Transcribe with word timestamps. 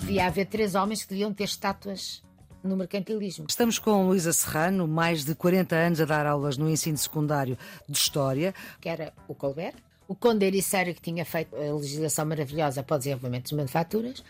Devia 0.00 0.26
haver 0.26 0.46
três 0.46 0.74
homens 0.74 1.02
que 1.02 1.10
deviam 1.10 1.32
ter 1.34 1.44
estátuas 1.44 2.22
no 2.62 2.76
mercantilismo. 2.76 3.46
Estamos 3.48 3.78
com 3.78 4.06
Luísa 4.06 4.32
Serrano, 4.32 4.86
mais 4.86 5.24
de 5.24 5.34
40 5.34 5.74
anos 5.74 6.00
a 6.00 6.04
dar 6.04 6.26
aulas 6.26 6.56
no 6.56 6.68
ensino 6.68 6.96
secundário 6.96 7.58
de 7.88 7.96
História. 7.96 8.54
Que 8.80 8.88
era 8.88 9.12
o 9.28 9.34
Colbert, 9.34 9.74
o 10.08 10.14
Conde 10.14 10.46
Ericeira, 10.46 10.94
que 10.94 11.00
tinha 11.00 11.24
feito 11.24 11.54
a 11.56 11.74
legislação 11.74 12.24
maravilhosa 12.26 12.82
para 12.82 12.96
o 12.96 12.98
desenvolvimento 12.98 13.44
das 13.44 13.52
manufaturas, 13.52 14.24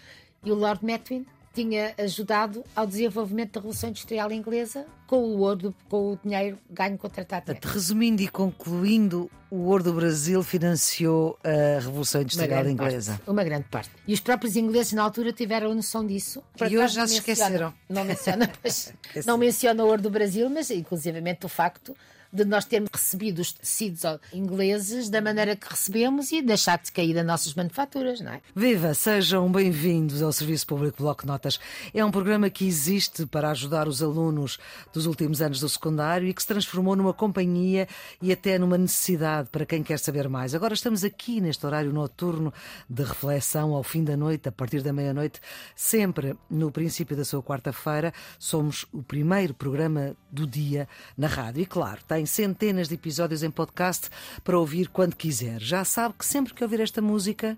e 0.45 0.51
o 0.51 0.55
Lord 0.55 0.85
Metwin, 0.85 1.27
tinha 1.57 1.95
ajudado 1.96 2.62
ao 2.77 2.86
desenvolvimento 2.86 3.52
da 3.52 3.61
Revolução 3.61 3.89
Industrial 3.89 4.30
Inglesa 4.30 4.84
com 5.07 5.16
o 5.16 5.39
ouro, 5.39 5.75
com 5.89 6.12
o 6.12 6.18
dinheiro 6.22 6.59
ganho 6.68 6.98
com 6.98 7.07
o 7.07 7.11
Tratado 7.11 7.54
de 7.54 7.66
Resumindo 7.66 8.21
e 8.21 8.29
concluindo, 8.29 9.31
o 9.50 9.57
ouro 9.68 9.82
do 9.82 9.95
Brasil 9.95 10.43
financiou 10.43 11.39
a 11.43 11.81
Revolução 11.81 12.21
Industrial 12.21 12.68
Inglesa. 12.68 13.12
Parte, 13.12 13.31
uma 13.31 13.43
grande 13.43 13.64
parte. 13.71 13.90
E 14.07 14.12
os 14.12 14.21
próprios 14.21 14.54
ingleses 14.54 14.93
na 14.93 15.03
altura 15.03 15.32
tiveram 15.32 15.75
noção 15.75 16.07
disso. 16.07 16.43
E 16.61 16.76
hoje 16.76 16.95
já 16.95 17.07
se 17.07 17.14
esqueceram. 17.14 17.73
Não 17.89 18.04
menciona, 18.04 18.53
pois, 18.61 18.93
não 19.25 19.39
menciona 19.39 19.82
o 19.82 19.86
ouro 19.86 20.03
do 20.03 20.11
Brasil, 20.11 20.50
mas 20.50 20.70
inclusivamente 20.70 21.46
o 21.46 21.48
facto 21.48 21.96
de 22.36 22.45
nós 22.45 22.67
termos 22.67 22.90
recebido 22.93 23.40
os 23.40 23.50
tecidos 23.50 24.03
ingleses 24.31 25.08
da 25.08 25.22
maneira 25.22 25.57
que 25.57 25.68
recebemos 25.68 26.31
e 26.32 26.43
deixar 26.43 26.79
de 26.79 26.93
cair 26.93 27.14
das 27.14 27.25
nossas 27.25 27.54
manufaturas, 27.54 28.21
não 28.21 28.32
é? 28.32 28.43
Viva! 28.54 28.93
Sejam 28.93 29.50
bem-vindos 29.50 30.21
ao 30.21 30.31
Serviço 30.31 30.67
Público 30.67 31.03
Bloco 31.03 31.26
Notas. 31.26 31.59
É 31.95 32.05
um 32.05 32.11
programa 32.11 32.50
que 32.50 32.67
existe 32.67 33.25
para 33.25 33.50
ajudar 33.50 33.89
os 33.89 34.03
alunos 34.03 34.59
dos 34.92 35.06
últimos 35.06 35.41
anos 35.41 35.61
do 35.61 35.69
secundário 35.69 36.28
e 36.28 36.34
que 36.34 36.42
se 36.42 36.48
transformou 36.48 36.95
numa 36.95 37.14
companhia 37.14 37.89
e 38.20 38.31
até 38.31 38.59
numa 38.59 38.77
necessidade 38.77 39.48
para 39.48 39.64
quem 39.64 39.83
quer 39.83 39.98
saber 39.98 40.29
mais. 40.29 40.55
Agora 40.55 40.75
estamos 40.75 41.05
aqui 41.05 41.41
neste 41.41 41.64
horário 41.64 41.91
noturno 41.91 42.53
de 42.89 43.03
reflexão 43.03 43.73
ao 43.73 43.83
fim 43.83 44.05
da 44.05 44.17
noite, 44.17 44.47
a 44.47 44.53
partir 44.53 44.83
da 44.83 44.92
meia-noite, 44.92 45.41
sempre 45.75 46.37
no 46.51 46.70
princípio 46.70 47.17
da 47.17 47.25
sua 47.25 47.42
quarta-feira. 47.42 48.12
Somos 48.39 48.84
o 48.92 49.03
primeiro 49.03 49.55
programa 49.55 50.14
do 50.31 50.47
dia 50.47 50.87
na 51.17 51.29
rádio 51.29 51.62
e, 51.62 51.67
claro, 51.67 52.01
tem 52.07 52.26
centenas 52.27 52.89
de 52.89 52.95
episódios 52.95 53.43
em 53.43 53.51
podcast 53.51 54.09
para 54.43 54.59
ouvir 54.59 54.89
quando 54.89 55.17
quiser. 55.17 55.61
Já 55.61 55.85
sabe 55.85 56.15
que 56.19 56.27
sempre 56.27 56.55
que 56.55 56.63
ouvir 56.63 56.81
esta 56.81 57.01
música. 57.01 57.57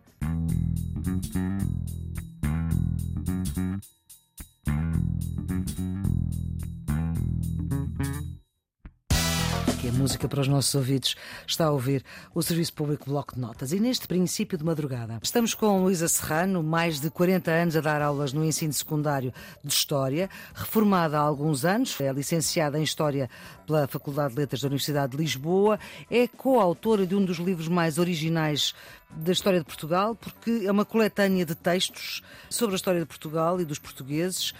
Música 9.98 10.28
para 10.28 10.40
os 10.40 10.46
nossos 10.46 10.72
ouvidos 10.76 11.16
está 11.44 11.64
a 11.64 11.70
ouvir 11.72 12.04
o 12.32 12.40
Serviço 12.40 12.72
Público 12.72 13.10
Bloco 13.10 13.34
de 13.34 13.40
Notas. 13.40 13.72
E 13.72 13.80
neste 13.80 14.06
princípio 14.06 14.56
de 14.56 14.64
madrugada, 14.64 15.18
estamos 15.20 15.54
com 15.54 15.82
Luísa 15.82 16.06
Serrano, 16.06 16.62
mais 16.62 17.00
de 17.00 17.10
40 17.10 17.50
anos 17.50 17.76
a 17.76 17.80
dar 17.80 18.00
aulas 18.00 18.32
no 18.32 18.44
ensino 18.44 18.72
secundário 18.72 19.34
de 19.62 19.72
História, 19.72 20.30
reformada 20.54 21.18
há 21.18 21.20
alguns 21.20 21.64
anos, 21.64 22.00
é 22.00 22.12
licenciada 22.12 22.78
em 22.78 22.84
História 22.84 23.28
pela 23.66 23.88
Faculdade 23.88 24.34
de 24.34 24.40
Letras 24.40 24.60
da 24.60 24.68
Universidade 24.68 25.16
de 25.16 25.18
Lisboa, 25.18 25.80
é 26.08 26.28
coautora 26.28 27.04
de 27.04 27.16
um 27.16 27.24
dos 27.24 27.38
livros 27.38 27.66
mais 27.66 27.98
originais 27.98 28.74
da 29.10 29.32
história 29.32 29.58
de 29.58 29.66
Portugal, 29.66 30.14
porque 30.14 30.62
é 30.64 30.70
uma 30.70 30.84
coletânea 30.84 31.44
de 31.44 31.56
textos 31.56 32.22
sobre 32.48 32.74
a 32.74 32.76
história 32.76 33.00
de 33.00 33.06
Portugal 33.06 33.60
e 33.60 33.64
dos 33.64 33.80
portugueses, 33.80 34.54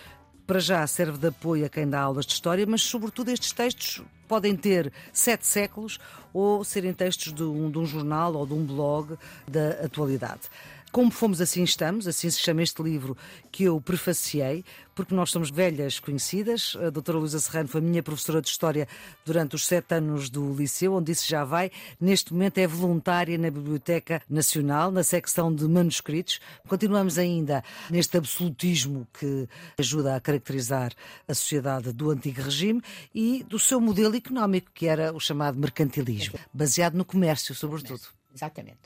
para 0.45 0.59
já 0.59 0.85
serve 0.87 1.17
de 1.17 1.29
apoio 1.29 1.65
a 1.65 1.69
quem 1.69 1.89
dá 1.89 2.01
aulas 2.01 2.27
de 2.27 2.33
história, 2.33 2.67
mas 2.67 2.83
sobretudo 2.83 3.31
estes 3.31 3.53
textos 3.53 4.03
podem 4.29 4.55
ter 4.55 4.93
sete 5.13 5.47
séculos 5.47 5.99
ou 6.33 6.63
serem 6.63 6.93
textos 6.93 7.33
de 7.33 7.43
um, 7.43 7.71
de 7.71 7.79
um 7.79 7.87
jornal 7.87 8.35
ou 8.35 8.47
de 8.47 8.53
um 8.53 8.65
blog 8.65 9.17
da 9.47 9.71
atualidade. 9.85 10.43
Como 10.91 11.11
fomos 11.11 11.41
assim 11.41 11.63
estamos, 11.63 12.07
assim 12.07 12.31
se 12.31 12.41
chama 12.41 12.63
este 12.63 12.83
livro 12.83 13.17
que 13.53 13.65
eu 13.65 13.79
prefaciei, 13.81 14.65
porque 14.95 15.15
nós 15.15 15.31
somos 15.31 15.51
velhas 15.51 16.01
conhecidas. 16.01 16.77
A 16.81 16.89
doutora 16.89 17.19
Luísa 17.19 17.39
Serrano 17.39 17.69
foi 17.69 17.81
minha 17.81 18.03
professora 18.03 18.41
de 18.41 18.49
História 18.49 18.89
durante 19.25 19.55
os 19.55 19.67
sete 19.67 19.95
anos 19.95 20.31
do 20.31 20.55
Liceu, 20.55 20.95
onde 20.95 21.13
isso 21.13 21.29
já 21.29 21.45
vai. 21.45 21.71
Neste 22.01 22.33
momento 22.33 22.59
é 22.59 22.67
voluntária 22.67 23.37
na 23.37 23.51
Biblioteca 23.51 24.23
Nacional, 24.29 24.91
na 24.91 25.03
secção 25.03 25.55
de 25.55 25.65
manuscritos. 25.69 26.41
Continuamos 26.67 27.19
ainda 27.19 27.63
neste 27.91 28.17
absolutismo 28.17 29.07
que 29.13 29.47
ajuda 29.79 30.17
a 30.17 30.21
caracterizar 30.21 30.93
a 31.29 31.35
sociedade 31.35 31.93
do 31.93 32.11
antigo 32.11 32.41
regime 32.41 32.83
e 33.15 33.45
do 33.45 33.59
seu 33.59 33.81
modelo 33.81 34.17
económico, 34.17 34.71
que 34.73 34.87
era 34.87 35.13
o 35.13 35.21
chamado 35.21 35.59
mercantilismo, 35.59 36.39
baseado 36.53 36.95
no 36.95 37.05
comércio, 37.05 37.55
sobretudo. 37.55 38.03
Exatamente. 38.35 38.81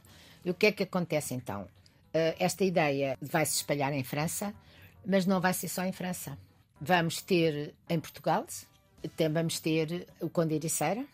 E 0.45 0.51
o 0.51 0.55
que 0.55 0.67
é 0.67 0.73
que 0.73 0.83
acontece 0.83 1.33
então? 1.35 1.69
Eh, 2.13 2.37
esta 2.39 2.65
ideia 2.65 3.17
vai 3.21 3.45
se 3.47 3.57
espalhar 3.57 3.93
em 3.93 4.05
França, 4.05 4.55
mas 5.07 5.27
não 5.27 5.41
vai 5.41 5.55
ser 5.55 5.69
só 5.69 5.85
em 5.85 5.93
França. 5.93 6.37
Vamos 6.81 7.23
ter 7.23 7.75
em 7.89 8.01
Portugal, 8.01 8.47
vamos 9.33 9.61
ter 9.61 10.07
o 10.21 10.29
Conde 10.29 10.55
Ericeira, 10.55 11.05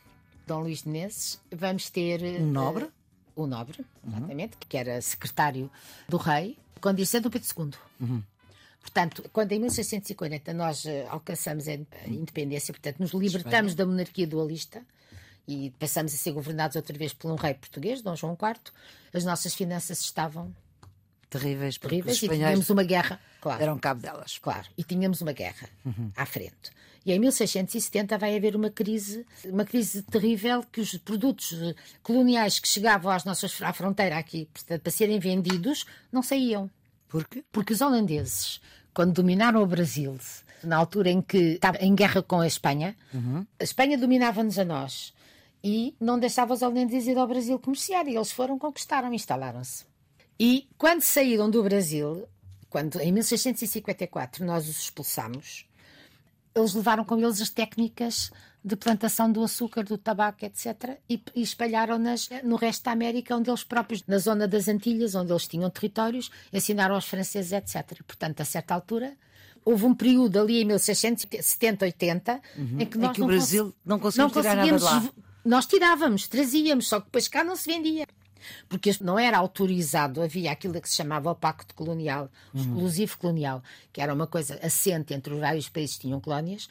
Dom 0.46 0.60
Luís 0.60 0.82
de 0.82 0.88
Menezes, 0.88 1.40
vamos 1.52 1.90
ter. 1.90 2.22
O 2.40 2.46
Nobre? 2.46 2.84
Uh, 2.84 2.92
o 3.36 3.46
Nobre, 3.46 3.84
exatamente, 4.06 4.54
uhum. 4.54 4.60
que 4.68 4.76
era 4.76 5.00
secretário 5.00 5.70
do 6.08 6.16
rei, 6.16 6.58
Conde 6.80 7.02
Ericeira 7.02 7.22
do 7.22 7.30
Pedro 7.30 7.48
II. 7.56 7.70
Uhum. 8.00 8.22
Portanto, 8.80 9.28
quando 9.32 9.52
em 9.52 9.60
1640 9.60 10.54
nós 10.54 10.84
uh, 10.84 10.88
alcançamos 11.10 11.68
a 11.68 11.74
independência, 12.06 12.72
portanto, 12.72 12.98
nos 12.98 13.12
libertamos 13.12 13.72
Espanha. 13.72 13.76
da 13.76 13.86
monarquia 13.86 14.26
dualista 14.26 14.82
e 15.46 15.70
passamos 15.78 16.14
a 16.14 16.16
ser 16.16 16.32
governados 16.32 16.76
outra 16.76 16.96
vez 16.96 17.12
por 17.12 17.30
um 17.30 17.34
rei 17.34 17.54
português, 17.54 18.02
Dom 18.02 18.16
João 18.16 18.32
IV, 18.32 18.72
as 19.12 19.24
nossas 19.24 19.54
finanças 19.54 20.00
estavam 20.00 20.54
terríveis, 21.28 21.78
porque 21.78 21.96
terríveis 21.96 22.22
e 22.22 22.28
tínhamos 22.28 22.70
uma 22.70 22.82
guerra, 22.82 23.20
claro. 23.40 23.58
Deram 23.58 23.78
cabo 23.78 24.00
delas. 24.00 24.38
Claro, 24.38 24.68
e 24.76 24.84
tínhamos 24.84 25.20
uma 25.20 25.32
guerra 25.32 25.68
uhum. 25.84 26.10
à 26.16 26.26
frente. 26.26 26.70
E 27.04 27.12
em 27.12 27.18
1670 27.18 28.18
vai 28.18 28.36
haver 28.36 28.54
uma 28.54 28.70
crise, 28.70 29.24
uma 29.46 29.64
crise 29.64 30.02
terrível 30.02 30.62
que 30.70 30.80
os 30.80 30.96
produtos 30.98 31.54
coloniais 32.02 32.58
que 32.58 32.68
chegavam 32.68 33.10
às 33.10 33.24
nossas 33.24 33.62
à 33.62 33.72
fronteira 33.72 34.18
aqui 34.18 34.48
para 34.66 34.90
serem 34.90 35.18
vendidos 35.18 35.86
não 36.12 36.22
saíam. 36.22 36.70
Por 37.08 37.26
quê? 37.26 37.42
Porque 37.50 37.72
os 37.72 37.80
holandeses, 37.80 38.60
quando 38.92 39.14
dominaram 39.14 39.62
o 39.62 39.66
Brasil, 39.66 40.18
na 40.62 40.76
altura 40.76 41.10
em 41.10 41.22
que 41.22 41.54
estava 41.54 41.78
em 41.78 41.94
guerra 41.94 42.22
com 42.22 42.40
a 42.40 42.46
Espanha, 42.46 42.94
uhum. 43.14 43.46
a 43.58 43.64
Espanha 43.64 43.96
dominava-nos 43.96 44.58
a 44.58 44.64
nós 44.64 45.14
e 45.64 45.94
não 45.98 46.18
deixava 46.18 46.52
os 46.52 46.62
holandeses 46.62 47.08
ir 47.08 47.18
ao 47.18 47.26
Brasil 47.26 47.58
comerciar 47.58 48.06
e 48.06 48.16
eles 48.16 48.30
foram, 48.30 48.58
conquistaram, 48.58 49.12
instalaram-se. 49.14 49.84
E 50.38 50.68
quando 50.78 51.02
saíram 51.02 51.50
do 51.50 51.62
Brasil, 51.62 52.28
quando 52.70 53.00
em 53.00 53.10
1654 53.12 54.44
nós 54.44 54.68
os 54.68 54.80
expulsamos, 54.82 55.66
eles 56.54 56.74
levaram 56.74 57.04
com 57.04 57.18
eles 57.18 57.40
as 57.40 57.50
técnicas 57.50 58.30
de 58.62 58.76
plantação 58.76 59.30
do 59.30 59.42
açúcar, 59.42 59.84
do 59.84 59.96
tabaco, 59.96 60.44
etc., 60.44 60.98
e, 61.08 61.20
e 61.34 61.42
espalharam-nas 61.42 62.28
no 62.42 62.56
resto 62.56 62.84
da 62.84 62.92
América, 62.92 63.36
onde 63.36 63.50
eles 63.50 63.64
próprios, 63.64 64.04
na 64.06 64.18
zona 64.18 64.46
das 64.46 64.68
Antilhas, 64.68 65.14
onde 65.14 65.32
eles 65.32 65.46
tinham 65.46 65.70
territórios, 65.70 66.30
ensinaram 66.52 66.94
aos 66.94 67.06
franceses, 67.06 67.52
etc. 67.52 68.02
Portanto, 68.06 68.40
a 68.40 68.44
certa 68.44 68.74
altura, 68.74 69.16
houve 69.64 69.84
um 69.84 69.94
período 69.94 70.40
ali 70.40 70.62
em 70.62 70.64
1670, 70.64 71.84
80, 71.84 72.40
uhum. 72.56 72.80
em 72.80 72.86
que 72.86 72.98
nós 72.98 73.10
em 73.10 73.12
que 73.14 73.22
o 73.22 73.26
Brasil 73.26 73.74
não, 73.84 73.98
cons 73.98 74.16
não 74.16 74.28
tirar 74.28 74.56
nada 74.56 74.76
de 74.76 74.84
lá. 74.84 75.10
Nós 75.44 75.66
tirávamos, 75.66 76.28
trazíamos, 76.28 76.88
só 76.88 77.00
que 77.00 77.06
depois 77.06 77.28
cá 77.28 77.42
não 77.42 77.56
se 77.56 77.72
vendia 77.72 78.06
porque 78.68 78.90
não 79.00 79.18
era 79.18 79.38
autorizado, 79.38 80.22
havia 80.22 80.52
aquilo 80.52 80.80
que 80.80 80.88
se 80.88 80.96
chamava 80.96 81.30
o 81.30 81.34
Pacto 81.34 81.74
Colonial, 81.74 82.30
o 82.54 82.58
exclusivo 82.58 83.18
colonial, 83.18 83.62
que 83.92 84.00
era 84.00 84.12
uma 84.12 84.26
coisa 84.26 84.58
assente 84.62 85.14
entre 85.14 85.32
os 85.34 85.40
vários 85.40 85.68
países 85.68 85.96
que 85.96 86.02
tinham 86.02 86.20
colónias, 86.20 86.68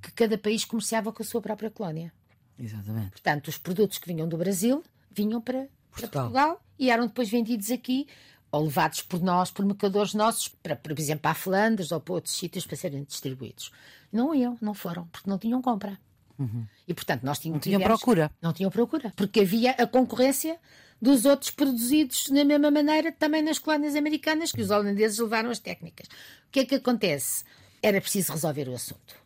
que 0.00 0.12
cada 0.12 0.36
país 0.38 0.64
comerciava 0.64 1.12
com 1.12 1.22
a 1.22 1.26
sua 1.26 1.40
própria 1.40 1.70
colónia. 1.70 2.12
Exatamente. 2.58 3.10
Portanto, 3.10 3.48
os 3.48 3.58
produtos 3.58 3.98
que 3.98 4.06
vinham 4.06 4.28
do 4.28 4.36
Brasil 4.36 4.82
vinham 5.10 5.40
para 5.40 5.66
Portugal, 5.90 5.90
para 5.90 6.08
Portugal 6.10 6.64
e 6.78 6.90
eram 6.90 7.06
depois 7.06 7.28
vendidos 7.28 7.70
aqui 7.70 8.06
ou 8.52 8.64
levados 8.64 9.02
por 9.02 9.20
nós, 9.20 9.50
por 9.50 9.64
mercadores 9.64 10.12
nossos, 10.12 10.48
para, 10.48 10.74
por 10.74 10.98
exemplo, 10.98 11.22
para 11.22 11.30
a 11.30 11.34
Flandres 11.34 11.92
ou 11.92 12.00
para 12.00 12.14
outros 12.14 12.34
sítios 12.34 12.66
para 12.66 12.76
serem 12.76 13.04
distribuídos. 13.04 13.70
Não 14.12 14.34
iam, 14.34 14.58
não 14.60 14.74
foram, 14.74 15.06
porque 15.06 15.30
não 15.30 15.38
tinham 15.38 15.62
compra. 15.62 15.98
Uhum. 16.38 16.66
E, 16.88 16.94
portanto, 16.94 17.22
nós 17.22 17.38
tínhamos. 17.38 17.58
Não 17.58 17.62
tinham 17.62 17.80
procura. 17.80 18.30
Não 18.40 18.52
tinham 18.52 18.70
procura. 18.70 19.12
Porque 19.14 19.40
havia 19.40 19.72
a 19.72 19.86
concorrência 19.86 20.58
dos 21.00 21.24
outros 21.24 21.50
produzidos 21.50 22.28
da 22.28 22.44
mesma 22.44 22.70
maneira 22.70 23.10
também 23.10 23.42
nas 23.42 23.58
colónias 23.58 23.96
americanas, 23.96 24.52
que 24.52 24.60
os 24.60 24.70
holandeses 24.70 25.18
levaram 25.18 25.50
as 25.50 25.58
técnicas. 25.58 26.06
O 26.06 26.50
que 26.52 26.60
é 26.60 26.64
que 26.64 26.74
acontece? 26.74 27.44
Era 27.82 28.00
preciso 28.00 28.32
resolver 28.32 28.68
o 28.68 28.74
assunto. 28.74 29.20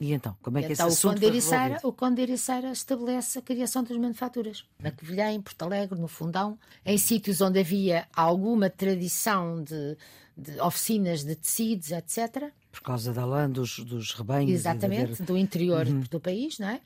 E 0.00 0.14
então, 0.14 0.34
como 0.40 0.56
é 0.56 0.62
que 0.62 0.72
então, 0.72 0.88
esse 0.88 0.96
assunto 0.96 1.18
o 1.18 1.30
Conde 1.30 1.78
O 1.84 1.92
Conde 1.92 2.22
Ericeira 2.22 2.72
estabelece 2.72 3.38
a 3.38 3.42
criação 3.42 3.84
das 3.84 3.96
manufaturas. 3.98 4.64
Na 4.78 4.90
Covilhã, 4.90 5.30
em 5.30 5.42
Porto 5.42 5.62
Alegre, 5.62 6.00
no 6.00 6.08
Fundão, 6.08 6.58
em 6.86 6.96
sítios 6.96 7.42
onde 7.42 7.60
havia 7.60 8.08
alguma 8.14 8.70
tradição 8.70 9.62
de, 9.62 9.98
de 10.36 10.58
oficinas 10.60 11.22
de 11.22 11.36
tecidos, 11.36 11.90
etc. 11.90 12.50
Por 12.72 12.80
causa 12.80 13.12
da 13.12 13.26
lã, 13.26 13.48
dos, 13.48 13.78
dos 13.80 14.14
rebanhos. 14.14 14.50
Exatamente, 14.50 15.22
do 15.22 15.36
interior 15.36 15.86
uhum. 15.86 16.00
do 16.10 16.18
país, 16.18 16.58
não 16.58 16.70
é? 16.70 16.80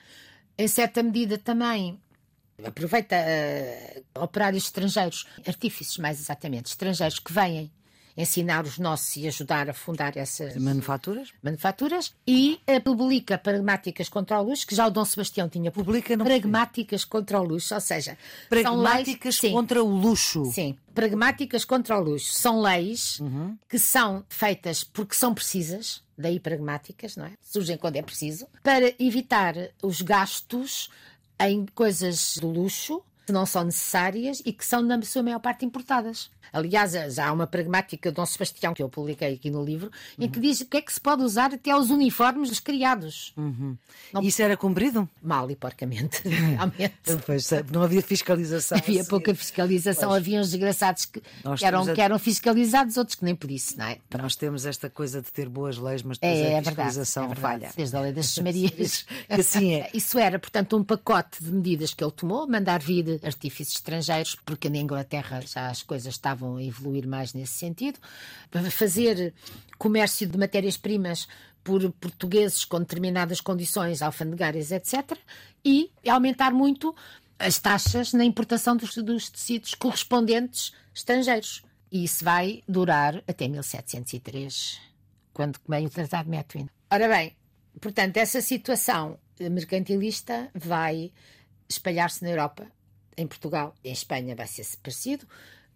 em 0.56 0.68
certa 0.68 1.02
medida 1.02 1.36
também 1.36 1.98
aproveita 2.62 3.16
uh, 3.16 4.22
operários 4.22 4.64
estrangeiros, 4.64 5.26
artífices 5.46 5.98
mais 5.98 6.20
exatamente, 6.20 6.66
estrangeiros 6.66 7.18
que 7.18 7.32
vêm 7.32 7.70
ensinar 8.16 8.64
os 8.64 8.78
nossos 8.78 9.16
e 9.16 9.26
ajudar 9.26 9.68
a 9.68 9.74
fundar 9.74 10.16
essas 10.16 10.56
manufaturas, 10.56 11.32
manufaturas 11.42 12.14
e 12.26 12.60
uh, 12.68 12.80
publica 12.80 13.36
pragmáticas 13.36 14.08
contra 14.08 14.40
o 14.40 14.44
luxo, 14.44 14.66
que 14.66 14.74
já 14.74 14.86
o 14.86 14.90
Dom 14.90 15.04
Sebastião 15.04 15.48
tinha 15.48 15.70
publica 15.70 16.16
não 16.16 16.24
pragmáticas 16.24 17.04
contra 17.04 17.40
o 17.40 17.44
luxo, 17.44 17.74
ou 17.74 17.80
seja, 17.80 18.16
pragmáticas 18.48 19.42
leis, 19.42 19.52
contra 19.52 19.80
sim, 19.80 19.86
o 19.86 19.88
luxo. 19.88 20.44
Sim, 20.46 20.78
pragmáticas 20.94 21.64
contra 21.64 21.98
o 21.98 22.00
luxo. 22.00 22.32
São 22.32 22.60
leis 22.60 23.18
uhum. 23.20 23.56
que 23.68 23.78
são 23.78 24.24
feitas 24.28 24.84
porque 24.84 25.14
são 25.14 25.34
precisas, 25.34 26.02
daí 26.16 26.38
pragmáticas, 26.38 27.16
não 27.16 27.26
é? 27.26 27.32
Surgem 27.40 27.76
quando 27.76 27.96
é 27.96 28.02
preciso, 28.02 28.46
para 28.62 28.94
evitar 28.98 29.54
os 29.82 30.00
gastos 30.00 30.88
em 31.40 31.66
coisas 31.66 32.34
de 32.40 32.46
luxo 32.46 33.02
que 33.26 33.32
não 33.32 33.46
são 33.46 33.64
necessárias 33.64 34.42
e 34.44 34.52
que 34.52 34.64
são, 34.64 34.82
na 34.82 35.00
sua 35.02 35.22
maior 35.22 35.40
parte, 35.40 35.64
importadas. 35.64 36.30
Aliás, 36.54 36.92
já 36.92 37.28
há 37.28 37.32
uma 37.32 37.46
pragmática 37.46 38.10
de 38.10 38.14
Dom 38.14 38.24
Sebastião, 38.24 38.72
que 38.72 38.82
eu 38.82 38.88
publiquei 38.88 39.34
aqui 39.34 39.50
no 39.50 39.64
livro, 39.64 39.90
em 40.18 40.28
que 40.28 40.38
diz 40.38 40.60
o 40.60 40.66
que 40.66 40.76
é 40.76 40.80
que 40.80 40.92
se 40.92 41.00
pode 41.00 41.22
usar 41.22 41.52
até 41.52 41.70
aos 41.70 41.90
uniformes 41.90 42.48
dos 42.48 42.60
criados. 42.60 43.32
Uhum. 43.36 43.76
Não... 44.12 44.22
Isso 44.22 44.40
era 44.40 44.56
cumprido? 44.56 45.08
Mal 45.22 45.50
e 45.50 45.56
porcamente, 45.56 46.22
realmente. 46.26 46.94
pois, 47.26 47.50
não 47.72 47.82
havia 47.82 48.02
fiscalização. 48.02 48.78
Havia 48.78 49.00
assim. 49.00 49.10
pouca 49.10 49.34
fiscalização, 49.34 50.10
pois. 50.10 50.22
havia 50.22 50.40
uns 50.40 50.50
desgraçados 50.50 51.06
que, 51.06 51.20
que 51.20 51.64
eram, 51.64 51.82
a... 51.82 51.92
que 51.92 52.00
eram 52.00 52.18
fiscalizados, 52.18 52.96
outros 52.96 53.16
que 53.16 53.24
nem 53.24 53.34
por 53.34 53.50
isso, 53.50 53.76
não 53.76 53.86
é? 53.86 53.98
Nós 54.16 54.36
temos 54.36 54.64
esta 54.64 54.88
coisa 54.88 55.20
de 55.20 55.32
ter 55.32 55.48
boas 55.48 55.76
leis, 55.76 56.02
mas 56.02 56.18
depois 56.18 56.38
é, 56.38 56.58
a 56.58 56.62
fiscalização 56.62 57.24
é 57.24 57.28
verdade, 57.28 57.42
falha. 57.42 57.72
Desde 57.76 57.96
a 57.96 58.00
lei 58.00 58.12
das 58.12 58.38
Marias. 58.38 59.06
assim 59.28 59.74
é. 59.74 59.90
Isso 59.94 60.18
era, 60.18 60.38
portanto, 60.38 60.76
um 60.76 60.84
pacote 60.84 61.42
de 61.42 61.50
medidas 61.50 61.92
que 61.92 62.02
ele 62.02 62.12
tomou, 62.12 62.46
mandar 62.46 62.80
vir 62.80 63.20
artífices 63.24 63.74
estrangeiros, 63.74 64.36
porque 64.44 64.68
na 64.68 64.78
Inglaterra 64.78 65.40
já 65.40 65.68
as 65.68 65.82
coisas 65.82 66.14
estavam 66.14 66.43
a 66.56 66.62
evoluir 66.62 67.06
mais 67.06 67.32
nesse 67.32 67.54
sentido, 67.54 67.98
fazer 68.70 69.34
comércio 69.78 70.26
de 70.26 70.38
matérias-primas 70.38 71.26
por 71.62 71.90
portugueses 71.92 72.64
com 72.64 72.78
determinadas 72.78 73.40
condições 73.40 74.02
alfandegárias, 74.02 74.70
etc., 74.70 75.18
e 75.64 75.90
aumentar 76.06 76.52
muito 76.52 76.94
as 77.38 77.58
taxas 77.58 78.12
na 78.12 78.24
importação 78.24 78.76
dos, 78.76 78.94
dos 78.96 79.30
tecidos 79.30 79.74
correspondentes 79.74 80.72
estrangeiros. 80.94 81.62
E 81.90 82.04
isso 82.04 82.24
vai 82.24 82.62
durar 82.68 83.22
até 83.26 83.48
1703, 83.48 84.80
quando 85.32 85.58
começa 85.60 85.86
o 85.86 85.90
Tratado 85.90 86.24
de 86.24 86.30
Methuen. 86.30 86.68
Ora 86.90 87.08
bem, 87.08 87.34
portanto, 87.80 88.16
essa 88.18 88.40
situação 88.40 89.18
mercantilista 89.40 90.50
vai 90.54 91.12
espalhar-se 91.68 92.22
na 92.22 92.30
Europa 92.30 92.66
em 93.16 93.26
Portugal, 93.26 93.74
em 93.82 93.92
Espanha 93.92 94.34
vai 94.34 94.46
ser 94.46 94.66
parecido, 94.82 95.26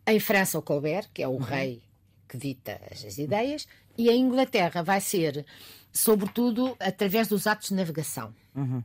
em 0.09 0.19
França 0.19 0.59
o 0.59 0.63
Colbert, 0.63 1.09
que 1.13 1.23
é 1.23 1.29
o 1.29 1.33
uhum. 1.33 1.39
rei 1.39 1.83
que 2.29 2.37
dita 2.37 2.81
as 2.91 3.19
ideias, 3.19 3.67
e 3.97 4.11
em 4.11 4.21
Inglaterra 4.21 4.83
vai 4.83 5.01
ser, 5.01 5.45
sobretudo, 5.93 6.77
através 6.79 7.29
dos 7.29 7.47
atos 7.47 7.69
de 7.69 7.75
navegação. 7.75 8.35
Uhum. 8.55 8.83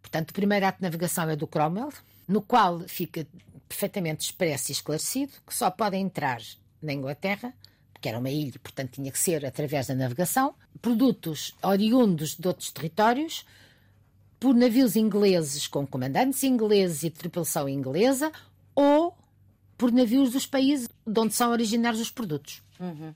Portanto, 0.00 0.30
o 0.30 0.34
primeiro 0.34 0.66
ato 0.66 0.78
de 0.78 0.84
navegação 0.84 1.28
é 1.28 1.36
do 1.36 1.46
Cromwell, 1.46 1.92
no 2.26 2.40
qual 2.40 2.80
fica 2.80 3.26
perfeitamente 3.68 4.24
expresso 4.24 4.70
e 4.70 4.72
esclarecido 4.72 5.32
que 5.46 5.54
só 5.54 5.70
podem 5.70 6.02
entrar 6.02 6.40
na 6.82 6.92
Inglaterra, 6.92 7.52
que 8.00 8.08
era 8.08 8.18
uma 8.18 8.30
ilha, 8.30 8.58
portanto 8.62 8.92
tinha 8.92 9.12
que 9.12 9.18
ser 9.18 9.44
através 9.44 9.86
da 9.86 9.94
navegação, 9.94 10.54
produtos 10.80 11.54
oriundos 11.62 12.34
de 12.34 12.48
outros 12.48 12.70
territórios, 12.70 13.44
por 14.38 14.54
navios 14.54 14.96
ingleses 14.96 15.66
com 15.66 15.86
comandantes 15.86 16.42
ingleses 16.42 17.02
e 17.02 17.10
tripulação 17.10 17.68
inglesa 17.68 18.32
ou 18.74 19.14
por 19.80 19.90
navios 19.90 20.30
dos 20.30 20.44
países 20.44 20.86
de 21.06 21.18
onde 21.18 21.32
são 21.32 21.50
originários 21.50 22.02
os 22.02 22.10
produtos. 22.10 22.62
Uhum. 22.78 23.14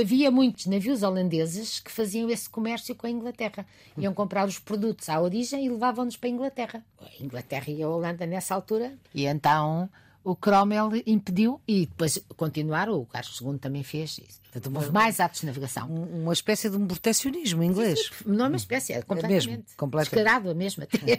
Havia 0.00 0.30
muitos 0.30 0.66
navios 0.66 1.02
holandeses 1.02 1.80
que 1.80 1.90
faziam 1.90 2.30
esse 2.30 2.48
comércio 2.48 2.94
com 2.94 3.08
a 3.08 3.10
Inglaterra. 3.10 3.66
Iam 3.98 4.14
comprar 4.14 4.46
os 4.46 4.60
produtos 4.60 5.08
à 5.08 5.20
origem 5.20 5.66
e 5.66 5.68
levavam-nos 5.68 6.16
para 6.16 6.28
a 6.28 6.32
Inglaterra. 6.32 6.84
A 7.00 7.22
Inglaterra 7.22 7.64
e 7.68 7.82
a 7.82 7.88
Holanda 7.88 8.24
nessa 8.26 8.54
altura. 8.54 8.94
E 9.12 9.26
então 9.26 9.90
o 10.22 10.36
Cromwell 10.36 10.90
impediu 11.04 11.60
e 11.66 11.84
depois 11.84 12.24
continuaram, 12.36 12.94
o 12.94 13.04
Carlos 13.04 13.40
II 13.40 13.58
também 13.58 13.82
fez 13.82 14.18
isso. 14.18 14.40
Houve 14.72 14.92
mais 14.92 15.18
atos 15.18 15.40
de 15.40 15.46
navegação. 15.46 15.88
Uma 15.88 16.32
espécie 16.32 16.70
de 16.70 16.76
um 16.76 16.86
protecionismo 16.86 17.64
inglês. 17.64 18.08
Não 18.24 18.44
é 18.44 18.48
uma 18.48 18.56
espécie, 18.56 18.92
é 18.92 19.02
completamente. 19.02 19.48
É 19.48 19.50
mesmo, 19.50 19.64
completamente. 19.76 20.24
Descarado 20.24 20.54
mesmo, 20.54 20.84
até 20.86 21.16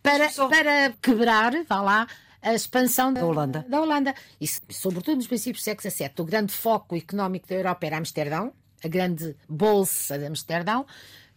para, 0.00 0.30
para 0.48 0.92
quebrar, 1.02 1.52
vá 1.68 1.82
lá, 1.82 2.06
a 2.42 2.54
expansão 2.54 3.12
da, 3.12 3.24
Holanda. 3.24 3.64
Da 3.68 3.80
Holanda. 3.80 4.14
E, 4.40 4.46
sobretudo 4.46 5.16
nos 5.16 5.26
princípios 5.26 5.62
do 5.62 5.64
século 5.64 5.90
XVII, 5.90 6.10
o 6.18 6.24
grande 6.24 6.52
foco 6.52 6.96
económico 6.96 7.48
da 7.48 7.54
Europa 7.54 7.86
era 7.86 7.96
Amsterdão, 7.96 8.52
a 8.84 8.88
grande 8.88 9.36
bolsa 9.48 10.18
de 10.18 10.26
Amsterdão. 10.26 10.84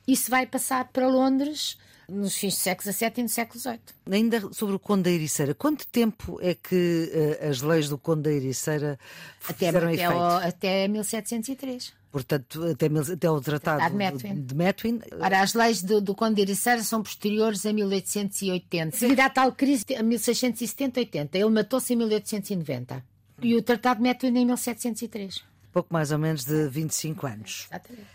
Isso 0.08 0.30
vai 0.32 0.46
passar 0.46 0.86
para 0.86 1.08
Londres 1.08 1.78
nos 2.10 2.36
fins 2.36 2.56
do 2.56 2.60
século 2.60 2.94
XVII 2.94 3.14
e 3.18 3.24
no 3.24 3.30
século 3.30 3.60
XVIII. 3.60 3.80
Ainda 4.12 4.54
sobre 4.54 4.76
o 4.76 4.80
Conde 4.80 5.04
da 5.04 5.12
Ericeira, 5.12 5.54
quanto 5.54 5.88
tempo 5.88 6.40
é 6.42 6.56
que 6.56 7.12
uh, 7.42 7.50
as 7.50 7.62
leis 7.62 7.90
do 7.90 7.98
Conde 7.98 8.24
da 8.24 8.32
Ericeira 8.32 9.00
até, 9.44 9.66
fizeram 9.66 9.88
até, 9.88 10.04
efeito? 10.04 10.48
até 10.48 10.88
1703. 10.88 11.94
Portanto, 12.12 12.64
até, 12.64 12.86
até 12.86 13.30
o 13.30 13.42
Tratado, 13.42 13.42
Tratado 13.42 13.92
de, 13.92 13.98
Metwin. 13.98 14.42
de 14.42 14.56
Metwin. 14.56 15.02
Ora, 15.20 15.42
as 15.42 15.54
leis 15.54 15.84
do, 15.84 16.00
do 16.00 16.16
Conde 16.16 16.36
de 16.36 16.42
Ericeira 16.44 16.82
são 16.82 17.04
posteriores 17.04 17.66
a 17.66 17.74
1880. 17.74 18.98
Devido 18.98 19.20
à 19.20 19.30
tal 19.30 19.52
crise, 19.52 19.86
a 19.98 20.02
1670-80. 20.02 21.30
Ele 21.34 21.50
matou-se 21.50 21.94
em 21.94 21.98
1890. 21.98 23.04
E 23.42 23.56
o 23.56 23.62
Tratado 23.62 23.98
de 23.98 24.04
Metwin 24.04 24.38
em 24.38 24.46
1703. 24.46 25.44
Pouco 25.74 25.94
mais 25.94 26.12
ou 26.12 26.18
menos 26.18 26.46
de 26.46 26.70
25 26.70 27.28
anos. 27.28 27.68
Exatamente. 27.70 28.15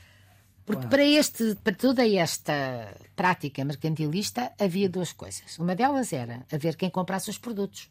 Porque 0.70 0.88
para, 0.88 1.05
este, 1.05 1.55
para 1.56 1.75
toda 1.75 2.06
esta 2.06 2.94
prática 3.17 3.64
mercantilista 3.64 4.52
havia 4.58 4.88
duas 4.88 5.12
coisas. 5.12 5.58
Uma 5.58 5.75
delas 5.75 6.12
era 6.12 6.46
haver 6.50 6.76
quem 6.76 6.88
comprasse 6.88 7.28
os 7.31 7.38
produtos. 7.38 7.88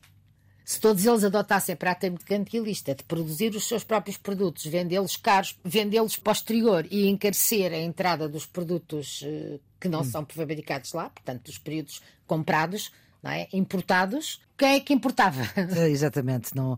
Se 0.64 0.80
todos 0.80 1.04
eles 1.04 1.24
adotassem 1.24 1.74
a 1.74 1.76
prática 1.76 2.10
mercantilista 2.12 2.94
de 2.94 3.04
produzir 3.04 3.56
os 3.56 3.68
seus 3.68 3.84
próprios 3.84 4.18
produtos, 4.18 4.66
vendê-los 4.66 5.18
caros, 5.18 5.58
vendê-los 5.64 6.16
posterior 6.16 6.86
e 6.92 7.08
encarecer 7.08 7.74
a 7.74 7.78
entrada 7.78 8.30
dos 8.30 8.46
produtos 8.46 9.24
uh, 9.24 9.60
que 9.80 9.90
não 9.90 10.02
hum. 10.02 10.04
são 10.04 10.26
fabricados 10.30 10.94
lá, 10.94 11.10
portanto, 11.10 11.46
dos 11.46 11.58
períodos 11.58 12.04
comprados, 12.28 12.92
é? 13.24 13.47
importados, 13.52 14.42
quem 14.57 14.76
é 14.76 14.80
que 14.80 14.94
importava? 14.94 15.42
É, 15.56 15.90
exatamente, 15.90 16.56
não. 16.56 16.78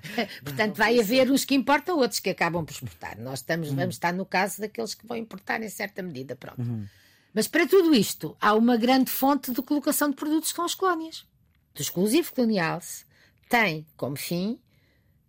Portanto, 0.44 0.76
vai 0.76 0.98
haver 0.98 1.30
uns 1.30 1.44
que 1.44 1.54
importam, 1.54 1.98
outros 1.98 2.20
que 2.20 2.30
acabam 2.30 2.64
por 2.64 2.72
exportar. 2.72 3.18
Nós 3.18 3.40
estamos, 3.40 3.70
uhum. 3.70 3.76
vamos 3.76 3.94
estar 3.94 4.12
no 4.12 4.26
caso 4.26 4.60
daqueles 4.60 4.94
que 4.94 5.06
vão 5.06 5.16
importar 5.16 5.62
em 5.62 5.68
certa 5.68 6.02
medida, 6.02 6.34
pronto. 6.36 6.60
Uhum. 6.60 6.86
Mas 7.34 7.46
para 7.46 7.66
tudo 7.66 7.94
isto, 7.94 8.36
há 8.40 8.54
uma 8.54 8.76
grande 8.76 9.10
fonte 9.10 9.52
de 9.52 9.62
colocação 9.62 10.10
de 10.10 10.16
produtos 10.16 10.52
com 10.52 10.62
as 10.62 10.74
colónias. 10.74 11.26
Do 11.74 11.82
exclusivo 11.82 12.32
colonial 12.34 12.80
tem 13.48 13.86
como 13.96 14.16
fim 14.16 14.58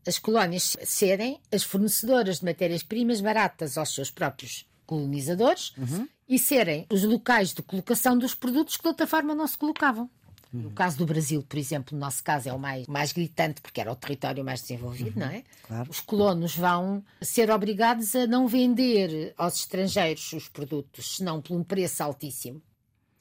as 0.07 0.17
colónias 0.17 0.75
serem 0.83 1.39
as 1.51 1.63
fornecedoras 1.63 2.39
de 2.39 2.45
matérias-primas 2.45 3.21
baratas 3.21 3.77
aos 3.77 3.93
seus 3.93 4.09
próprios 4.09 4.65
colonizadores 4.85 5.73
uhum. 5.77 6.07
e 6.27 6.39
serem 6.39 6.87
os 6.89 7.03
locais 7.03 7.53
de 7.53 7.61
colocação 7.61 8.17
dos 8.17 8.33
produtos 8.33 8.75
que 8.75 8.83
de 8.83 8.87
outra 8.87 9.05
forma 9.05 9.35
não 9.35 9.45
se 9.45 9.57
colocavam. 9.57 10.09
Uhum. 10.51 10.61
No 10.61 10.71
caso 10.71 10.97
do 10.97 11.05
Brasil, 11.05 11.43
por 11.47 11.57
exemplo, 11.57 11.95
no 11.95 11.99
nosso 11.99 12.23
caso 12.23 12.49
é 12.49 12.53
o 12.53 12.57
mais, 12.57 12.87
mais 12.87 13.11
gritante, 13.11 13.61
porque 13.61 13.79
era 13.79 13.91
o 13.91 13.95
território 13.95 14.43
mais 14.43 14.61
desenvolvido, 14.61 15.19
uhum. 15.19 15.25
não 15.25 15.31
é? 15.31 15.43
Claro. 15.63 15.89
Os 15.89 15.99
colonos 15.99 16.55
vão 16.55 17.03
ser 17.21 17.51
obrigados 17.51 18.15
a 18.15 18.25
não 18.25 18.47
vender 18.47 19.33
aos 19.37 19.59
estrangeiros 19.59 20.33
os 20.33 20.47
produtos, 20.47 21.17
senão 21.17 21.41
por 21.41 21.55
um 21.55 21.63
preço 21.63 22.01
altíssimo. 22.03 22.61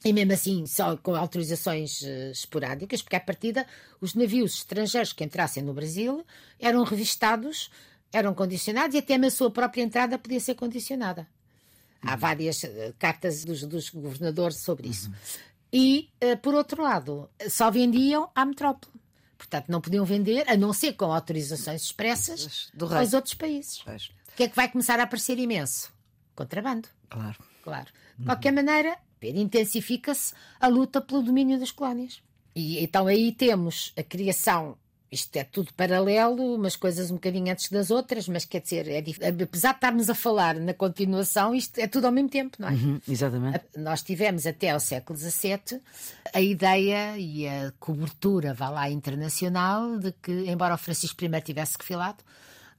E 0.03 0.13
mesmo 0.13 0.33
assim, 0.33 0.65
só 0.65 0.95
com 0.97 1.13
autorizações 1.13 2.01
uh, 2.01 2.31
esporádicas, 2.31 3.01
porque 3.01 3.17
à 3.17 3.19
partida 3.19 3.67
os 3.99 4.15
navios 4.15 4.55
estrangeiros 4.55 5.13
que 5.13 5.23
entrassem 5.23 5.61
no 5.61 5.73
Brasil 5.73 6.25
eram 6.57 6.83
revistados, 6.83 7.69
eram 8.11 8.33
condicionados 8.33 8.95
e 8.95 8.99
até 8.99 9.15
a 9.15 9.29
sua 9.29 9.51
própria 9.51 9.83
entrada 9.83 10.17
podia 10.17 10.39
ser 10.39 10.55
condicionada. 10.55 11.27
Há 12.01 12.13
uhum. 12.13 12.17
várias 12.17 12.63
uh, 12.63 12.69
cartas 12.97 13.43
dos, 13.43 13.61
dos 13.63 13.89
governadores 13.89 14.57
sobre 14.57 14.87
isso. 14.87 15.09
Uhum 15.09 15.48
e, 15.71 16.09
uh, 16.23 16.37
por 16.37 16.53
outro 16.53 16.81
lado, 16.81 17.29
só 17.49 17.69
vendiam 17.69 18.29
à 18.33 18.45
metrópole. 18.45 18.91
Portanto, 19.37 19.69
não 19.69 19.79
podiam 19.79 20.03
vender, 20.03 20.49
a 20.49 20.57
não 20.57 20.73
ser 20.73 20.93
com 20.93 21.05
autorizações 21.13 21.83
expressas, 21.83 22.71
aos 22.79 23.13
outros 23.13 23.33
países. 23.33 23.81
Pois. 23.83 24.11
O 24.33 24.35
que 24.35 24.43
é 24.43 24.49
que 24.49 24.55
vai 24.55 24.69
começar 24.69 24.99
a 24.99 25.03
aparecer 25.03 25.39
imenso? 25.39 25.91
Contrabando. 26.35 26.87
Claro. 27.09 27.37
Claro. 27.63 27.87
De 28.17 28.25
qualquer 28.25 28.49
uhum. 28.49 28.55
maneira, 28.55 28.97
intensifica-se 29.21 30.33
a 30.59 30.67
luta 30.67 31.01
pelo 31.01 31.23
domínio 31.23 31.59
das 31.59 31.71
colónias. 31.71 32.21
E 32.55 32.83
então 32.83 33.07
aí 33.07 33.31
temos 33.31 33.93
a 33.97 34.03
criação 34.03 34.77
isto 35.11 35.35
é 35.37 35.43
tudo 35.43 35.73
paralelo, 35.73 36.55
umas 36.55 36.75
coisas 36.75 37.09
um 37.09 37.15
bocadinho 37.15 37.51
antes 37.51 37.69
das 37.69 37.89
outras, 37.89 38.27
mas 38.27 38.45
quer 38.45 38.61
dizer, 38.61 38.87
é 38.87 38.99
apesar 39.43 39.71
de 39.71 39.77
estarmos 39.77 40.09
a 40.09 40.15
falar 40.15 40.55
na 40.55 40.73
continuação, 40.73 41.55
isto 41.55 41.79
é 41.79 41.87
tudo 41.87 42.05
ao 42.05 42.11
mesmo 42.11 42.29
tempo, 42.29 42.57
não 42.59 42.69
é? 42.69 42.71
Uhum, 42.73 43.01
exatamente. 43.07 43.61
Nós 43.77 44.03
tivemos 44.03 44.45
até 44.45 44.69
ao 44.69 44.79
século 44.79 45.17
XVII 45.17 45.81
a 46.33 46.41
ideia 46.41 47.17
e 47.17 47.47
a 47.47 47.71
cobertura, 47.79 48.53
vá 48.53 48.69
lá, 48.69 48.89
internacional, 48.89 49.97
de 49.97 50.11
que, 50.21 50.31
embora 50.49 50.75
o 50.75 50.77
Francisco 50.77 51.23
I 51.25 51.41
tivesse 51.41 51.75
refilado, 51.79 52.23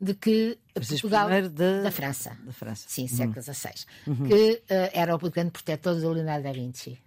de 0.01 0.15
que 0.15 0.57
Francisco 0.73 1.09
Portugal 1.09 1.31
I 1.31 1.49
de- 1.49 1.83
da 1.83 1.91
França, 1.91 2.37
Da 2.47 2.53
França. 2.53 2.85
sim, 2.89 3.07
século 3.07 3.43
XVI, 3.43 3.85
que 4.27 4.63
eh, 4.69 4.91
era 4.95 5.15
o 5.15 5.19
grande 5.19 5.51
protetor 5.51 5.95
do 6.01 6.11
Leonardo 6.13 6.45
da 6.45 6.53
Vinci. 6.53 6.99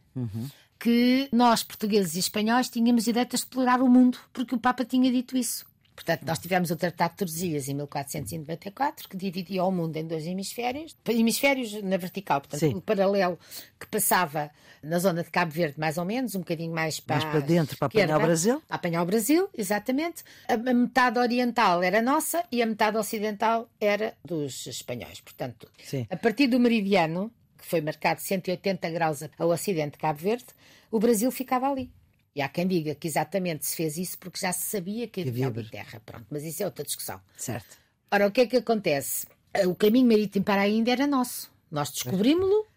Que 0.83 1.29
nós, 1.31 1.63
portugueses 1.63 2.15
e 2.15 2.19
espanhóis, 2.19 2.67
tínhamos 2.67 3.05
direito 3.05 3.33
a 3.33 3.37
explorar 3.37 3.81
o 3.81 3.87
mundo, 3.87 4.17
porque 4.33 4.53
o 4.53 4.59
Papa 4.59 4.83
tinha 4.83 5.09
dito 5.09 5.37
isso. 5.37 5.65
Portanto, 5.95 6.23
nós 6.25 6.39
tivemos 6.39 6.71
o 6.71 6.75
Tratado 6.75 7.11
de 7.11 7.17
Tordesilhas 7.19 7.69
em 7.69 7.73
1494, 7.75 9.07
que 9.07 9.15
dividia 9.15 9.63
o 9.63 9.71
mundo 9.71 9.95
em 9.95 10.05
dois 10.05 10.27
hemisférios, 10.27 10.93
hemisférios 11.07 11.81
na 11.81 11.95
vertical, 11.95 12.41
portanto, 12.41 12.59
Sim. 12.59 12.75
um 12.75 12.81
paralelo 12.81 13.39
que 13.79 13.87
passava 13.87 14.51
na 14.83 14.99
zona 14.99 15.23
de 15.23 15.29
Cabo 15.29 15.53
Verde, 15.53 15.79
mais 15.79 15.97
ou 15.97 16.03
menos, 16.03 16.35
um 16.35 16.39
bocadinho 16.39 16.73
mais 16.73 16.99
para, 16.99 17.15
Mais 17.15 17.31
para 17.31 17.39
dentro, 17.39 17.77
para 17.77 17.85
apanhar 17.85 18.17
o 18.17 18.21
Brasil. 18.21 18.61
Para 18.67 18.75
apanhar 18.75 19.03
o 19.03 19.05
Brasil, 19.05 19.49
exatamente. 19.57 20.21
A, 20.49 20.55
a 20.55 20.73
metade 20.73 21.17
oriental 21.17 21.81
era 21.81 22.01
nossa 22.01 22.43
e 22.51 22.61
a 22.61 22.65
metade 22.65 22.97
ocidental 22.97 23.69
era 23.79 24.15
dos 24.25 24.67
espanhóis. 24.67 25.21
Portanto, 25.21 25.69
Sim. 25.81 26.05
a 26.09 26.17
partir 26.17 26.47
do 26.47 26.59
meridiano, 26.59 27.31
que 27.63 27.69
foi 27.69 27.79
marcado 27.79 28.19
180 28.19 28.89
graus 28.91 29.23
ao 29.39 29.49
ocidente 29.49 29.93
de 29.93 29.97
Cabo 29.97 30.19
Verde, 30.19 30.47
o 30.91 30.99
Brasil 30.99 31.31
ficava 31.31 31.71
ali. 31.71 31.89
E 32.35 32.41
há 32.41 32.49
quem 32.49 32.67
diga 32.67 32.93
que 32.93 33.07
exatamente 33.07 33.65
se 33.65 33.75
fez 33.75 33.97
isso 33.97 34.17
porque 34.17 34.37
já 34.37 34.51
se 34.51 34.65
sabia 34.65 35.07
que 35.07 35.21
havia 35.21 35.49
terra. 35.71 36.01
Pronto, 36.05 36.25
mas 36.29 36.43
isso 36.43 36.61
é 36.61 36.65
outra 36.65 36.83
discussão. 36.83 37.21
Certo. 37.37 37.77
Ora, 38.11 38.27
o 38.27 38.31
que 38.31 38.41
é 38.41 38.47
que 38.47 38.57
acontece? 38.57 39.25
O 39.65 39.75
caminho 39.75 40.07
marítimo 40.07 40.43
para 40.43 40.63
a 40.63 40.67
Índia 40.67 40.91
era 40.91 41.07
nosso. 41.07 41.49
Nós 41.71 41.89
descobrimos-lo 41.89 42.67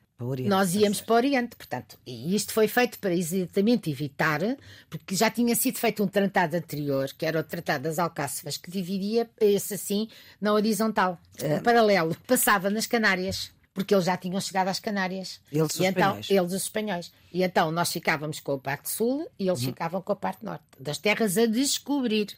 nós 0.49 0.75
íamos 0.75 1.03
para 1.03 1.13
o 1.13 1.17
Oriente, 1.17 1.57
portanto, 1.57 1.99
e 2.07 2.35
isto 2.35 2.55
foi 2.55 2.67
feito 2.67 2.99
para 2.99 3.15
exatamente 3.15 3.91
evitar, 3.91 4.41
porque 4.89 5.15
já 5.15 5.31
tinha 5.31 5.55
sido 5.55 5.79
feito 5.79 6.03
um 6.03 6.09
tratado 6.09 6.57
anterior, 6.57 7.13
que 7.13 7.27
era 7.27 7.39
o 7.39 7.45
Tratado 7.45 7.85
das 7.85 7.99
Alcáçovas, 7.99 8.57
que 8.57 8.71
dividia 8.71 9.29
esse 9.39 9.75
assim 9.75 10.09
na 10.41 10.55
horizontal, 10.55 11.21
um 11.45 11.63
paralelo. 11.63 12.17
Passava 12.27 12.71
nas 12.71 12.87
Canárias, 12.87 13.53
porque 13.77 13.95
eles 13.95 14.07
já 14.07 14.17
tinham 14.17 14.41
chegado 14.41 14.69
às 14.69 14.81
Canárias. 14.81 15.39
Eles, 15.53 15.75
os 15.75 15.79
e 15.81 15.85
então, 15.85 16.19
espanhóis. 16.19 16.31
eles, 16.31 16.53
os 16.53 16.63
espanhóis. 16.63 17.13
E 17.31 17.43
então 17.43 17.71
nós 17.71 17.93
ficávamos 17.93 18.41
com 18.41 18.53
a 18.53 18.59
parte 18.59 18.89
sul 18.89 19.31
e 19.39 19.45
Uhum. 19.45 19.51
eles 19.51 19.63
ficavam 19.65 20.01
com 20.01 20.13
a 20.13 20.17
parte 20.17 20.43
norte, 20.43 20.65
das 20.81 20.97
terras 20.99 21.37
a 21.37 21.45
descobrir. 21.47 22.29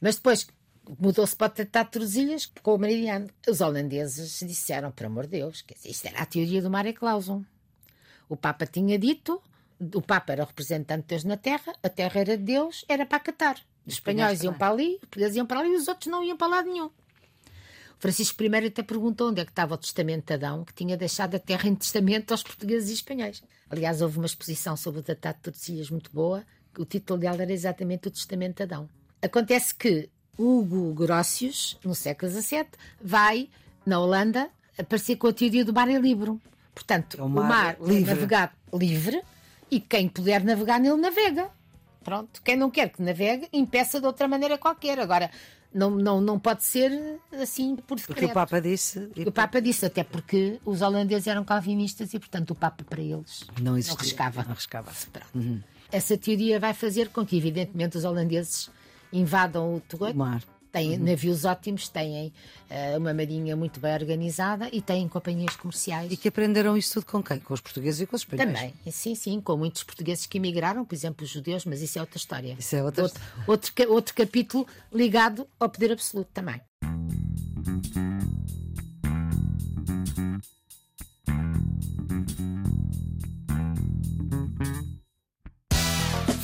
Mas 0.00 0.16
depois 0.16 0.46
mudou-se 0.98 1.36
para 1.36 1.48
o 1.48 1.50
Tratado 1.50 1.86
de 1.86 1.92
Tordesilhas 1.92 2.50
com 2.62 2.74
o 2.74 2.78
Meridiano. 2.78 3.28
Os 3.46 3.60
holandeses 3.60 4.40
disseram, 4.40 4.90
por 4.90 5.04
amor 5.06 5.24
de 5.24 5.32
Deus, 5.38 5.62
dizer, 5.68 5.90
isto 5.90 6.06
era 6.06 6.20
a 6.22 6.26
teoria 6.26 6.62
do 6.62 6.70
mare 6.70 6.92
clausum. 6.94 7.44
O 8.28 8.36
Papa 8.36 8.66
tinha 8.66 8.98
dito, 8.98 9.40
o 9.94 10.00
Papa 10.00 10.32
era 10.32 10.42
o 10.42 10.46
representante 10.46 11.02
de 11.02 11.08
Deus 11.08 11.24
na 11.24 11.36
Terra, 11.36 11.74
a 11.82 11.88
Terra 11.88 12.20
era 12.20 12.36
de 12.38 12.42
Deus, 12.44 12.84
era 12.88 13.04
para 13.04 13.18
acatar. 13.18 13.56
Os 13.86 13.94
espanhóis 13.94 14.42
iam 14.42 14.54
para 14.54 14.70
ali, 14.72 14.94
os 14.94 15.00
portugueses 15.00 15.36
iam 15.36 15.46
para 15.46 15.60
ali 15.60 15.70
e 15.72 15.76
os 15.76 15.86
outros 15.88 16.10
não 16.10 16.24
iam 16.24 16.36
para 16.36 16.48
lado 16.48 16.68
nenhum. 16.72 16.90
Francisco 17.98 18.42
I 18.42 18.66
até 18.66 18.82
perguntou 18.82 19.30
onde 19.30 19.40
é 19.40 19.44
que 19.44 19.50
estava 19.50 19.74
o 19.74 19.78
testamento 19.78 20.26
de 20.26 20.34
Adão, 20.34 20.64
que 20.64 20.74
tinha 20.74 20.96
deixado 20.96 21.34
a 21.34 21.38
terra 21.38 21.68
em 21.68 21.74
testamento 21.74 22.32
aos 22.32 22.42
portugueses 22.42 22.90
e 22.90 22.94
espanhóis. 22.94 23.42
Aliás, 23.70 24.02
houve 24.02 24.18
uma 24.18 24.26
exposição 24.26 24.76
sobre 24.76 25.00
o 25.00 25.02
Tratado 25.02 25.36
de 25.36 25.42
Tordesilhas 25.42 25.90
muito 25.90 26.10
boa, 26.12 26.44
que 26.74 26.82
o 26.82 26.84
título 26.84 27.18
dela 27.18 27.42
era 27.42 27.52
exatamente 27.52 28.08
o 28.08 28.10
Testamento 28.10 28.56
de 28.58 28.62
Adão. 28.64 28.88
Acontece 29.22 29.74
que 29.74 30.10
Hugo 30.38 30.92
Grotius, 30.92 31.78
no 31.82 31.94
século 31.94 32.30
XVII, 32.30 32.66
vai, 33.00 33.48
na 33.84 33.98
Holanda, 33.98 34.50
aparecer 34.78 35.16
com 35.16 35.28
a 35.28 35.32
teoria 35.32 35.64
do 35.64 35.72
mar 35.72 35.88
é 35.88 35.98
livre. 35.98 36.38
Portanto, 36.74 37.16
É 37.18 37.22
o 37.22 37.26
o 37.26 37.28
mar 37.30 37.48
mar, 37.48 37.76
livre. 37.80 38.02
é 38.10 38.14
navegado 38.14 38.52
livre 38.74 39.22
e 39.70 39.80
quem 39.80 40.06
puder 40.08 40.44
navegar 40.44 40.78
nele 40.78 40.96
navega. 41.00 41.48
Pronto, 42.04 42.40
quem 42.42 42.54
não 42.56 42.70
quer 42.70 42.90
que 42.90 43.02
navegue, 43.02 43.48
impeça 43.52 43.98
de 43.98 44.06
outra 44.06 44.28
maneira 44.28 44.58
qualquer. 44.58 45.00
Agora, 45.00 45.30
não, 45.76 45.90
não, 45.90 46.20
não 46.20 46.38
pode 46.38 46.64
ser 46.64 46.90
assim 47.40 47.76
por 47.76 47.96
Porque 48.00 48.12
decreto. 48.14 48.30
o 48.30 48.34
Papa 48.34 48.60
disse. 48.60 49.10
e 49.14 49.22
O 49.24 49.32
Papa 49.32 49.60
disse, 49.60 49.84
até 49.86 50.02
porque 50.02 50.58
os 50.64 50.80
holandeses 50.82 51.26
eram 51.26 51.44
calvinistas 51.44 52.14
e, 52.14 52.18
portanto, 52.18 52.50
o 52.50 52.54
Papa 52.54 52.82
para 52.82 53.00
eles 53.02 53.44
Não 53.60 53.76
existia. 53.76 53.98
riscava. 54.02 54.42
Não 54.42 54.50
arriscava. 54.52 54.90
Pronto. 55.12 55.62
Essa 55.92 56.16
teoria 56.16 56.58
vai 56.58 56.74
fazer 56.74 57.10
com 57.10 57.24
que, 57.24 57.36
evidentemente, 57.36 57.96
os 57.96 58.04
holandeses 58.04 58.70
invadam 59.12 59.74
o 59.74 59.76
O 59.76 59.80
Togo. 59.80 60.12
mar. 60.14 60.42
Têm 60.76 60.98
navios 60.98 61.46
ótimos, 61.46 61.88
têm 61.88 62.32
eh, 62.68 62.98
uma 62.98 63.14
marinha 63.14 63.56
muito 63.56 63.80
bem 63.80 63.94
organizada 63.94 64.68
e 64.70 64.82
têm 64.82 65.08
companhias 65.08 65.56
comerciais. 65.56 66.12
E 66.12 66.18
que 66.18 66.28
aprenderam 66.28 66.76
isso 66.76 66.92
tudo 66.92 67.06
com 67.06 67.22
quem? 67.22 67.38
Com 67.38 67.54
os 67.54 67.62
portugueses 67.62 68.02
e 68.02 68.06
com 68.06 68.14
os 68.14 68.20
espanhóis. 68.20 68.52
Também, 68.52 68.74
sim, 68.90 69.14
sim, 69.14 69.40
com 69.40 69.56
muitos 69.56 69.82
portugueses 69.82 70.26
que 70.26 70.36
emigraram, 70.36 70.84
por 70.84 70.94
exemplo, 70.94 71.24
os 71.24 71.30
judeus, 71.30 71.64
mas 71.64 71.80
isso 71.80 71.98
é 71.98 72.02
outra 72.02 72.18
história. 72.18 72.56
Isso 72.58 72.76
é 72.76 72.82
outra 72.82 73.04
outro, 73.04 73.22
outro, 73.46 73.72
outro 73.90 74.14
capítulo 74.14 74.66
ligado 74.92 75.48
ao 75.58 75.70
poder 75.70 75.92
absoluto 75.92 76.28
também. 76.34 76.60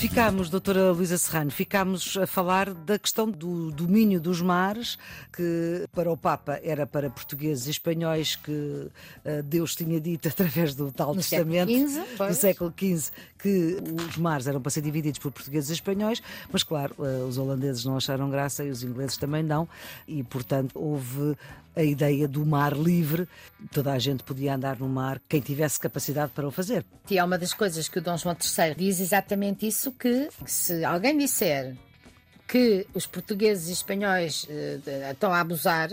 Ficámos, 0.02 0.50
doutora 0.50 0.90
Luísa 0.90 1.16
Serrano, 1.16 1.52
ficámos 1.52 2.16
a 2.16 2.26
falar 2.26 2.74
da 2.74 2.98
questão 2.98 3.30
do 3.30 3.70
domínio 3.70 4.20
dos 4.20 4.42
mares, 4.42 4.98
que 5.32 5.86
para 5.92 6.10
o 6.10 6.16
Papa 6.16 6.58
era 6.60 6.84
para 6.84 7.08
portugueses 7.08 7.68
e 7.68 7.70
espanhóis, 7.70 8.34
que 8.34 8.88
eh, 9.24 9.42
Deus 9.42 9.76
tinha 9.76 10.00
dito 10.00 10.26
através 10.26 10.74
do 10.74 10.90
tal 10.90 11.14
No 11.14 11.22
século 11.22 11.52
testamento 11.52 11.88
XV, 11.88 12.28
do 12.28 12.34
século 12.34 12.74
XV 12.76 13.12
que 13.38 13.76
os 14.08 14.16
mares 14.16 14.48
eram 14.48 14.60
para 14.60 14.70
ser 14.70 14.80
divididos 14.80 15.20
por 15.20 15.30
portugueses 15.30 15.70
e 15.70 15.74
espanhóis, 15.74 16.20
mas 16.50 16.64
claro, 16.64 16.96
eh, 16.98 17.24
os 17.24 17.38
holandeses 17.38 17.84
não 17.84 17.96
acharam 17.96 18.28
graça 18.28 18.64
e 18.64 18.70
os 18.70 18.82
ingleses 18.82 19.16
também 19.16 19.44
não, 19.44 19.68
e 20.08 20.24
portanto 20.24 20.72
houve 20.74 21.36
a 21.74 21.82
ideia 21.82 22.28
do 22.28 22.44
mar 22.44 22.72
livre, 22.76 23.26
toda 23.72 23.92
a 23.92 23.98
gente 23.98 24.22
podia 24.22 24.54
andar 24.54 24.78
no 24.78 24.88
mar, 24.88 25.20
quem 25.28 25.40
tivesse 25.40 25.80
capacidade 25.80 26.32
para 26.34 26.46
o 26.46 26.50
fazer. 26.50 26.84
E 27.10 27.18
é 27.18 27.24
uma 27.24 27.38
das 27.38 27.54
coisas 27.54 27.88
que 27.88 27.98
o 27.98 28.02
Dom 28.02 28.16
João 28.16 28.36
III 28.36 28.74
diz 28.76 29.00
exatamente 29.00 29.66
isso, 29.66 29.90
que 29.92 30.28
se 30.46 30.84
alguém 30.84 31.16
disser 31.16 31.74
que 32.46 32.86
os 32.92 33.06
portugueses 33.06 33.68
e 33.68 33.72
espanhóis 33.72 34.44
de- 34.44 35.10
estão 35.10 35.32
a 35.32 35.40
abusar, 35.40 35.88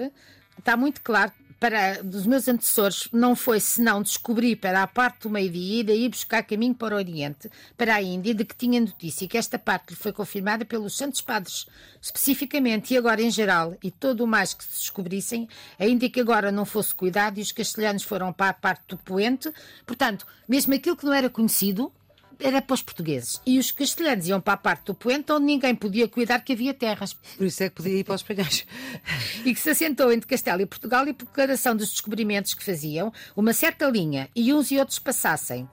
está 0.57 0.75
muito 0.75 0.99
claro 1.01 1.31
para 1.59 2.01
dos 2.01 2.25
meus 2.25 2.47
antecessores 2.47 3.09
não 3.11 3.35
foi 3.35 3.59
senão 3.59 4.01
descobrir 4.01 4.55
para 4.55 4.81
a 4.81 4.87
parte 4.87 5.23
do 5.23 5.29
meio-dia 5.29 5.81
e 5.81 5.83
daí 5.83 6.09
buscar 6.09 6.43
caminho 6.43 6.73
para 6.73 6.95
o 6.95 6.97
Oriente, 6.97 7.49
para 7.77 7.95
a 7.95 8.01
Índia, 8.01 8.33
de 8.33 8.45
que 8.45 8.55
tinha 8.55 8.79
notícia 8.79 9.27
que 9.27 9.37
esta 9.37 9.59
parte 9.59 9.89
lhe 9.89 9.95
foi 9.95 10.13
confirmada 10.13 10.63
pelos 10.63 10.95
Santos 10.95 11.21
Padres, 11.21 11.67
especificamente 12.01 12.93
e 12.93 12.97
agora 12.97 13.21
em 13.21 13.29
geral, 13.29 13.75
e 13.83 13.91
todo 13.91 14.23
o 14.23 14.27
mais 14.27 14.53
que 14.53 14.63
se 14.63 14.79
descobrissem, 14.79 15.49
ainda 15.77 16.09
que 16.09 16.21
agora 16.21 16.51
não 16.51 16.65
fosse 16.65 16.95
cuidado 16.95 17.39
e 17.39 17.41
os 17.41 17.51
castelhanos 17.51 18.03
foram 18.03 18.31
para 18.31 18.49
a 18.51 18.53
parte 18.53 18.83
do 18.87 18.97
poente, 18.97 19.51
portanto, 19.85 20.25
mesmo 20.47 20.73
aquilo 20.73 20.95
que 20.95 21.05
não 21.05 21.13
era 21.13 21.29
conhecido, 21.29 21.91
era 22.39 22.61
para 22.61 22.73
os 22.73 22.81
portugueses. 22.81 23.41
E 23.45 23.59
os 23.59 23.71
castelhanos 23.71 24.27
iam 24.27 24.39
para 24.39 24.53
a 24.53 24.57
parte 24.57 24.85
do 24.85 24.93
poente 24.93 25.31
onde 25.31 25.45
ninguém 25.45 25.75
podia 25.75 26.07
cuidar 26.07 26.39
que 26.39 26.53
havia 26.53 26.73
terras 26.73 27.13
Por 27.13 27.45
isso 27.45 27.63
é 27.63 27.69
que 27.69 27.75
podia 27.75 27.99
ir 27.99 28.03
para 28.03 28.15
os 28.15 28.21
espanhóis. 28.21 28.65
e 29.45 29.53
que 29.53 29.59
se 29.59 29.69
assentou 29.69 30.11
entre 30.11 30.27
Castelo 30.27 30.61
e 30.61 30.65
Portugal 30.65 31.07
e 31.07 31.13
por 31.13 31.25
declaração 31.25 31.75
dos 31.75 31.89
descobrimentos 31.89 32.53
que 32.53 32.63
faziam, 32.63 33.11
uma 33.35 33.53
certa 33.53 33.85
linha 33.87 34.29
e 34.35 34.53
uns 34.53 34.71
e 34.71 34.77
outros 34.79 34.99
passassem. 34.99 35.67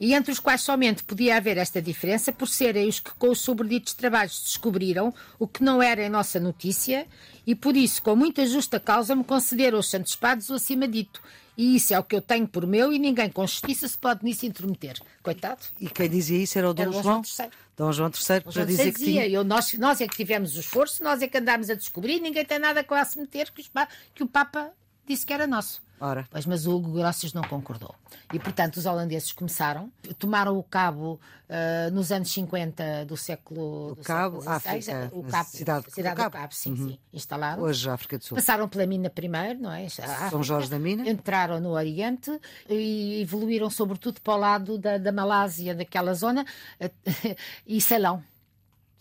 E 0.00 0.14
entre 0.14 0.32
os 0.32 0.40
quais 0.40 0.62
somente 0.62 1.04
podia 1.04 1.36
haver 1.36 1.56
esta 1.56 1.80
diferença 1.80 2.32
por 2.32 2.48
serem 2.48 2.88
os 2.88 2.98
que 2.98 3.12
com 3.14 3.30
os 3.30 3.40
sobreditos 3.40 3.94
trabalhos 3.94 4.42
descobriram 4.42 5.14
o 5.38 5.46
que 5.46 5.62
não 5.62 5.80
era 5.80 6.04
em 6.04 6.08
nossa 6.08 6.40
notícia 6.40 7.06
e 7.46 7.54
por 7.54 7.76
isso, 7.76 8.02
com 8.02 8.16
muita 8.16 8.44
justa 8.44 8.80
causa, 8.80 9.14
me 9.14 9.22
concederam 9.22 9.78
os 9.78 9.88
santos 9.88 10.16
padres 10.16 10.50
o 10.50 10.54
acima 10.54 10.88
dito. 10.88 11.22
E 11.56 11.76
isso 11.76 11.92
é 11.92 11.98
o 11.98 12.04
que 12.04 12.16
eu 12.16 12.22
tenho 12.22 12.46
por 12.48 12.66
meu 12.66 12.92
e 12.92 12.98
ninguém 12.98 13.28
com 13.30 13.46
justiça 13.46 13.86
se 13.86 13.96
pode 13.98 14.24
nisso 14.24 14.46
intrometer. 14.46 14.98
Coitado. 15.22 15.60
E 15.78 15.88
quem 15.88 16.08
dizia 16.08 16.42
isso 16.42 16.58
era 16.58 16.70
o 16.70 16.74
Dom 16.74 16.82
Era 16.82 16.92
João, 16.92 17.02
João 17.02 17.22
III. 17.22 17.50
Dom 17.76 17.92
João 17.92 18.08
III, 18.10 18.52
João 18.52 18.66
dizer 18.66 18.84
III 18.84 18.92
que 18.92 18.98
dizia, 18.98 19.22
tinha. 19.22 19.28
eu, 19.28 19.44
nós, 19.44 19.74
nós 19.74 20.00
é 20.00 20.08
que 20.08 20.16
tivemos 20.16 20.56
o 20.56 20.60
esforço, 20.60 21.04
nós 21.04 21.20
é 21.20 21.28
que 21.28 21.36
andámos 21.36 21.68
a 21.68 21.74
descobrir, 21.74 22.20
ninguém 22.20 22.44
tem 22.44 22.58
nada 22.58 22.82
com 22.82 22.94
a 22.94 23.04
se 23.04 23.18
meter 23.18 23.50
que, 23.50 23.60
os 23.60 23.70
que 24.14 24.22
o 24.22 24.26
Papa 24.26 24.70
disse 25.06 25.26
que 25.26 25.32
era 25.32 25.46
nosso. 25.46 25.82
Ora, 26.04 26.26
Pois, 26.28 26.44
mas 26.46 26.66
o 26.66 26.74
Hugo 26.74 26.92
Grotius 26.94 27.32
não 27.32 27.42
concordou. 27.42 27.94
E, 28.32 28.38
portanto, 28.40 28.78
os 28.78 28.86
holandeses 28.86 29.30
começaram, 29.30 29.92
tomaram 30.18 30.58
o 30.58 30.62
cabo 30.64 31.20
ah, 31.48 31.90
nos 31.90 32.10
anos 32.10 32.30
50 32.30 33.04
do 33.04 33.14
século, 33.14 33.94
do 33.94 34.02
Cabo, 34.02 34.40
século 34.40 34.58
XVI, 34.58 34.92
África, 34.92 35.10
o 35.12 35.22
na 35.22 35.30
cabo, 35.30 35.48
cidade 35.50 35.84
do 35.84 35.90
do 35.90 36.02
Cabo. 36.02 36.22
Uhum. 36.22 36.30
Cabo, 36.30 36.54
sim, 36.54 36.76
sim, 36.76 36.98
instalaram. 37.12 37.62
hoje 37.62 37.90
África 37.90 38.16
do 38.18 38.24
Sul. 38.24 38.36
Passaram 38.36 38.66
pela 38.68 38.86
mina 38.86 39.10
primeiro, 39.10 39.60
não 39.60 39.70
é? 39.70 39.84
África. 39.84 40.42
Jorge 40.42 40.70
da 40.70 40.78
Mina. 40.78 41.08
Entraram 41.08 41.60
no 41.60 41.72
Oriente 41.72 42.30
e 42.68 43.20
evoluíram 43.20 43.68
sobretudo 43.68 44.20
para 44.22 44.32
o 44.32 44.36
lado 44.38 44.78
da, 44.78 44.96
da 44.96 45.12
Malásia, 45.12 45.74
daquela 45.74 46.14
zona, 46.14 46.44
eh, 46.80 46.90
e 47.66 47.80
Ceilão. 47.80 48.24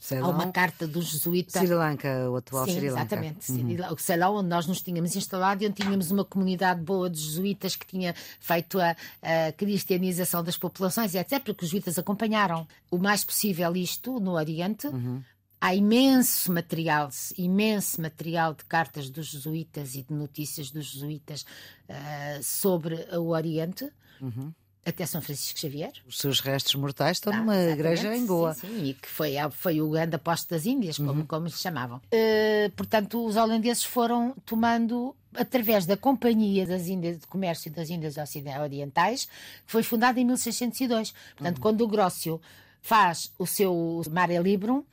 Há 0.09 0.27
uma 0.27 0.51
carta 0.51 0.87
do 0.87 0.99
jesuíta. 1.01 1.59
Sri 1.59 1.73
Lanka, 1.73 2.29
o 2.29 2.35
atual 2.35 2.65
Sim, 2.65 2.73
Sri 2.73 2.89
Lanka. 2.89 3.01
Exatamente. 3.01 3.51
Uhum. 3.51 3.97
Sei 3.97 4.17
lá 4.17 4.29
onde 4.31 4.49
nós 4.49 4.65
nos 4.65 4.81
tínhamos 4.81 5.15
instalado 5.15 5.63
e 5.63 5.67
onde 5.67 5.75
tínhamos 5.75 6.09
uma 6.09 6.25
comunidade 6.25 6.81
boa 6.81 7.07
de 7.09 7.19
jesuítas 7.19 7.75
que 7.75 7.85
tinha 7.85 8.15
feito 8.39 8.79
a, 8.79 8.95
a 9.21 9.51
cristianização 9.51 10.43
das 10.43 10.57
populações, 10.57 11.13
etc., 11.13 11.43
porque 11.43 11.63
os 11.63 11.69
jesuítas 11.69 11.99
acompanharam 11.99 12.67
o 12.89 12.97
mais 12.97 13.23
possível 13.23 13.75
isto 13.75 14.19
no 14.19 14.31
Oriente. 14.31 14.87
Uhum. 14.87 15.21
Há 15.59 15.75
imenso 15.75 16.51
material, 16.51 17.09
imenso 17.37 18.01
material 18.01 18.55
de 18.55 18.65
cartas 18.65 19.07
dos 19.07 19.27
jesuítas 19.27 19.93
e 19.93 20.01
de 20.01 20.11
notícias 20.11 20.71
dos 20.71 20.85
jesuítas 20.85 21.45
uh, 21.87 22.43
sobre 22.43 22.95
o 23.15 23.27
Oriente. 23.27 23.87
Uhum 24.19 24.51
até 24.85 25.05
São 25.05 25.21
Francisco 25.21 25.59
Xavier. 25.59 25.91
Os 26.07 26.17
seus 26.17 26.39
restos 26.39 26.75
mortais 26.75 27.17
estão 27.17 27.31
ah, 27.33 27.37
numa 27.37 27.57
igreja 27.57 28.15
em 28.15 28.25
Goa. 28.25 28.53
Sim, 28.53 28.67
sim, 28.67 28.85
e 28.85 28.93
que 28.93 29.07
foi, 29.07 29.33
foi 29.51 29.81
o 29.81 29.89
grande 29.89 30.15
apóstolo 30.15 30.57
das 30.57 30.65
Índias, 30.65 30.97
como, 30.97 31.11
uhum. 31.11 31.25
como 31.25 31.49
se 31.49 31.59
chamavam. 31.59 31.97
Uh, 31.97 32.69
portanto, 32.75 33.25
os 33.25 33.35
holandeses 33.35 33.83
foram 33.83 34.35
tomando 34.45 35.15
através 35.35 35.85
da 35.85 35.95
Companhia 35.95 36.65
das 36.65 36.87
Índias 36.87 37.19
de 37.19 37.27
Comércio 37.27 37.71
das 37.71 37.89
Índias 37.89 38.15
Orientais, 38.61 39.25
que 39.65 39.71
foi 39.71 39.83
fundada 39.83 40.19
em 40.19 40.25
1602. 40.25 41.13
Portanto, 41.35 41.57
uhum. 41.57 41.61
quando 41.61 41.81
o 41.81 41.87
Grócio 41.87 42.41
faz 42.81 43.31
o 43.37 43.45
seu 43.45 44.01
Mare 44.11 44.39
Librum, 44.39 44.83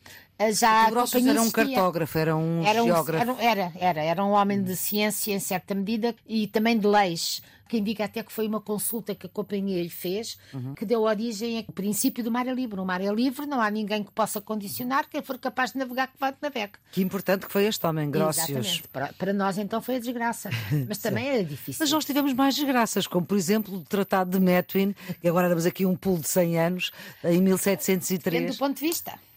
já 0.53 0.87
o 0.87 0.91
Grossos 0.91 1.27
era 1.27 1.43
um 1.43 1.51
cartógrafo, 1.51 2.19
era 2.19 2.37
um 2.37 2.65
era 2.65 2.83
um, 2.83 2.87
geógrafo. 2.87 3.37
Era, 3.41 3.73
era, 3.77 4.03
era 4.03 4.25
um 4.25 4.31
homem 4.31 4.63
de 4.63 4.77
ciência 4.77 5.35
em 5.35 5.41
certa 5.41 5.75
medida 5.75 6.15
e 6.27 6.47
também 6.47 6.79
de 6.79 6.87
leis, 6.87 7.43
que 7.69 7.77
indica 7.77 8.05
até 8.05 8.23
que 8.23 8.33
foi 8.33 8.47
uma 8.47 8.61
consulta 8.61 9.15
que 9.15 9.27
a 9.27 9.29
companhia 9.29 9.83
lhe 9.83 9.91
fez, 9.91 10.39
uhum. 10.53 10.75
que 10.75 10.85
deu 10.85 11.03
origem 11.03 11.59
ao 11.59 11.75
princípio 11.75 12.25
do 12.25 12.31
mar 12.31 12.47
é 12.47 12.53
livre. 12.53 12.81
O 12.81 12.85
mar 12.85 13.01
é 13.01 13.13
livre, 13.13 13.47
não 13.47 13.61
há 13.61 13.71
ninguém 13.71 14.03
que 14.03 14.11
possa 14.11 14.41
condicionar, 14.41 15.09
quem 15.09 15.23
for 15.23 15.39
capaz 15.39 15.73
de 15.73 15.79
navegar, 15.79 16.09
que 16.09 16.19
vá 16.19 16.31
de 16.31 16.39
navegue. 16.41 16.73
Que 16.91 17.03
importante 17.03 17.47
que 17.47 17.53
foi 17.53 17.67
este 17.67 17.87
homem, 17.87 18.11
Grócios. 18.11 18.49
Exatamente. 18.49 18.89
Para, 18.89 19.13
para, 19.13 19.33
nós 19.33 19.59
então 19.59 19.83
foi 19.83 19.97
a 19.97 19.99
desgraça, 19.99 20.51
mas 20.89 20.99
também 20.99 21.29
era 21.29 21.45
difícil. 21.45 21.79
Mas 21.81 21.91
nós 21.91 22.05
tivemos 22.05 22.33
mais 22.33 22.55
desgraças, 22.55 23.07
como 23.07 23.27
por 23.27 23.37
exemplo 23.37 23.77
o 23.77 23.81
Tratado 23.85 24.31
de 24.31 24.41
Metwin, 24.41 24.95
e 25.23 25.29
agora 25.29 25.49
damos 25.49 25.67
aqui 25.67 25.85
um 25.85 25.95
pulo 25.95 26.21
de 26.21 26.29
100 26.29 26.59
anos, 26.59 26.91
em 27.23 27.43
1703. 27.43 28.23
Depende 28.23 28.57
do 28.57 28.59
ponto 28.59 28.77
de 28.77 28.87
vista. 28.87 29.28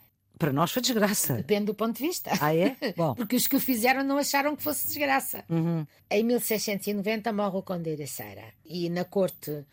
Para 0.41 0.51
nós 0.51 0.71
foi 0.71 0.81
desgraça. 0.81 1.35
Depende 1.35 1.65
do 1.65 1.75
ponto 1.75 1.95
de 1.95 2.01
vista. 2.01 2.31
Ah, 2.41 2.55
é? 2.55 2.75
Bom. 2.97 3.13
Porque 3.13 3.35
os 3.35 3.45
que 3.45 3.55
o 3.55 3.59
fizeram 3.59 4.03
não 4.03 4.17
acharam 4.17 4.55
que 4.55 4.63
fosse 4.63 4.87
desgraça. 4.87 5.45
Uhum. 5.47 5.85
Em 6.09 6.23
1690 6.23 7.31
morre 7.31 7.59
o 7.59 7.61
Conde 7.61 7.95
de 7.95 8.07
Serra. 8.07 8.45
E 8.65 8.89
na 8.89 9.05
corte, 9.05 9.63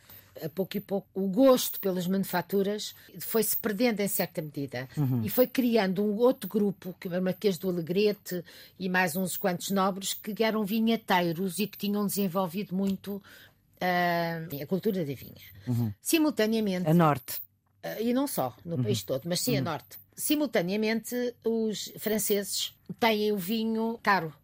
a 0.45 0.49
pouco 0.51 0.77
e 0.77 0.81
pouco, 0.81 1.09
o 1.15 1.27
gosto 1.27 1.81
pelas 1.81 2.07
manufaturas 2.07 2.95
foi-se 3.19 3.57
perdendo 3.57 4.01
em 4.01 4.09
certa 4.09 4.43
medida. 4.43 4.87
Uhum. 4.95 5.23
E 5.25 5.31
foi 5.31 5.47
criando 5.47 6.05
um 6.05 6.19
outro 6.19 6.47
grupo, 6.47 6.95
que 7.01 7.09
o 7.09 7.23
Marquês 7.23 7.57
do 7.57 7.71
Alegrete 7.71 8.45
e 8.79 8.91
mais 8.91 9.17
uns 9.17 9.39
quantos 9.39 9.71
nobres, 9.71 10.13
que 10.13 10.45
eram 10.45 10.67
vinheteiros 10.67 11.59
e 11.61 11.67
que 11.67 11.79
tinham 11.79 12.05
desenvolvido 12.07 12.75
muito 12.75 13.13
uh, 13.17 14.63
a 14.63 14.67
cultura 14.67 15.03
da 15.03 15.15
vinha. 15.15 15.33
Uhum. 15.67 15.95
Simultaneamente. 15.99 16.87
A 16.87 16.93
norte. 16.93 17.41
Uh, 17.83 18.03
e 18.03 18.13
não 18.13 18.27
só, 18.27 18.55
no 18.67 18.77
uhum. 18.77 18.83
país 18.83 19.03
todo, 19.03 19.23
mas 19.25 19.41
sim 19.41 19.57
a 19.57 19.63
norte 19.63 19.97
simultaneamente, 20.19 21.15
os 21.45 21.93
franceses 21.99 22.75
têm 22.99 23.33
o 23.33 23.39
vinho 23.39 23.99
caro. 24.03 24.35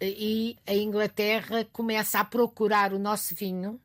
E 0.00 0.58
a 0.66 0.74
Inglaterra 0.74 1.64
começa 1.72 2.18
a 2.18 2.24
procurar 2.24 2.92
o 2.92 2.98
nosso 2.98 3.34
vinho 3.36 3.80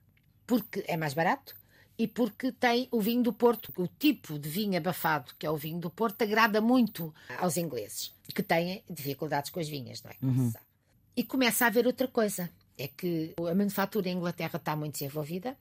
porque 0.47 0.83
é 0.87 0.97
mais 0.97 1.13
barato 1.13 1.55
e 1.99 2.07
porque 2.07 2.51
tem 2.51 2.87
o 2.91 2.99
vinho 2.99 3.21
do 3.21 3.31
Porto. 3.31 3.71
O 3.77 3.87
tipo 3.87 4.39
de 4.39 4.49
vinho 4.49 4.75
abafado, 4.75 5.33
que 5.37 5.45
é 5.45 5.51
o 5.51 5.57
vinho 5.57 5.79
do 5.79 5.91
Porto, 5.91 6.23
agrada 6.23 6.59
muito 6.59 7.13
aos 7.37 7.57
ingleses, 7.57 8.11
que 8.33 8.41
têm 8.41 8.83
dificuldades 8.89 9.51
com 9.51 9.59
as 9.59 9.69
vinhas, 9.69 10.01
não 10.01 10.11
é? 10.11 10.15
Uhum. 10.23 10.51
E 11.15 11.23
começa 11.23 11.65
a 11.65 11.67
haver 11.67 11.85
outra 11.85 12.07
coisa: 12.07 12.49
é 12.75 12.87
que 12.87 13.35
a 13.37 13.53
manufatura 13.53 14.09
em 14.09 14.17
Inglaterra 14.17 14.57
está 14.57 14.75
muito 14.75 14.93
desenvolvida, 14.93 15.55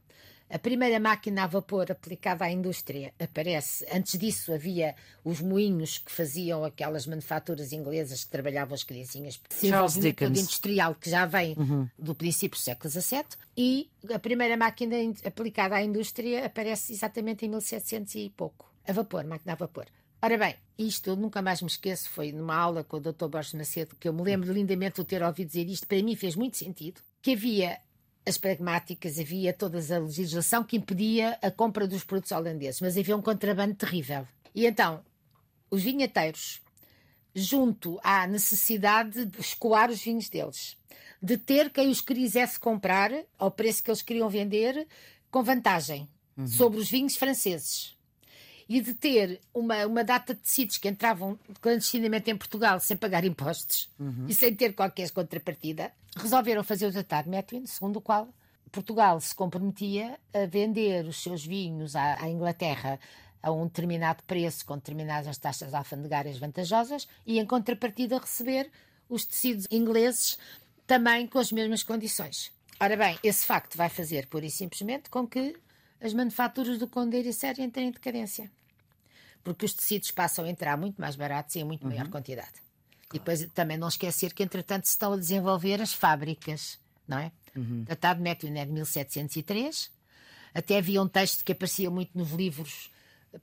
a 0.48 0.58
primeira 0.58 1.00
máquina 1.00 1.44
a 1.44 1.46
vapor 1.46 1.90
aplicada 1.90 2.44
à 2.44 2.50
indústria 2.50 3.12
aparece. 3.18 3.86
Antes 3.92 4.18
disso 4.18 4.52
havia 4.52 4.94
os 5.24 5.40
moinhos 5.40 5.98
que 5.98 6.10
faziam 6.10 6.64
aquelas 6.64 7.06
manufaturas 7.06 7.72
inglesas 7.72 8.24
que 8.24 8.30
trabalhavam 8.30 8.74
as 8.74 8.84
criancinhas. 8.84 9.40
Charles 9.50 9.94
Dickens. 9.94 10.38
industrial 10.38 10.94
que 10.94 11.10
já 11.10 11.26
vem 11.26 11.54
uhum. 11.58 11.88
do 11.98 12.14
princípio 12.14 12.58
do 12.58 12.62
século 12.62 12.90
XVII 12.90 13.24
e 13.56 13.90
a 14.12 14.18
primeira 14.18 14.56
máquina 14.56 14.96
aplicada 15.24 15.76
à 15.76 15.82
indústria 15.82 16.46
aparece 16.46 16.92
exatamente 16.92 17.44
em 17.44 17.48
1700 17.48 18.14
e 18.14 18.30
pouco. 18.30 18.72
A 18.86 18.92
vapor, 18.92 19.24
máquina 19.24 19.52
a 19.54 19.56
vapor. 19.56 19.86
Ora 20.22 20.38
bem, 20.38 20.54
isto 20.78 21.10
eu 21.10 21.16
nunca 21.16 21.42
mais 21.42 21.60
me 21.60 21.68
esqueço, 21.68 22.08
foi 22.10 22.32
numa 22.32 22.56
aula 22.56 22.82
com 22.82 22.96
o 22.96 23.00
Dr. 23.00 23.28
Borges 23.28 23.52
Macedo, 23.52 23.96
que 23.96 24.08
eu 24.08 24.12
me 24.12 24.22
lembro 24.22 24.52
lindamente 24.52 25.00
de 25.00 25.06
ter 25.06 25.22
ouvido 25.22 25.48
dizer 25.48 25.68
isto, 25.68 25.86
para 25.86 26.02
mim 26.02 26.16
fez 26.16 26.34
muito 26.34 26.56
sentido, 26.56 27.00
que 27.20 27.32
havia 27.32 27.78
as 28.26 28.36
pragmáticas, 28.36 29.18
havia 29.18 29.52
toda 29.52 29.78
a 29.78 29.98
legislação 29.98 30.64
que 30.64 30.76
impedia 30.76 31.38
a 31.40 31.50
compra 31.50 31.86
dos 31.86 32.02
produtos 32.02 32.32
holandeses, 32.32 32.80
mas 32.80 32.98
havia 32.98 33.16
um 33.16 33.22
contrabando 33.22 33.74
terrível. 33.74 34.26
E 34.52 34.66
então, 34.66 35.02
os 35.70 35.82
vinheteiros, 35.82 36.60
junto 37.32 38.00
à 38.02 38.26
necessidade 38.26 39.24
de 39.26 39.40
escoar 39.40 39.90
os 39.90 40.02
vinhos 40.02 40.28
deles, 40.28 40.76
de 41.22 41.38
ter 41.38 41.70
quem 41.70 41.88
os 41.88 42.00
quisesse 42.00 42.58
comprar 42.58 43.12
ao 43.38 43.50
preço 43.50 43.82
que 43.82 43.90
eles 43.90 44.02
queriam 44.02 44.28
vender, 44.28 44.86
com 45.30 45.42
vantagem 45.42 46.08
uhum. 46.36 46.46
sobre 46.46 46.80
os 46.80 46.90
vinhos 46.90 47.16
franceses. 47.16 47.94
E 48.68 48.80
de 48.80 48.94
ter 48.94 49.40
uma, 49.54 49.86
uma 49.86 50.02
data 50.02 50.34
de 50.34 50.40
tecidos 50.40 50.76
que 50.76 50.88
entravam 50.88 51.38
clandestinamente 51.60 52.30
em 52.30 52.36
Portugal 52.36 52.80
sem 52.80 52.96
pagar 52.96 53.24
impostos 53.24 53.88
uhum. 53.98 54.26
e 54.28 54.34
sem 54.34 54.52
ter 54.52 54.74
qualquer 54.74 55.08
contrapartida, 55.12 55.92
resolveram 56.16 56.64
fazer 56.64 56.86
o 56.86 56.92
Tratado 56.92 57.30
Metwin, 57.30 57.66
segundo 57.66 57.96
o 57.96 58.00
qual 58.00 58.28
Portugal 58.72 59.20
se 59.20 59.34
comprometia 59.34 60.18
a 60.34 60.46
vender 60.46 61.06
os 61.06 61.22
seus 61.22 61.44
vinhos 61.44 61.94
à, 61.94 62.22
à 62.22 62.28
Inglaterra 62.28 62.98
a 63.42 63.52
um 63.52 63.66
determinado 63.66 64.22
preço, 64.24 64.66
com 64.66 64.74
determinadas 64.74 65.38
taxas 65.38 65.72
alfandegárias 65.72 66.38
vantajosas, 66.38 67.06
e 67.24 67.38
em 67.38 67.46
contrapartida 67.46 68.18
receber 68.18 68.70
os 69.08 69.24
tecidos 69.24 69.66
ingleses 69.70 70.36
também 70.86 71.26
com 71.26 71.38
as 71.38 71.52
mesmas 71.52 71.82
condições. 71.82 72.50
Ora 72.80 72.96
bem, 72.96 73.18
esse 73.22 73.46
facto 73.46 73.76
vai 73.76 73.88
fazer, 73.88 74.26
pura 74.26 74.46
e 74.46 74.50
simplesmente, 74.50 75.08
com 75.08 75.26
que 75.26 75.56
as 76.00 76.12
manufaturas 76.12 76.78
do 76.78 76.88
Conde 76.88 77.16
e 77.18 77.32
Série 77.32 77.62
entrem 77.62 77.88
em 77.88 77.90
decadência. 77.90 78.50
Porque 79.42 79.64
os 79.64 79.72
tecidos 79.72 80.10
passam 80.10 80.44
a 80.44 80.50
entrar 80.50 80.76
muito 80.76 81.00
mais 81.00 81.16
baratos 81.16 81.54
e 81.54 81.60
em 81.60 81.64
muito 81.64 81.84
uhum. 81.84 81.90
maior 81.90 82.08
quantidade. 82.08 82.65
E 83.12 83.18
depois 83.18 83.46
também 83.54 83.76
não 83.76 83.88
esquecer 83.88 84.34
que, 84.34 84.42
entretanto, 84.42 84.86
se 84.86 84.92
estão 84.92 85.12
a 85.12 85.16
desenvolver 85.16 85.80
as 85.80 85.92
fábricas, 85.92 86.78
não 87.06 87.18
é? 87.18 87.30
Uhum. 87.54 87.84
Tratado 87.84 88.18
de 88.18 88.22
Método 88.22 88.56
é 88.56 88.64
de 88.64 88.72
1703. 88.72 89.90
Até 90.52 90.78
havia 90.78 91.02
um 91.02 91.08
texto 91.08 91.44
que 91.44 91.52
aparecia 91.52 91.90
muito 91.90 92.16
nos 92.16 92.30
livros 92.32 92.90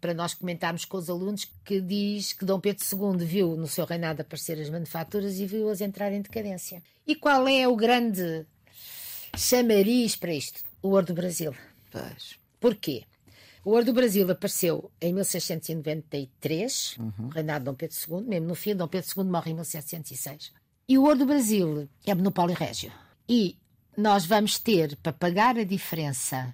para 0.02 0.13
nós 0.13 0.34
comentarmos 0.34 0.86
com 0.86 0.97
os 0.97 1.10
alunos 1.10 1.47
que 1.63 1.80
diz 1.80 2.34
que 2.34 2.45
Dom 2.45 2.60
Pedro 2.60 2.84
II 2.84 3.26
viu 3.26 3.56
no 3.56 3.67
seu 3.67 3.86
reinado 3.86 4.21
aparecer 4.21 4.60
as 4.60 4.69
manufaturas 4.69 5.39
e 5.39 5.45
viu-as 5.45 5.82
entrar 5.82 6.12
em 6.12 6.21
decadência. 6.21 6.82
E 7.06 7.15
qual 7.15 7.47
é 7.47 7.67
o 7.67 7.76
grande 7.76 8.45
chamariz 9.38 10.15
para 10.15 10.34
isto? 10.34 10.63
O 10.82 10.89
ouro 10.89 11.06
do 11.06 11.13
Brasil. 11.13 11.56
Pois. 11.91 12.38
Porquê? 12.60 13.04
O 13.65 13.71
Ouro 13.71 13.86
do 13.86 13.93
Brasil 13.93 14.30
apareceu 14.30 14.91
em 14.99 15.13
1693, 15.13 16.97
uhum. 16.99 17.30
reinado 17.30 17.60
de 17.60 17.65
Dom 17.65 17.76
Pedro 17.76 17.95
II, 18.10 18.21
mesmo 18.28 18.47
no 18.47 18.56
fim, 18.56 18.76
Dom 18.76 18.88
Pedro 18.88 19.10
II 19.17 19.23
morre 19.23 19.52
em 19.52 19.54
1706. 19.54 20.52
E 20.88 20.97
o 20.97 21.04
Ouro 21.04 21.19
do 21.19 21.26
Brasil 21.26 21.88
é 22.06 22.13
monopólio 22.13 22.56
régio. 22.56 22.91
E 23.28 23.58
nós 23.95 24.26
vamos 24.26 24.60
ter, 24.60 24.97
para 24.97 25.13
pagar 25.13 25.58
a 25.58 25.63
diferença 25.63 26.54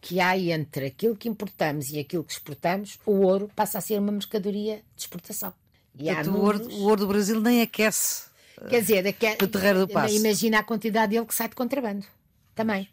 que 0.00 0.20
há 0.20 0.38
entre 0.38 0.86
aquilo 0.86 1.16
que 1.16 1.28
importamos 1.28 1.90
e 1.90 1.98
aquilo 1.98 2.24
que 2.24 2.32
exportamos, 2.32 2.98
o 3.04 3.20
ouro 3.20 3.50
passa 3.54 3.78
a 3.78 3.80
ser 3.80 3.98
uma 3.98 4.12
mercadoria 4.12 4.76
de 4.96 5.02
exportação. 5.02 5.52
E 5.98 6.08
há 6.08 6.22
o, 6.22 6.40
ouro, 6.40 6.66
o 6.72 6.82
ouro 6.84 7.00
do 7.02 7.08
Brasil 7.08 7.40
nem 7.40 7.62
aquece. 7.62 8.26
Quer 8.68 8.80
dizer, 8.80 9.06
aque... 9.06 9.44
o 9.44 9.48
terreiro 9.48 9.80
do 9.80 9.88
passo. 9.88 10.14
imagina 10.14 10.60
a 10.60 10.62
quantidade 10.62 11.12
dele 11.12 11.26
que 11.26 11.34
sai 11.34 11.48
de 11.48 11.54
contrabando. 11.54 12.04
Também. 12.54 12.88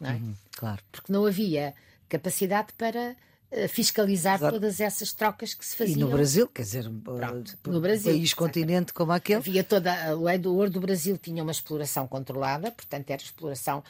Não 0.00 0.10
é? 0.10 0.14
Uhum, 0.14 0.34
claro. 0.52 0.82
Porque 0.90 1.12
não 1.12 1.26
havia 1.26 1.74
capacidade 2.08 2.72
para 2.76 3.16
eh, 3.50 3.68
fiscalizar 3.68 4.36
Exato. 4.36 4.54
todas 4.54 4.80
essas 4.80 5.12
trocas 5.12 5.54
que 5.54 5.64
se 5.64 5.76
faziam. 5.76 5.96
E 5.96 6.00
no 6.00 6.08
Brasil, 6.08 6.48
quer 6.48 6.62
dizer, 6.62 6.90
Pronto, 7.02 7.58
no 7.66 7.80
Brasil, 7.80 8.12
país 8.12 8.34
continente 8.34 8.92
como 8.92 9.12
aquele. 9.12 9.38
Havia 9.38 9.64
toda 9.64 10.16
o 10.16 10.54
ouro 10.54 10.70
do 10.70 10.80
Brasil 10.80 11.16
tinha 11.18 11.42
uma 11.42 11.52
exploração 11.52 12.06
controlada, 12.06 12.70
portanto 12.70 13.10
era 13.10 13.22
exploração 13.22 13.82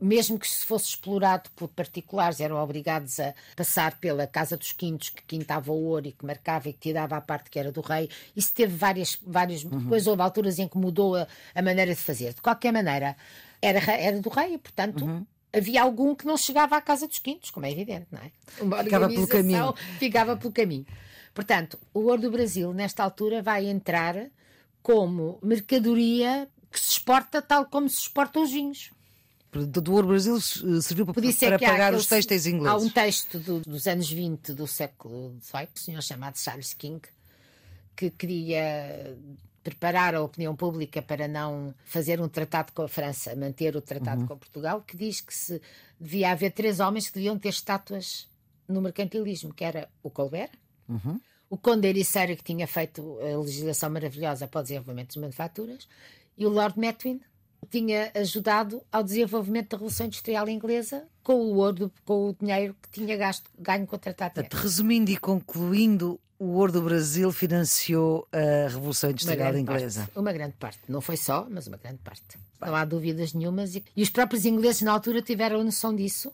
mesmo 0.00 0.38
que 0.38 0.46
se 0.46 0.66
fosse 0.66 0.90
explorado 0.90 1.48
por 1.56 1.68
particulares, 1.68 2.40
eram 2.40 2.56
obrigados 2.56 3.18
a 3.18 3.34
passar 3.54 3.98
pela 3.98 4.26
Casa 4.26 4.56
dos 4.56 4.72
Quintos, 4.72 5.08
que 5.08 5.22
quintava 5.22 5.72
o 5.72 5.84
ouro 5.84 6.06
e 6.06 6.12
que 6.12 6.24
marcava 6.24 6.68
e 6.68 6.72
que 6.72 6.78
tirava 6.78 7.16
a 7.16 7.20
parte 7.20 7.50
que 7.50 7.58
era 7.58 7.72
do 7.72 7.80
rei. 7.80 8.10
Isso 8.34 8.52
teve 8.52 8.76
várias. 8.76 9.18
várias 9.26 9.64
uhum. 9.64 9.78
Depois 9.78 10.06
houve 10.06 10.22
alturas 10.22 10.58
em 10.58 10.68
que 10.68 10.76
mudou 10.76 11.16
a, 11.16 11.26
a, 11.54 11.62
maneira 11.62 11.94
de 11.94 12.00
fazer. 12.00 12.34
De 12.34 12.42
qualquer 12.42 12.72
maneira, 12.72 13.16
era, 13.60 13.78
era 13.92 14.20
do 14.20 14.28
rei, 14.28 14.58
portanto. 14.58 15.04
Uhum 15.04 15.26
havia 15.52 15.82
algum 15.82 16.14
que 16.14 16.26
não 16.26 16.36
chegava 16.36 16.76
à 16.76 16.80
Casa 16.80 17.06
dos 17.06 17.18
Quintos, 17.18 17.50
como 17.50 17.66
é 17.66 17.72
evidente, 17.72 18.06
não 18.10 18.20
é? 18.20 18.30
Uma 18.60 18.84
ficava 18.84 19.08
pelo 19.08 19.26
caminho. 19.26 19.74
ficava 19.98 20.36
pelo 20.36 20.52
caminho. 20.52 20.86
Portanto, 21.34 21.78
o 21.92 22.00
ouro 22.00 22.22
do 22.22 22.30
Brasil, 22.30 22.72
nesta 22.72 23.02
altura, 23.02 23.42
vai 23.42 23.66
entrar 23.66 24.28
como 24.82 25.38
mercadoria 25.42 26.48
que 26.70 26.80
se 26.80 26.92
exporta 26.92 27.42
tal 27.42 27.66
como 27.66 27.88
se 27.88 28.00
exportam 28.00 28.42
os 28.42 28.50
vinhos. 28.50 28.90
Do 29.52 29.92
ouro 29.92 30.08
Brasil 30.08 30.36
eh, 30.36 30.80
serviu 30.82 31.06
para, 31.06 31.14
para 31.14 31.58
pagar 31.58 31.94
os 31.94 32.06
textos 32.06 32.46
ingleses. 32.46 32.82
Há 32.82 32.84
um 32.84 32.90
texto 32.90 33.38
do, 33.38 33.60
dos 33.60 33.86
anos 33.86 34.10
20 34.10 34.52
do 34.52 34.66
século 34.66 35.34
XVIII, 35.42 35.68
um 35.74 35.78
senhor 35.78 36.02
chamado 36.02 36.38
Charles 36.38 36.74
King, 36.74 37.00
que 37.94 38.10
queria 38.10 39.16
preparar 39.70 40.14
a 40.14 40.22
opinião 40.22 40.54
pública 40.54 41.02
para 41.02 41.26
não 41.26 41.74
fazer 41.84 42.20
um 42.20 42.28
tratado 42.28 42.72
com 42.72 42.82
a 42.82 42.88
França, 42.88 43.34
manter 43.34 43.74
o 43.74 43.80
tratado 43.80 44.20
uhum. 44.20 44.26
com 44.28 44.38
Portugal, 44.38 44.80
que 44.86 44.96
diz 44.96 45.20
que 45.20 45.34
se 45.34 45.60
devia 45.98 46.30
haver 46.30 46.52
três 46.52 46.78
homens 46.78 47.08
que 47.08 47.14
deviam 47.14 47.36
ter 47.36 47.48
estátuas 47.48 48.28
no 48.68 48.80
mercantilismo, 48.80 49.52
que 49.52 49.64
era 49.64 49.88
o 50.04 50.10
Colbert, 50.10 50.52
uhum. 50.88 51.20
o 51.50 51.56
Conde 51.56 51.88
Ericeira, 51.88 52.36
que 52.36 52.44
tinha 52.44 52.66
feito 52.68 53.18
a 53.20 53.38
legislação 53.38 53.90
maravilhosa 53.90 54.46
para 54.46 54.60
o 54.60 54.62
desenvolvimento 54.62 55.08
das 55.08 55.16
manufaturas, 55.16 55.88
e 56.38 56.46
o 56.46 56.48
Lord 56.48 56.78
Metwin, 56.78 57.20
tinha 57.70 58.12
ajudado 58.14 58.82
ao 58.92 59.02
desenvolvimento 59.02 59.70
da 59.70 59.76
Revolução 59.76 60.06
Industrial 60.06 60.48
Inglesa 60.48 61.08
com 61.22 61.34
o 61.34 61.56
ouro, 61.56 61.90
com 62.04 62.30
o 62.30 62.36
dinheiro 62.38 62.76
que 62.80 62.88
tinha 62.90 63.16
gasto, 63.16 63.50
ganho 63.58 63.86
com 63.86 63.96
o 63.96 63.98
Tratado 63.98 64.42
de 64.42 64.56
Resumindo 64.56 65.10
e 65.10 65.16
concluindo, 65.16 66.20
o 66.38 66.52
ouro 66.52 66.72
do 66.72 66.82
Brasil 66.82 67.32
financiou 67.32 68.26
a 68.32 68.68
Revolução 68.68 69.10
Industrial 69.10 69.56
Inglesa. 69.56 70.00
Parte, 70.00 70.18
uma 70.18 70.32
grande 70.32 70.54
parte. 70.58 70.80
Não 70.88 71.00
foi 71.00 71.16
só, 71.16 71.46
mas 71.50 71.66
uma 71.66 71.76
grande 71.76 71.98
parte. 71.98 72.38
Não 72.60 72.74
há 72.74 72.84
dúvidas 72.84 73.32
nenhumas. 73.32 73.74
E, 73.74 73.84
e 73.96 74.02
os 74.02 74.10
próprios 74.10 74.44
ingleses 74.44 74.82
na 74.82 74.92
altura 74.92 75.22
tiveram 75.22 75.62
noção 75.64 75.94
disso. 75.94 76.32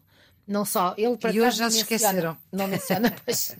Não 0.52 0.66
só 0.66 0.94
ele 0.98 1.16
para 1.16 1.32
E 1.32 1.40
hoje 1.40 1.56
já 1.56 1.70
se 1.70 1.78
esqueceram. 1.78 2.36
Não 2.52 2.68
menciona, 2.68 3.10
pois. 3.24 3.56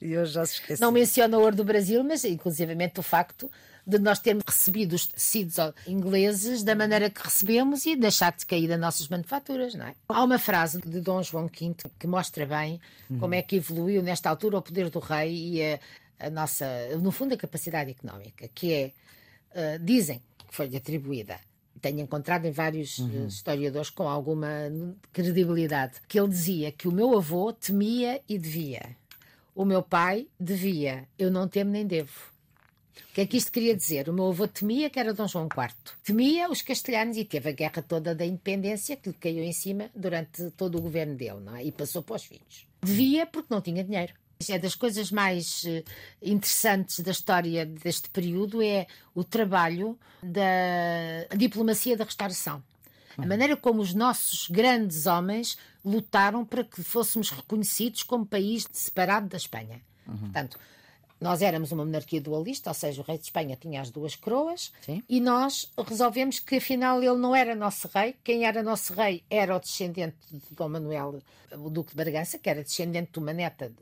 e 0.00 0.18
hoje 0.18 0.32
já 0.32 0.44
se 0.44 0.54
esqueceram. 0.54 0.86
Não 0.86 0.92
menciona 0.92 1.38
o 1.38 1.40
ouro 1.40 1.56
do 1.56 1.64
Brasil, 1.64 2.04
mas 2.04 2.24
inclusivamente 2.24 3.00
o 3.00 3.02
facto 3.02 3.50
de 3.86 3.98
nós 3.98 4.18
termos 4.18 4.44
recebido 4.46 4.94
os 4.94 5.06
tecidos 5.06 5.56
ingleses 5.86 6.62
da 6.62 6.74
maneira 6.74 7.08
que 7.08 7.22
recebemos 7.22 7.86
e 7.86 7.96
deixar 7.96 8.32
de 8.36 8.44
cair 8.44 8.68
das 8.68 8.80
nossas 8.80 9.08
manufaturas, 9.08 9.74
não 9.74 9.86
é? 9.86 9.94
Há 10.08 10.24
uma 10.24 10.38
frase 10.38 10.80
de 10.80 11.00
Dom 11.00 11.22
João 11.22 11.46
V 11.46 11.74
que 11.98 12.06
mostra 12.06 12.44
bem 12.44 12.80
uhum. 13.08 13.18
como 13.20 13.34
é 13.34 13.42
que 13.42 13.56
evoluiu 13.56 14.02
nesta 14.02 14.28
altura 14.28 14.58
o 14.58 14.62
poder 14.62 14.90
do 14.90 14.98
rei 14.98 15.32
e 15.32 15.62
a, 15.62 15.78
a 16.26 16.30
nossa, 16.30 16.66
no 17.00 17.12
fundo, 17.12 17.34
a 17.34 17.36
capacidade 17.38 17.90
económica, 17.92 18.48
que 18.52 18.72
é, 18.74 18.92
uh, 19.52 19.78
dizem 19.82 20.20
que 20.36 20.54
foi-lhe 20.54 20.76
atribuída 20.76 21.38
tenho 21.86 22.00
encontrado 22.00 22.46
em 22.46 22.50
vários 22.50 22.98
uhum. 22.98 23.26
historiadores 23.28 23.90
com 23.90 24.08
alguma 24.08 24.48
credibilidade, 25.12 26.00
que 26.08 26.18
ele 26.18 26.28
dizia 26.28 26.72
que 26.72 26.88
o 26.88 26.92
meu 26.92 27.16
avô 27.16 27.52
temia 27.52 28.20
e 28.28 28.36
devia. 28.36 28.96
O 29.54 29.64
meu 29.64 29.82
pai 29.82 30.26
devia. 30.38 31.06
Eu 31.16 31.30
não 31.30 31.46
temo 31.46 31.70
nem 31.70 31.86
devo. 31.86 32.34
O 33.10 33.14
que 33.14 33.20
é 33.20 33.26
que 33.26 33.36
isto 33.36 33.52
queria 33.52 33.74
dizer? 33.74 34.08
O 34.08 34.12
meu 34.12 34.28
avô 34.28 34.48
temia 34.48 34.90
que 34.90 34.98
era 34.98 35.14
Dom 35.14 35.28
João 35.28 35.46
IV. 35.46 35.74
Temia 36.04 36.50
os 36.50 36.60
castelhanos 36.60 37.16
e 37.16 37.24
teve 37.24 37.50
a 37.50 37.52
guerra 37.52 37.82
toda 37.82 38.14
da 38.14 38.26
independência 38.26 38.96
que 38.96 39.10
lhe 39.10 39.14
caiu 39.14 39.44
em 39.44 39.52
cima 39.52 39.88
durante 39.94 40.50
todo 40.50 40.76
o 40.76 40.82
governo 40.82 41.14
dele, 41.14 41.40
não 41.40 41.54
é? 41.54 41.64
E 41.64 41.70
passou 41.70 42.02
para 42.02 42.16
os 42.16 42.24
filhos. 42.24 42.66
Devia 42.82 43.26
porque 43.26 43.54
não 43.54 43.60
tinha 43.60 43.84
dinheiro. 43.84 44.12
É 44.48 44.58
das 44.58 44.74
coisas 44.74 45.10
mais 45.10 45.64
eh, 45.64 45.82
interessantes 46.20 47.00
da 47.00 47.10
história 47.10 47.64
deste 47.64 48.10
período 48.10 48.62
é 48.62 48.86
o 49.14 49.24
trabalho 49.24 49.98
da 50.22 51.34
diplomacia 51.36 51.96
da 51.96 52.04
restauração. 52.04 52.62
A 53.18 53.24
maneira 53.24 53.56
como 53.56 53.80
os 53.80 53.94
nossos 53.94 54.46
grandes 54.48 55.06
homens 55.06 55.56
lutaram 55.84 56.44
para 56.44 56.62
que 56.62 56.82
fôssemos 56.82 57.30
reconhecidos 57.30 58.02
como 58.02 58.26
país 58.26 58.68
separado 58.72 59.28
da 59.28 59.38
Espanha. 59.38 59.80
Uhum. 60.06 60.18
Portanto, 60.18 60.58
nós 61.18 61.40
éramos 61.40 61.72
uma 61.72 61.84
monarquia 61.84 62.20
dualista, 62.20 62.68
ou 62.68 62.74
seja, 62.74 63.00
o 63.00 63.04
rei 63.04 63.16
de 63.16 63.24
Espanha 63.24 63.56
tinha 63.56 63.80
as 63.80 63.90
duas 63.90 64.14
coroas, 64.14 64.70
Sim. 64.82 65.02
e 65.08 65.18
nós 65.18 65.70
resolvemos 65.86 66.38
que 66.38 66.56
afinal 66.56 67.02
ele 67.02 67.16
não 67.16 67.34
era 67.34 67.54
nosso 67.54 67.88
rei, 67.88 68.14
quem 68.22 68.44
era 68.44 68.62
nosso 68.62 68.92
rei 68.92 69.24
era 69.30 69.56
o 69.56 69.60
descendente 69.60 70.16
de 70.30 70.54
Dom 70.54 70.68
Manuel, 70.68 71.22
o 71.52 71.70
Duque 71.70 71.90
de 71.90 71.96
Bragança, 71.96 72.38
que 72.38 72.50
era 72.50 72.62
descendente 72.62 73.12
de 73.12 73.18
uma 73.18 73.32
neta 73.32 73.72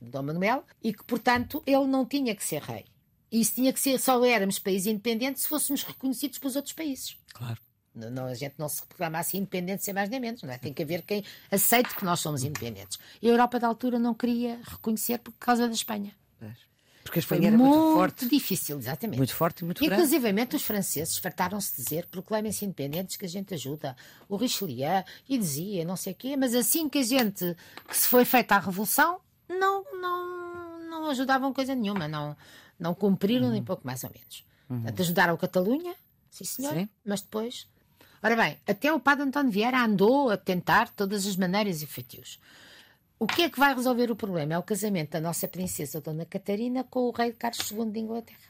de 0.00 0.10
Dom 0.10 0.22
Manuel, 0.22 0.64
e 0.82 0.92
que, 0.92 1.04
portanto, 1.04 1.62
ele 1.66 1.86
não 1.86 2.04
tinha 2.04 2.34
que 2.34 2.44
ser 2.44 2.62
rei. 2.62 2.84
Isso 3.30 3.54
tinha 3.54 3.72
que 3.72 3.80
ser, 3.80 3.98
só 3.98 4.24
éramos 4.24 4.58
país 4.58 4.86
independente 4.86 5.40
se 5.40 5.48
fôssemos 5.48 5.82
reconhecidos 5.82 6.38
pelos 6.38 6.56
outros 6.56 6.72
países. 6.72 7.16
Claro. 7.34 7.58
Não, 7.94 8.26
a 8.26 8.34
gente 8.34 8.54
não 8.58 8.68
se 8.68 8.80
reclama 8.80 9.18
assim 9.18 9.38
independente 9.38 9.84
sem 9.84 9.92
mais 9.92 10.08
nem 10.08 10.20
menos, 10.20 10.42
não 10.42 10.52
é? 10.52 10.58
Tem 10.58 10.72
que 10.72 10.82
haver 10.82 11.02
quem 11.02 11.24
aceite 11.50 11.94
que 11.96 12.04
nós 12.04 12.20
somos 12.20 12.44
independentes. 12.44 12.96
E 13.20 13.28
a 13.28 13.32
Europa 13.32 13.58
da 13.58 13.66
altura 13.66 13.98
não 13.98 14.14
queria 14.14 14.60
reconhecer 14.62 15.18
por 15.18 15.32
causa 15.32 15.66
da 15.66 15.74
Espanha. 15.74 16.14
Porque 17.08 17.20
a 17.20 17.22
Espanha 17.22 17.48
era 17.48 17.56
muito, 17.56 17.74
muito 17.74 17.94
forte. 17.94 18.28
difícil, 18.28 18.78
exatamente. 18.78 19.16
Muito 19.16 19.34
forte 19.34 19.60
e 19.60 19.64
muito 19.64 19.78
grande. 19.78 19.94
Inclusivamente 19.94 20.56
os 20.56 20.62
franceses 20.62 21.16
fartaram-se 21.16 21.74
de 21.74 21.82
dizer 21.82 22.06
proclamem-se 22.06 22.66
independentes 22.66 23.16
que 23.16 23.24
a 23.24 23.28
gente 23.28 23.54
ajuda. 23.54 23.96
O 24.28 24.36
Richelieu 24.36 25.02
e 25.26 25.38
dizia 25.38 25.86
não 25.86 25.96
sei 25.96 26.12
o 26.12 26.16
quê, 26.16 26.36
mas 26.36 26.54
assim 26.54 26.86
que 26.86 26.98
a 26.98 27.02
gente, 27.02 27.56
que 27.88 27.96
se 27.96 28.06
foi 28.06 28.26
feita 28.26 28.56
a 28.56 28.58
revolução, 28.58 29.20
não, 29.48 29.84
não, 30.00 30.80
não 30.90 31.06
ajudavam 31.10 31.52
coisa 31.52 31.74
nenhuma, 31.74 32.06
não, 32.06 32.36
não 32.78 32.94
cumpriram 32.94 33.46
uhum. 33.46 33.52
nem 33.52 33.62
pouco 33.62 33.86
mais 33.86 34.04
ou 34.04 34.10
menos. 34.10 34.44
Uhum. 34.68 34.82
Portanto, 34.82 35.00
ajudaram 35.00 35.34
a 35.34 35.38
Catalunha, 35.38 35.94
sim 36.30 36.44
senhor, 36.44 36.74
sim. 36.74 36.88
mas 37.04 37.20
depois... 37.22 37.68
Ora 38.22 38.34
bem, 38.34 38.58
até 38.66 38.92
o 38.92 38.98
padre 38.98 39.24
António 39.24 39.52
Vieira 39.52 39.80
andou 39.80 40.30
a 40.30 40.36
tentar 40.36 40.88
todas 40.90 41.24
as 41.24 41.36
maneiras 41.36 41.82
e 41.82 41.86
feitios. 41.86 42.40
O 43.18 43.26
que 43.26 43.42
é 43.42 43.50
que 43.50 43.58
vai 43.58 43.74
resolver 43.74 44.10
o 44.10 44.16
problema? 44.16 44.54
É 44.54 44.58
o 44.58 44.62
casamento 44.62 45.12
da 45.12 45.20
nossa 45.20 45.46
princesa 45.46 46.00
Dona 46.00 46.24
Catarina 46.24 46.84
com 46.84 47.00
o 47.00 47.10
rei 47.10 47.32
Carlos 47.32 47.70
II 47.70 47.90
de 47.90 48.00
Inglaterra. 48.00 48.48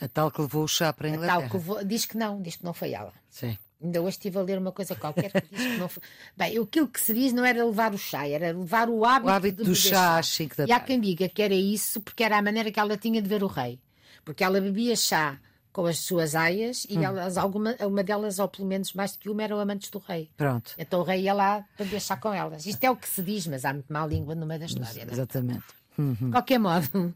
A 0.00 0.08
tal 0.08 0.30
que 0.30 0.40
levou 0.40 0.64
o 0.64 0.68
chá 0.68 0.92
para 0.92 1.08
a 1.08 1.10
Inglaterra. 1.10 1.36
A 1.36 1.40
tal 1.40 1.50
que 1.50 1.56
levou, 1.56 1.84
diz 1.84 2.04
que 2.04 2.16
não, 2.16 2.40
diz 2.40 2.56
que 2.56 2.64
não 2.64 2.72
foi 2.72 2.92
ela. 2.92 3.12
Sim. 3.28 3.58
Ainda 3.82 4.00
hoje 4.02 4.16
estive 4.16 4.38
a 4.38 4.42
ler 4.42 4.58
uma 4.58 4.72
coisa 4.72 4.96
qualquer 4.96 5.30
que 5.30 5.54
diz 5.54 5.66
que 5.66 5.76
não 5.78 5.88
foi. 5.88 6.02
Bem, 6.36 6.58
aquilo 6.58 6.88
que 6.88 7.00
se 7.00 7.14
diz 7.14 7.32
não 7.32 7.44
era 7.44 7.64
levar 7.64 7.94
o 7.94 7.98
chá, 7.98 8.26
era 8.26 8.48
levar 8.48 8.88
o 8.88 9.04
hábito, 9.04 9.30
o 9.30 9.32
hábito 9.32 9.64
do 9.64 9.74
chá 9.74 10.20
5 10.20 10.56
da. 10.56 10.66
E 10.66 10.72
há 10.72 10.80
quem 10.80 11.00
diga 11.00 11.28
que 11.28 11.40
era 11.40 11.54
isso 11.54 12.00
porque 12.00 12.24
era 12.24 12.38
a 12.38 12.42
maneira 12.42 12.72
que 12.72 12.80
ela 12.80 12.96
tinha 12.96 13.22
de 13.22 13.28
ver 13.28 13.42
o 13.44 13.46
rei. 13.46 13.78
Porque 14.24 14.42
ela 14.42 14.60
bebia 14.60 14.96
chá 14.96 15.38
com 15.72 15.86
as 15.86 16.00
suas 16.00 16.34
aias 16.34 16.86
e 16.88 16.98
hum. 16.98 17.02
elas, 17.04 17.38
alguma, 17.38 17.76
uma 17.82 18.02
delas, 18.02 18.40
ou 18.40 18.48
pelo 18.48 18.66
menos 18.66 18.92
mais 18.94 19.12
do 19.12 19.18
que 19.20 19.30
uma, 19.30 19.44
eram 19.44 19.60
amantes 19.60 19.90
do 19.90 19.98
rei. 20.00 20.28
Pronto. 20.36 20.72
Então 20.76 20.98
o 20.98 21.04
rei 21.04 21.22
ia 21.22 21.32
lá 21.32 21.64
para 21.76 21.86
deixar 21.86 22.18
com 22.18 22.32
elas. 22.32 22.66
Isto 22.66 22.82
é 22.82 22.90
o 22.90 22.96
que 22.96 23.08
se 23.08 23.22
diz, 23.22 23.46
mas 23.46 23.64
há 23.64 23.72
muito 23.72 23.92
má 23.92 24.04
língua 24.04 24.34
no 24.34 24.44
meio 24.44 24.58
da 24.58 24.66
história. 24.66 25.02
É? 25.02 25.77
Uhum. 25.98 26.14
De 26.14 26.30
qualquer 26.30 26.58
modo, 26.58 27.14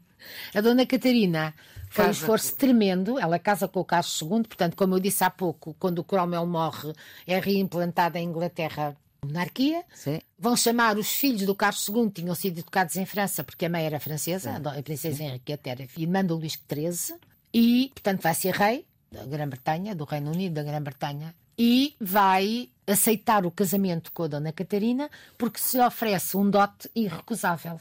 a 0.53 0.61
dona 0.61 0.85
Catarina 0.85 1.53
foi 1.89 2.07
um 2.07 2.11
esforço 2.11 2.55
tremendo. 2.55 3.17
Ela 3.17 3.39
casa 3.39 3.67
com 3.67 3.79
o 3.79 3.85
Carlos 3.85 4.21
II, 4.21 4.43
portanto, 4.43 4.75
como 4.75 4.95
eu 4.95 4.99
disse 4.99 5.23
há 5.23 5.29
pouco, 5.29 5.75
quando 5.79 5.99
o 5.99 6.03
Cromwell 6.03 6.45
morre, 6.45 6.93
é 7.25 7.39
reimplantada 7.39 8.19
em 8.19 8.27
Inglaterra 8.27 8.95
monarquia. 9.23 9.83
Sim. 9.93 10.19
Vão 10.37 10.55
chamar 10.55 10.97
os 10.97 11.07
filhos 11.07 11.45
do 11.45 11.55
Carlos 11.55 11.87
II, 11.87 12.09
tinham 12.09 12.35
sido 12.35 12.59
educados 12.59 12.95
em 12.95 13.05
França, 13.05 13.43
porque 13.43 13.65
a 13.65 13.69
mãe 13.69 13.85
era 13.85 13.99
francesa, 13.99 14.61
a 14.63 14.83
princesa 14.83 15.23
Henriqueta 15.23 15.69
era 15.69 15.87
irmã 15.97 16.23
do 16.23 16.35
Luís 16.35 16.53
XIII 16.53 17.17
e, 17.53 17.91
portanto, 17.93 18.21
vai 18.21 18.33
ser 18.33 18.53
rei 18.53 18.85
da 19.11 19.25
Grã-Bretanha, 19.25 19.95
do 19.95 20.03
Reino 20.03 20.31
Unido 20.31 20.55
da 20.55 20.63
Grã-Bretanha, 20.63 21.33
e 21.57 21.95
vai 22.01 22.67
aceitar 22.87 23.45
o 23.45 23.51
casamento 23.51 24.11
com 24.11 24.23
a 24.23 24.27
Dona 24.27 24.51
Catarina 24.51 25.09
porque 25.37 25.59
se 25.59 25.77
lhe 25.77 25.83
oferece 25.83 26.35
um 26.35 26.49
dote 26.49 26.89
irrecusável. 26.95 27.79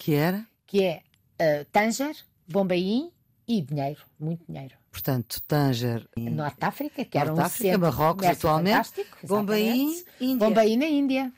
Que 0.00 0.14
era? 0.14 0.46
Que 0.66 0.82
é 0.82 1.02
uh, 1.38 1.64
Tanger, 1.66 2.16
Bombaim 2.48 3.12
e 3.46 3.60
dinheiro, 3.60 4.00
muito 4.18 4.42
dinheiro. 4.48 4.74
Portanto, 4.90 5.42
Tanger. 5.46 6.08
Em... 6.16 6.30
Norte 6.30 6.64
África, 6.64 7.04
que 7.04 7.18
era 7.18 7.30
um 7.34 7.38
África, 7.38 7.76
Marrocos 7.76 8.26
atualmente. 8.26 9.06
Bombaim, 9.22 10.02
Índia. 10.18 10.48
Bombaim 10.48 10.76
na 10.78 10.86
Índia, 10.86 11.30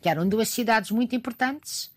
que 0.00 0.08
eram 0.08 0.28
duas 0.28 0.48
cidades 0.48 0.90
muito 0.90 1.14
importantes 1.14 1.92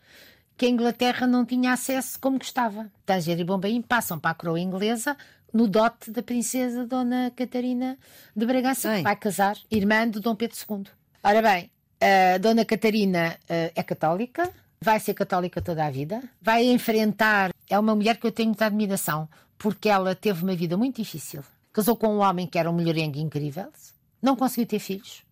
que 0.56 0.68
a 0.68 0.70
Inglaterra 0.70 1.26
não 1.26 1.44
tinha 1.44 1.74
acesso 1.74 2.20
como 2.20 2.38
gostava. 2.38 2.92
Tanger 3.04 3.40
e 3.40 3.44
Bombaim 3.44 3.82
passam 3.82 4.20
para 4.20 4.30
a 4.30 4.36
coroa 4.36 4.60
inglesa 4.60 5.18
no 5.52 5.68
dote 5.68 6.12
da 6.12 6.22
princesa 6.22 6.86
Dona 6.86 7.32
Catarina 7.36 7.98
de 8.36 8.46
Bragança, 8.46 8.96
que 8.98 9.02
vai 9.02 9.16
casar, 9.16 9.58
irmã 9.72 10.08
de 10.08 10.20
Dom 10.20 10.36
Pedro 10.36 10.56
II. 10.70 10.84
Ora 11.24 11.42
bem, 11.42 11.72
a 12.00 12.38
Dona 12.38 12.64
Catarina 12.64 13.40
uh, 13.46 13.72
é 13.76 13.82
católica, 13.82 14.54
vai 14.84 15.00
ser 15.00 15.14
católica 15.14 15.62
toda 15.62 15.86
a 15.86 15.92
vida, 15.92 16.22
vai 16.42 16.66
enfrentar. 16.66 17.52
É 17.70 17.78
uma 17.78 17.96
mulher 17.96 18.18
que 18.18 18.26
eu 18.26 18.32
tenho 18.32 18.50
muita 18.50 18.66
admiração, 18.66 19.30
porque 19.58 19.88
ela 19.88 20.16
teve 20.16 20.44
uma 20.44 20.56
vida 20.56 20.76
muito 20.76 20.98
difícil. 21.02 21.44
Casou 21.72 21.96
com 21.96 22.08
um 22.08 22.20
homem 22.20 22.48
que 22.48 22.58
era 22.58 22.70
um 22.70 22.74
mulherengo 22.74 23.18
incrível, 23.20 23.72
não 24.22 24.36
conseguiu 24.36 24.66
ter 24.66 24.80
filhos, 24.80 25.24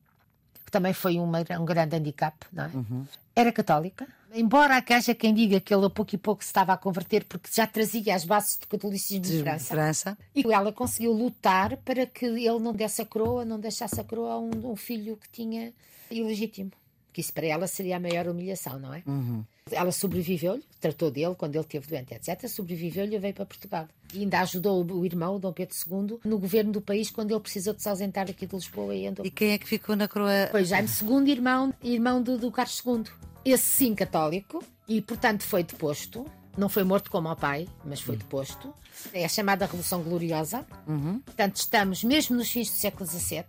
que 0.65 0.71
também 0.71 0.93
foi 0.93 1.17
uma, 1.17 1.39
um 1.59 1.65
grande 1.65 1.95
handicap, 1.95 2.37
não 2.53 2.63
é? 2.63 2.67
Uhum. 2.73 3.05
Era 3.35 3.51
católica, 3.51 4.07
Embora 4.33 4.83
haja 4.87 5.15
quem 5.15 5.33
diga 5.33 5.59
que 5.59 5.73
ele 5.73 5.85
a 5.85 5.89
pouco 5.89 6.13
e 6.13 6.17
pouco 6.17 6.43
se 6.43 6.49
estava 6.49 6.73
a 6.73 6.77
converter 6.77 7.25
porque 7.25 7.49
já 7.51 7.65
trazia 7.65 8.13
as 8.13 8.23
bases 8.23 8.57
do 8.57 8.67
catolicismo 8.67 9.23
de, 9.23 9.37
de 9.37 9.43
França. 9.43 9.73
França. 9.73 10.17
E 10.35 10.43
ela 10.53 10.71
conseguiu 10.71 11.11
lutar 11.11 11.75
para 11.77 12.05
que 12.05 12.25
ele 12.25 12.59
não 12.59 12.71
desse 12.71 13.01
a 13.01 13.05
coroa, 13.05 13.43
não 13.43 13.59
deixasse 13.59 13.99
a 13.99 14.03
coroa 14.03 14.33
a 14.33 14.39
um, 14.39 14.51
um 14.71 14.75
filho 14.75 15.17
que 15.17 15.29
tinha 15.29 15.73
ilegítimo. 16.11 16.71
Que 17.11 17.21
isso 17.21 17.33
para 17.33 17.47
ela 17.47 17.67
seria 17.67 17.97
a 17.97 17.99
maior 17.99 18.27
humilhação, 18.27 18.79
não 18.79 18.93
é? 18.93 19.03
Uhum. 19.05 19.43
Ela 19.71 19.91
sobreviveu-lhe, 19.91 20.63
tratou 20.79 21.11
dele 21.11 21.35
quando 21.35 21.55
ele 21.55 21.63
esteve 21.63 21.87
doente, 21.87 22.13
etc. 22.13 22.47
Sobreviveu-lhe 22.47 23.15
e 23.15 23.19
veio 23.19 23.33
para 23.33 23.45
Portugal. 23.45 23.87
E 24.13 24.19
ainda 24.19 24.39
ajudou 24.41 24.83
o 24.83 25.05
irmão, 25.05 25.35
o 25.35 25.39
Dom 25.39 25.53
Pedro 25.53 25.75
II, 25.75 26.19
no 26.25 26.39
governo 26.39 26.71
do 26.71 26.81
país 26.81 27.11
quando 27.11 27.31
ele 27.31 27.39
precisou 27.39 27.73
de 27.73 27.81
se 27.81 27.89
ausentar 27.89 28.29
aqui 28.29 28.47
de 28.47 28.55
Lisboa 28.55 28.95
e 28.95 29.07
andou. 29.07 29.25
E 29.25 29.31
quem 29.31 29.51
é 29.51 29.57
que 29.57 29.67
ficou 29.67 29.95
na 29.95 30.07
coroa? 30.07 30.47
Foi 30.51 30.63
Jaime 30.63 30.87
II, 30.87 31.31
irmão, 31.31 31.73
irmão 31.83 32.21
do, 32.21 32.37
do 32.37 32.51
Carlos 32.51 32.81
II. 32.85 33.03
Esse 33.45 33.65
sim 33.65 33.95
católico, 33.95 34.63
e 34.87 35.01
portanto 35.01 35.43
foi 35.43 35.63
deposto. 35.63 36.25
Não 36.57 36.67
foi 36.67 36.83
morto 36.83 37.09
como 37.09 37.29
ao 37.29 37.35
pai, 37.35 37.69
mas 37.85 38.01
foi 38.01 38.17
deposto. 38.17 38.73
É 39.13 39.23
a 39.23 39.29
chamada 39.29 39.65
Revolução 39.65 40.01
Gloriosa. 40.03 40.65
Uhum. 40.85 41.19
Portanto, 41.19 41.55
estamos 41.55 42.03
mesmo 42.03 42.35
nos 42.35 42.51
fins 42.51 42.69
do 42.69 42.75
século 42.75 43.09
XVII, 43.09 43.45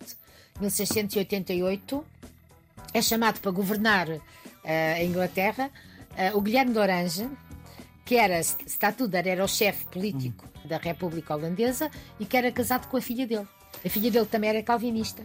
1688. 0.60 2.04
É 2.92 3.00
chamado 3.00 3.40
para 3.40 3.50
governar 3.50 4.08
uh, 4.08 4.20
a 4.64 5.02
Inglaterra 5.02 5.70
uh, 6.10 6.36
o 6.36 6.40
Guilherme 6.40 6.72
de 6.72 6.78
Orange, 6.78 7.30
que 8.04 8.16
era 8.16 8.40
Statuder, 8.40 9.26
era 9.26 9.44
o 9.44 9.48
chefe 9.48 9.84
político 9.86 10.44
uhum. 10.44 10.68
da 10.68 10.78
República 10.78 11.34
Holandesa 11.34 11.90
e 12.18 12.26
que 12.26 12.36
era 12.36 12.50
casado 12.50 12.88
com 12.88 12.96
a 12.96 13.00
filha 13.00 13.26
dele. 13.26 13.46
A 13.84 13.88
filha 13.88 14.10
dele 14.10 14.26
também 14.26 14.50
era 14.50 14.62
calvinista. 14.62 15.22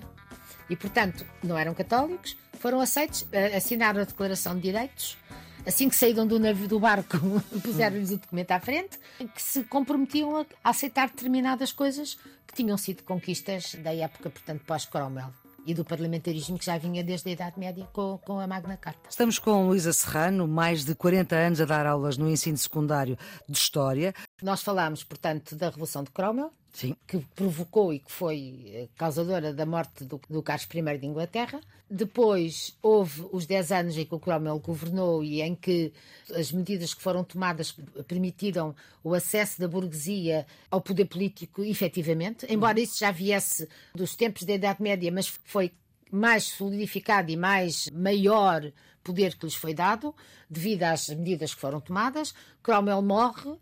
E, 0.70 0.76
portanto, 0.76 1.26
não 1.44 1.58
eram 1.58 1.74
católicos, 1.74 2.36
foram 2.60 2.80
aceitos, 2.80 3.22
uh, 3.24 3.58
assinaram 3.58 4.02
a 4.02 4.06
Declaração 4.06 4.56
de 4.56 4.62
Direitos 4.62 5.18
assim 5.66 5.90
que 5.90 5.96
saíram 5.96 6.28
do 6.28 6.40
navio 6.40 6.68
do 6.68 6.80
barco, 6.80 7.18
puseram-lhes 7.64 8.12
o 8.12 8.18
documento 8.18 8.52
à 8.52 8.60
frente, 8.60 9.00
que 9.18 9.42
se 9.42 9.64
comprometiam 9.64 10.46
a 10.64 10.70
aceitar 10.70 11.08
determinadas 11.08 11.72
coisas 11.72 12.20
que 12.46 12.54
tinham 12.54 12.78
sido 12.78 13.02
conquistas 13.02 13.74
da 13.74 13.92
época, 13.92 14.30
portanto, 14.30 14.62
pós-Cromwell 14.64 15.34
e 15.66 15.74
do 15.74 15.84
parlamentarismo 15.84 16.58
que 16.58 16.66
já 16.66 16.78
vinha 16.78 17.04
desde 17.04 17.30
a 17.30 17.32
Idade 17.32 17.60
Média 17.60 17.88
com, 17.92 18.18
com 18.20 18.40
a 18.40 18.48
Magna 18.48 18.78
Carta. 18.78 19.10
Estamos 19.10 19.40
com 19.40 19.68
Luísa 19.68 19.92
Serrano, 19.92 20.48
mais 20.48 20.86
de 20.86 20.94
40 20.94 21.36
anos 21.36 21.62
a 21.62 21.66
dar 21.66 21.86
aulas 21.86 22.18
no 22.18 22.30
ensino 22.30 22.58
secundário 22.58 23.18
de 23.50 23.58
História. 23.58 24.14
Nós 24.42 24.62
falámos, 24.62 25.04
portanto, 25.04 25.56
da 25.56 25.70
Revolução 25.70 26.04
de 26.04 26.12
Cromwell, 26.12 26.52
Sim. 26.76 26.94
que 27.08 27.20
provocou 27.34 27.94
e 27.94 28.00
que 28.00 28.12
foi 28.12 28.66
eh, 28.68 28.88
causadora 28.98 29.54
da 29.54 29.66
morte 29.66 30.04
do, 30.04 30.20
do 30.30 30.44
Carlos 30.44 30.68
I 30.74 30.98
de 30.98 31.06
Inglaterra. 31.06 31.62
Depois 31.90 32.76
houve 32.82 33.26
os 33.32 33.46
10 33.46 33.72
anos 33.72 33.98
em 33.98 34.06
que 34.06 34.14
o 34.14 34.20
Cromwell 34.20 34.60
governou 34.60 35.24
e 35.24 35.42
em 35.42 35.56
que 35.56 35.94
as 36.36 36.52
medidas 36.52 36.94
que 36.94 37.02
foram 37.02 37.24
tomadas 37.24 37.74
permitiram 38.10 38.76
o 39.02 39.14
acesso 39.14 39.62
da 39.62 39.70
burguesia 39.70 40.46
ao 40.70 40.82
poder 40.82 41.06
político 41.06 41.64
efetivamente, 41.64 42.46
embora 42.50 42.78
isso 42.78 43.00
já 43.00 43.10
viesse 43.10 43.70
dos 43.94 44.14
tempos 44.14 44.44
da 44.44 44.56
Idade 44.56 44.84
Média, 44.84 45.10
mas 45.10 45.28
foi 45.28 45.72
mais 46.12 46.44
solidificado 46.44 47.32
e 47.32 47.38
mais 47.38 47.90
maior 47.92 48.70
poder 49.02 49.38
que 49.38 49.46
lhes 49.46 49.56
foi 49.56 49.74
dado 49.74 50.14
devido 50.50 50.84
às 50.84 51.08
medidas 51.08 51.54
que 51.54 51.62
foram 51.62 51.80
tomadas. 51.80 52.34
Cromwell 52.62 53.02
morre 53.02 53.56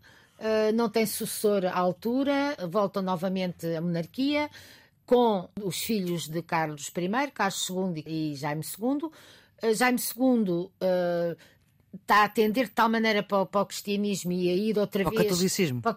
não 0.74 0.88
tem 0.88 1.06
sucessor 1.06 1.64
à 1.64 1.78
altura, 1.78 2.56
volta 2.68 3.00
novamente 3.00 3.66
a 3.74 3.80
monarquia, 3.80 4.50
com 5.06 5.48
os 5.62 5.78
filhos 5.78 6.28
de 6.28 6.42
Carlos 6.42 6.88
I, 6.96 7.30
Carlos 7.30 7.68
II 7.68 8.02
e 8.06 8.34
Jaime 8.34 8.62
II. 8.62 9.10
Uh, 9.62 9.74
Jaime 9.74 9.98
II 9.98 10.50
uh, 10.50 11.36
está 11.94 12.22
a 12.22 12.24
atender 12.24 12.64
de 12.64 12.70
tal 12.70 12.88
maneira 12.88 13.22
para, 13.22 13.46
para, 13.46 13.60
o 13.60 13.66
cristianismo 13.66 14.32
e 14.32 14.50
a 14.50 14.54
ir 14.54 14.78
outra 14.78 15.04
para 15.04 15.10
vez. 15.10 15.20
O 15.20 15.24
catolicismo. 15.24 15.82
Para, 15.82 15.96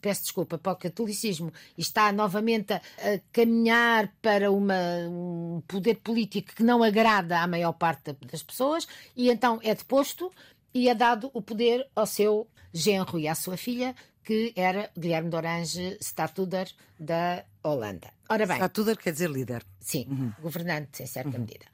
peço 0.00 0.22
desculpa, 0.22 0.58
para 0.58 0.72
o 0.72 0.76
catolicismo 0.76 1.52
e 1.76 1.80
está 1.80 2.12
novamente 2.12 2.72
a, 2.72 2.76
a 2.76 3.20
caminhar 3.32 4.12
para 4.22 4.50
uma, 4.50 4.74
um 5.08 5.62
poder 5.66 5.96
político 5.96 6.54
que 6.54 6.62
não 6.62 6.82
agrada 6.82 7.40
à 7.40 7.46
maior 7.46 7.72
parte 7.72 8.12
das 8.30 8.42
pessoas 8.42 8.86
e 9.14 9.28
então 9.28 9.60
é 9.62 9.74
deposto 9.74 10.32
e 10.76 10.90
é 10.90 10.94
dado 10.94 11.30
o 11.32 11.40
poder 11.40 11.88
ao 11.96 12.04
seu 12.04 12.46
genro 12.70 13.18
e 13.18 13.26
à 13.26 13.34
sua 13.34 13.56
filha, 13.56 13.96
que 14.22 14.52
era 14.54 14.90
Guilherme 14.94 15.30
de 15.30 15.36
Orange 15.36 15.96
Statuder 16.02 16.70
da 17.00 17.46
Holanda. 17.62 18.12
Ora 18.28 18.44
bem, 18.44 18.56
Statuder 18.56 18.98
quer 18.98 19.12
dizer 19.12 19.30
líder. 19.30 19.64
Sim, 19.80 20.06
uhum. 20.06 20.32
governante 20.38 21.02
em 21.02 21.06
certa 21.06 21.30
uhum. 21.30 21.40
medida. 21.40 21.64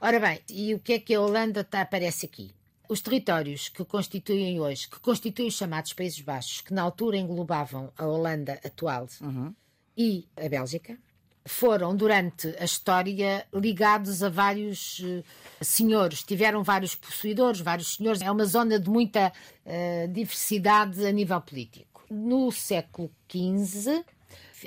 Ora 0.00 0.20
bem, 0.20 0.40
e 0.48 0.74
o 0.74 0.78
que 0.78 0.92
é 0.92 0.98
que 1.00 1.12
a 1.12 1.20
Holanda 1.20 1.64
tá, 1.64 1.80
aparece 1.80 2.26
aqui? 2.26 2.54
Os 2.88 3.00
territórios 3.00 3.68
que 3.68 3.84
constituem 3.84 4.60
hoje, 4.60 4.88
que 4.88 5.00
constituem 5.00 5.48
os 5.48 5.54
chamados 5.54 5.92
Países 5.92 6.20
Baixos, 6.20 6.60
que 6.60 6.72
na 6.72 6.82
altura 6.82 7.16
englobavam 7.16 7.92
a 7.98 8.06
Holanda 8.06 8.60
atual 8.64 9.08
uhum. 9.20 9.52
e 9.96 10.28
a 10.36 10.48
Bélgica, 10.48 10.96
foram, 11.44 11.94
durante 11.94 12.54
a 12.58 12.64
história, 12.64 13.46
ligados 13.52 14.22
a 14.22 14.28
vários 14.28 15.00
uh, 15.00 15.24
senhores, 15.60 16.22
tiveram 16.22 16.62
vários 16.62 16.94
possuidores, 16.94 17.60
vários 17.60 17.96
senhores. 17.96 18.22
É 18.22 18.30
uma 18.30 18.44
zona 18.44 18.78
de 18.78 18.88
muita 18.88 19.32
uh, 19.66 20.08
diversidade 20.08 21.04
a 21.04 21.12
nível 21.12 21.40
político. 21.40 22.04
No 22.10 22.52
século 22.52 23.10
XV, 23.30 24.04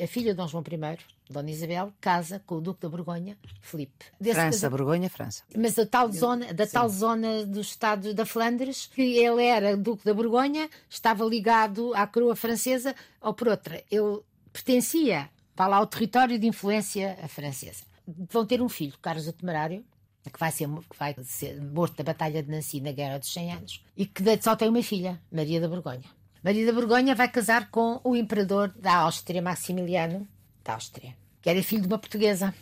a 0.02 0.08
filha 0.08 0.32
de 0.32 0.38
Dom 0.38 0.48
João 0.48 0.64
I, 0.64 0.98
Dona 1.30 1.50
Isabel, 1.50 1.92
casa 2.00 2.42
com 2.46 2.56
o 2.56 2.62
Duque 2.62 2.82
da 2.82 2.90
Borgonha, 2.90 3.38
Filipe. 3.62 4.06
Desse 4.20 4.36
França, 4.36 4.52
casa... 4.52 4.70
Borgonha, 4.70 5.10
França. 5.10 5.44
Mas 5.56 5.74
da 5.74 5.86
tal 5.86 6.12
zona, 6.12 6.54
da 6.54 6.68
tal 6.68 6.90
zona 6.90 7.46
do 7.46 7.62
estado 7.62 8.14
da 8.14 8.26
Flandres, 8.26 8.88
que 8.88 9.18
ele 9.18 9.44
era 9.44 9.76
Duque 9.76 10.06
da 10.06 10.14
Borgonha, 10.14 10.70
estava 10.90 11.24
ligado 11.26 11.94
à 11.96 12.06
coroa 12.06 12.36
francesa, 12.36 12.96
ou 13.22 13.34
por 13.34 13.48
outra, 13.48 13.84
ele 13.90 14.20
pertencia 14.52 15.30
Está 15.56 15.68
lá 15.68 15.80
o 15.80 15.88
território 15.88 16.38
de 16.38 16.46
influência 16.46 17.16
francesa. 17.30 17.86
Vão 18.30 18.46
ter 18.46 18.62
um 18.62 18.68
filho, 18.68 18.94
Carlos 19.02 19.26
o 19.26 19.32
Temerário, 19.32 19.86
que 20.22 20.38
vai 20.38 20.52
ser, 20.52 20.68
que 20.68 21.00
vai 21.00 21.16
ser 21.24 21.62
morto 21.62 21.98
na 21.98 22.04
Batalha 22.04 22.44
de 22.44 22.52
Nancy 22.52 22.82
na 22.82 22.92
Guerra 22.92 23.20
dos 23.20 23.32
100 23.32 23.54
Anos, 23.54 23.86
e 23.96 24.06
que 24.06 24.22
só 24.42 24.58
tem 24.58 24.68
uma 24.68 24.84
filha, 24.84 25.18
Maria 25.32 25.62
da 25.62 25.70
Borgonha. 25.70 26.04
Maria 26.44 26.66
da 26.66 26.74
Borgonha 26.74 27.16
vai 27.16 27.30
casar 27.30 27.72
com 27.72 28.02
o 28.04 28.18
imperador 28.18 28.68
da 28.78 28.98
Áustria, 28.98 29.42
Maximiliano 29.42 30.28
da 30.62 30.74
Áustria, 30.74 31.16
que 31.42 31.50
era 31.50 31.64
filho 31.64 31.84
de 31.84 31.88
uma 31.88 32.00
portuguesa 32.00 32.54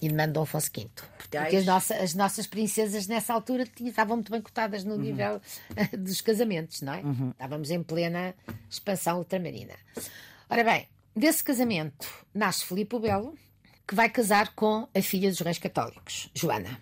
e 0.00 0.08
de 0.08 0.26
Dom 0.28 0.42
Afonso 0.42 0.70
V. 0.72 0.88
Porque 1.18 1.36
as, 1.36 1.66
nossas, 1.66 2.00
as 2.00 2.14
nossas 2.14 2.46
princesas 2.46 3.08
nessa 3.08 3.34
altura 3.34 3.64
estavam 3.80 4.18
muito 4.18 4.30
bem 4.30 4.40
cotadas 4.40 4.84
no 4.84 4.94
uhum. 4.94 5.00
nível 5.00 5.40
dos 5.98 6.20
casamentos, 6.20 6.80
não 6.80 6.94
é? 6.94 7.00
Uhum. 7.00 7.30
Estávamos 7.30 7.72
em 7.72 7.82
plena 7.82 8.36
expansão 8.70 9.18
ultramarina. 9.18 9.74
Ora 10.48 10.62
bem, 10.62 10.86
Desse 11.14 11.42
casamento 11.42 12.08
nasce 12.32 12.64
Filipe 12.64 12.96
o 12.96 13.00
Belo, 13.00 13.34
que 13.86 13.94
vai 13.94 14.08
casar 14.08 14.54
com 14.54 14.88
a 14.94 15.02
filha 15.02 15.28
dos 15.28 15.40
reis 15.40 15.58
católicos, 15.58 16.30
Joana. 16.34 16.80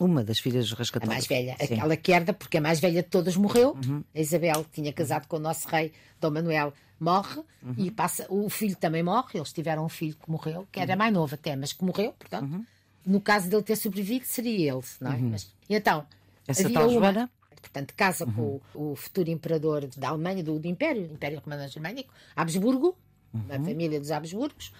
Uma 0.00 0.22
das 0.22 0.38
filhas 0.38 0.68
dos 0.68 0.78
reis 0.78 0.90
católicos. 0.90 1.12
A 1.12 1.16
mais 1.16 1.26
velha, 1.26 1.56
Sim. 1.58 1.74
aquela 1.74 1.96
que 1.96 2.12
herda, 2.12 2.32
porque 2.32 2.58
a 2.58 2.60
mais 2.60 2.78
velha 2.78 3.02
de 3.02 3.08
todas 3.08 3.36
morreu. 3.36 3.76
Uhum. 3.84 4.04
A 4.14 4.20
Isabel, 4.20 4.64
que 4.64 4.70
tinha 4.80 4.92
casado 4.92 5.26
com 5.26 5.36
o 5.36 5.40
nosso 5.40 5.66
rei, 5.68 5.92
Dom 6.20 6.30
Manuel, 6.30 6.72
morre 7.00 7.42
uhum. 7.62 7.74
e 7.76 7.90
passa. 7.90 8.24
O 8.28 8.48
filho 8.48 8.76
também 8.76 9.02
morre. 9.02 9.38
Eles 9.38 9.52
tiveram 9.52 9.84
um 9.84 9.88
filho 9.88 10.14
que 10.14 10.30
morreu, 10.30 10.68
que 10.70 10.78
era 10.78 10.92
uhum. 10.92 10.98
mais 10.98 11.12
novo 11.12 11.34
até, 11.34 11.56
mas 11.56 11.72
que 11.72 11.84
morreu, 11.84 12.12
portanto. 12.12 12.50
Uhum. 12.50 12.64
No 13.04 13.20
caso 13.20 13.50
dele 13.50 13.62
ter 13.62 13.76
sobrevivido, 13.76 14.24
seria 14.24 14.72
ele, 14.72 14.82
não 15.00 15.12
é? 15.12 15.16
Uhum. 15.16 15.30
Mas, 15.30 15.52
então. 15.68 16.06
Essa 16.46 16.70
tal 16.70 16.88
Joana? 16.88 17.28
Portanto, 17.60 17.92
casa 17.94 18.24
com 18.24 18.60
o, 18.74 18.92
o, 18.92 18.96
futuro 18.96 19.28
imperador 19.28 19.86
da 19.96 20.10
Alemanha, 20.10 20.42
do, 20.44 20.58
do 20.58 20.68
Império, 20.68 21.04
Império 21.04 21.40
Romano 21.44 21.68
Germânico, 21.68 22.12
Habsburgo, 22.36 22.96
uhum. 23.32 23.40
da 23.46 23.54
família 23.60 24.00
dos 24.00 24.10
Habsburgos, 24.10 24.72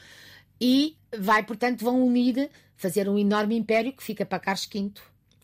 e 0.60 0.96
vai, 1.16 1.42
portanto, 1.44 1.84
vão 1.84 2.04
unir, 2.04 2.50
fazer 2.76 3.08
um 3.08 3.18
enorme 3.18 3.56
império 3.56 3.92
que 3.92 4.02
fica 4.02 4.26
para 4.26 4.38
Carlos 4.38 4.68
V, 4.72 4.92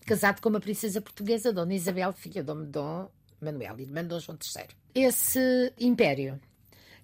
casado 0.04 0.40
com 0.40 0.48
uma 0.48 0.60
princesa 0.60 1.00
portuguesa, 1.00 1.52
Dona 1.52 1.74
Isabel, 1.74 2.12
filha 2.12 2.42
de 2.42 2.66
Dom 2.66 3.08
Manuel, 3.40 3.80
irmã 3.80 4.02
de 4.02 4.08
Dom 4.08 4.20
João 4.20 4.38
III. 4.38 4.66
Esse 4.94 5.72
império 5.78 6.40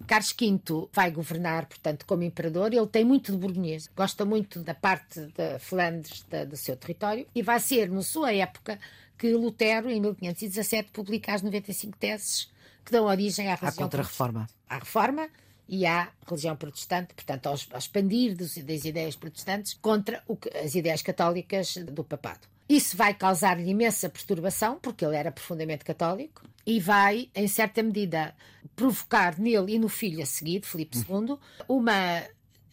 Carlos 0.07 0.35
V 0.39 0.89
vai 0.91 1.11
governar, 1.11 1.65
portanto, 1.67 2.05
como 2.05 2.23
imperador. 2.23 2.73
Ele 2.73 2.87
tem 2.87 3.03
muito 3.03 3.31
de 3.31 3.37
burguês, 3.37 3.89
gosta 3.95 4.25
muito 4.25 4.59
da 4.59 4.73
parte 4.73 5.21
da 5.37 5.59
Flandres, 5.59 6.23
da, 6.29 6.45
do 6.45 6.57
seu 6.57 6.75
território, 6.75 7.27
e 7.33 7.41
vai 7.41 7.59
ser, 7.59 7.89
na 7.89 8.01
sua 8.01 8.33
época, 8.33 8.79
que 9.17 9.33
Lutero, 9.33 9.89
em 9.89 10.01
1517, 10.01 10.91
publica 10.91 11.33
as 11.33 11.41
95 11.41 11.97
teses 11.97 12.51
que 12.83 12.91
dão 12.91 13.05
origem 13.05 13.47
à, 13.47 13.53
à 13.53 13.71
contra-reforma. 13.71 14.47
À 14.67 14.79
reforma 14.79 15.29
e 15.67 15.85
à 15.85 16.09
religião 16.27 16.55
protestante, 16.55 17.13
portanto, 17.13 17.47
ao, 17.47 17.55
ao 17.71 17.79
expandir 17.79 18.35
dos, 18.35 18.57
das 18.57 18.85
ideias 18.85 19.15
protestantes 19.15 19.73
contra 19.73 20.21
o, 20.27 20.37
as 20.63 20.75
ideias 20.75 21.01
católicas 21.01 21.77
do 21.77 22.03
papado. 22.03 22.51
Isso 22.67 22.95
vai 22.95 23.13
causar-lhe 23.13 23.69
imensa 23.69 24.09
perturbação, 24.09 24.79
porque 24.81 25.03
ele 25.03 25.15
era 25.15 25.31
profundamente 25.31 25.83
católico, 25.83 26.41
e 26.65 26.79
vai, 26.79 27.29
em 27.35 27.47
certa 27.47 27.83
medida, 27.83 28.33
provocar 28.75 29.37
nele 29.37 29.73
e 29.75 29.79
no 29.79 29.89
filho 29.89 30.21
a 30.21 30.25
seguir, 30.25 30.61
Filipe 30.63 30.97
II, 30.97 31.37
uma 31.67 32.23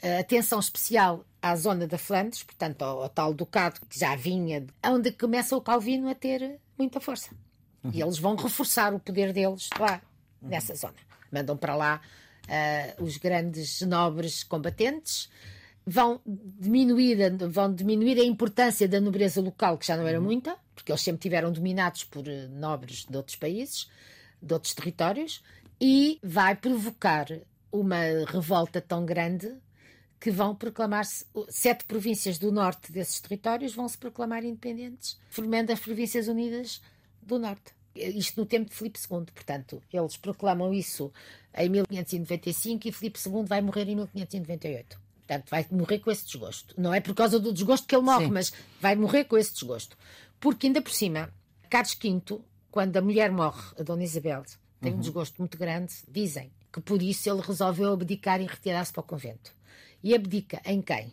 eh, 0.00 0.18
atenção 0.20 0.60
especial 0.60 1.24
à 1.42 1.56
zona 1.56 1.86
da 1.86 1.98
Flandres, 1.98 2.42
portanto, 2.42 2.82
ao, 2.82 3.02
ao 3.02 3.08
tal 3.08 3.34
ducado 3.34 3.80
que 3.88 3.98
já 3.98 4.14
vinha, 4.14 4.64
onde 4.84 5.10
começa 5.10 5.56
o 5.56 5.60
Calvino 5.60 6.08
a 6.08 6.14
ter 6.14 6.60
muita 6.78 7.00
força. 7.00 7.30
Uhum. 7.82 7.90
E 7.92 8.00
eles 8.00 8.18
vão 8.18 8.36
reforçar 8.36 8.94
o 8.94 9.00
poder 9.00 9.32
deles 9.32 9.68
lá, 9.78 10.00
uhum. 10.40 10.48
nessa 10.48 10.74
zona. 10.74 10.94
Mandam 11.32 11.56
para 11.56 11.74
lá 11.74 12.00
uh, 12.48 13.04
os 13.04 13.16
grandes 13.16 13.80
nobres 13.82 14.42
combatentes, 14.42 15.28
vão 15.86 16.20
diminuir, 16.26 17.16
vão 17.48 17.72
diminuir 17.72 18.20
a 18.20 18.24
importância 18.24 18.86
da 18.86 19.00
nobreza 19.00 19.40
local, 19.40 19.78
que 19.78 19.86
já 19.86 19.96
não 19.96 20.06
era 20.06 20.20
muita, 20.20 20.56
porque 20.74 20.92
eles 20.92 21.00
sempre 21.00 21.22
tiveram 21.22 21.50
dominados 21.50 22.04
por 22.04 22.28
eh, 22.28 22.46
nobres 22.48 23.06
de 23.08 23.16
outros 23.16 23.36
países, 23.36 23.88
de 24.40 24.52
outros 24.52 24.74
territórios, 24.74 25.42
e 25.80 26.18
vai 26.22 26.54
provocar 26.54 27.26
uma 27.72 28.02
revolta 28.26 28.82
tão 28.82 29.06
grande 29.06 29.50
que 30.20 30.30
vão 30.30 30.54
proclamar-se. 30.54 31.24
Sete 31.48 31.84
províncias 31.84 32.38
do 32.38 32.52
norte 32.52 32.92
desses 32.92 33.18
territórios 33.20 33.74
vão 33.74 33.88
se 33.88 33.96
proclamar 33.96 34.44
independentes, 34.44 35.18
formando 35.30 35.70
as 35.70 35.80
Províncias 35.80 36.28
Unidas 36.28 36.82
do 37.22 37.38
Norte. 37.38 37.77
Isto 37.98 38.40
no 38.40 38.46
tempo 38.46 38.70
de 38.70 38.76
Filipe 38.76 38.98
II, 38.98 39.26
portanto, 39.34 39.82
eles 39.92 40.16
proclamam 40.16 40.72
isso 40.72 41.12
em 41.56 41.68
1595 41.68 42.88
e 42.88 42.92
Filipe 42.92 43.18
II 43.26 43.44
vai 43.44 43.60
morrer 43.60 43.88
em 43.88 43.96
1598. 43.96 44.98
Portanto, 45.26 45.50
vai 45.50 45.66
morrer 45.70 45.98
com 45.98 46.10
esse 46.10 46.24
desgosto. 46.24 46.74
Não 46.78 46.94
é 46.94 47.00
por 47.00 47.14
causa 47.14 47.38
do 47.38 47.52
desgosto 47.52 47.86
que 47.86 47.94
ele 47.94 48.04
morre, 48.04 48.26
Sim. 48.26 48.32
mas 48.32 48.52
vai 48.80 48.96
morrer 48.96 49.24
com 49.24 49.36
esse 49.36 49.52
desgosto. 49.52 49.96
Porque 50.40 50.66
ainda 50.66 50.80
por 50.80 50.92
cima, 50.92 51.32
Carlos 51.68 51.94
V, 51.94 52.40
quando 52.70 52.96
a 52.96 53.02
mulher 53.02 53.30
morre, 53.30 53.62
a 53.78 53.82
Dona 53.82 54.04
Isabel, 54.04 54.44
tem 54.80 54.92
uhum. 54.92 54.98
um 54.98 55.00
desgosto 55.00 55.36
muito 55.38 55.58
grande, 55.58 55.92
dizem 56.08 56.50
que 56.72 56.80
por 56.80 57.02
isso 57.02 57.28
ele 57.28 57.40
resolveu 57.40 57.92
abdicar 57.92 58.40
e 58.40 58.46
retirar-se 58.46 58.92
para 58.92 59.00
o 59.00 59.04
convento. 59.04 59.52
E 60.02 60.14
abdica 60.14 60.62
em 60.64 60.80
quem? 60.80 61.12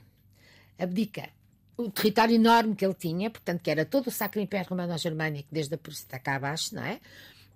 Abdica 0.77 1.29
o 1.77 1.89
território 1.89 2.35
enorme 2.35 2.75
que 2.75 2.85
ele 2.85 2.93
tinha, 2.93 3.29
portanto, 3.29 3.61
que 3.61 3.69
era 3.69 3.85
todo 3.85 4.07
o 4.07 4.11
Sacro 4.11 4.39
Império 4.39 4.69
Romano-Germânico, 4.69 5.49
desde 5.51 5.75
a 5.75 5.77
Prússia 5.77 6.05
até 6.07 6.19
cá 6.19 6.35
abaixo, 6.35 6.73
não 6.73 6.83
é? 6.83 6.99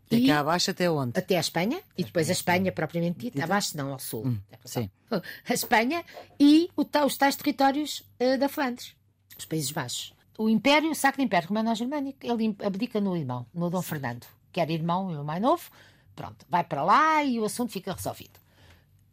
De 0.10 0.26
cá 0.26 0.40
abaixo 0.40 0.72
até 0.72 0.90
onde? 0.90 1.18
Até 1.18 1.38
a 1.38 1.40
Espanha, 1.40 1.80
e 1.98 2.04
depois 2.04 2.30
a 2.30 2.34
Espanha 2.34 2.72
propriamente 2.72 3.20
dita, 3.20 3.44
abaixo 3.44 3.78
não, 3.78 3.92
ao 3.92 4.00
sul. 4.00 4.26
Hum, 4.26 4.40
sim. 4.66 4.90
A 5.48 5.54
Espanha 5.54 6.04
e 6.40 6.70
os 6.76 7.18
tais 7.18 7.36
territórios 7.36 8.04
uh, 8.20 8.38
da 8.38 8.50
Flandres, 8.50 8.96
os 9.38 9.46
Países 9.46 9.72
Baixos. 9.72 10.14
O 10.38 10.50
Império, 10.50 10.90
o 10.90 10.96
Sacro 10.96 11.22
Império 11.22 11.50
Romano-Germânico, 11.50 12.20
ele 12.24 12.56
abdica 12.64 13.00
no 13.00 13.16
irmão, 13.16 13.46
no 13.54 13.70
Dom 13.70 13.82
Fernando, 13.82 14.26
que 14.52 14.60
era 14.60 14.72
irmão 14.72 15.12
e 15.12 15.16
o 15.16 15.24
mais 15.24 15.42
novo, 15.42 15.70
pronto, 16.16 16.46
vai 16.50 16.64
para 16.64 16.84
lá 16.84 17.24
e 17.24 17.40
o 17.40 17.46
assunto 17.46 17.72
fica 17.72 17.94
resolvido. 17.94 18.40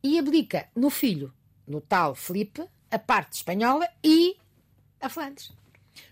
E 0.02 0.18
abdica 0.18 0.68
no 0.74 0.88
filho, 0.88 1.32
no 1.66 1.80
tal 1.80 2.14
Felipe, 2.14 2.64
a 2.90 2.98
parte 2.98 3.34
espanhola 3.34 3.86
e 4.02 4.36
a 5.00 5.08
Flandres. 5.08 5.52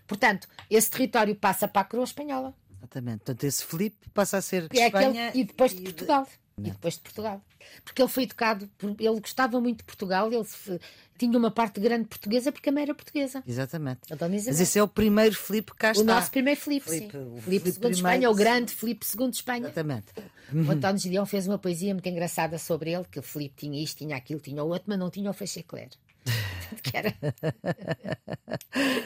Portanto, 0.07 0.47
esse 0.69 0.89
território 0.89 1.35
passa 1.35 1.67
para 1.67 1.81
a 1.81 1.85
coroa 1.85 2.05
espanhola. 2.05 2.53
Exatamente. 2.77 3.17
Portanto, 3.17 3.43
esse 3.43 3.65
Felipe 3.65 4.09
passa 4.13 4.37
a 4.37 4.41
ser 4.41 4.67
de 4.67 4.79
é 4.79 4.85
Espanha 4.85 5.29
aquele, 5.29 5.43
e 5.43 5.45
depois 5.45 5.73
de 5.73 5.81
Portugal. 5.81 6.27
E 6.57 6.61
depois 6.71 6.93
de 6.93 6.99
Portugal. 7.01 7.41
Porque 7.83 8.01
ele 8.01 8.09
foi 8.09 8.23
educado, 8.23 8.69
ele 8.81 9.19
gostava 9.19 9.59
muito 9.59 9.79
de 9.79 9.83
Portugal, 9.83 10.31
ele 10.31 10.45
tinha 11.17 11.37
uma 11.37 11.51
parte 11.51 11.79
grande 11.79 12.07
portuguesa 12.07 12.51
porque 12.51 12.69
a 12.69 12.71
mãe 12.71 12.83
era 12.83 12.93
portuguesa. 12.93 13.43
Exatamente. 13.45 14.01
Mas 14.19 14.59
esse 14.59 14.79
é 14.79 14.83
o 14.83 14.87
primeiro 14.87 15.35
Filipe 15.35 15.71
que 15.71 15.77
cá 15.77 15.91
está. 15.91 16.03
O 16.03 16.05
nosso 16.05 16.31
primeiro 16.31 16.59
Filipe, 16.59 16.89
sim. 16.89 17.09
O 17.35 17.41
Filipe 17.41 17.69
II 17.69 17.73
de 17.73 17.87
Espanha, 17.95 18.29
o 18.29 18.35
grande 18.35 18.71
Filipe 18.71 19.05
II 19.05 19.29
de 19.29 19.35
Espanha. 19.37 19.65
Exatamente. 19.65 20.07
O 20.53 20.71
António 20.71 20.97
Gideão 20.97 21.25
fez 21.25 21.47
uma 21.47 21.57
poesia 21.57 21.93
muito 21.93 22.07
engraçada 22.07 22.57
sobre 22.57 22.91
ele, 22.91 23.05
que 23.11 23.19
o 23.19 23.23
Filipe 23.23 23.55
tinha 23.57 23.83
isto, 23.83 23.97
tinha 23.97 24.15
aquilo, 24.15 24.39
tinha 24.39 24.63
o 24.63 24.67
outro, 24.67 24.85
mas 24.87 24.99
não 24.99 25.09
tinha 25.09 25.29
o 25.29 25.33
Feixecler. 25.33 25.89
que 26.81 26.97
era, 26.97 27.11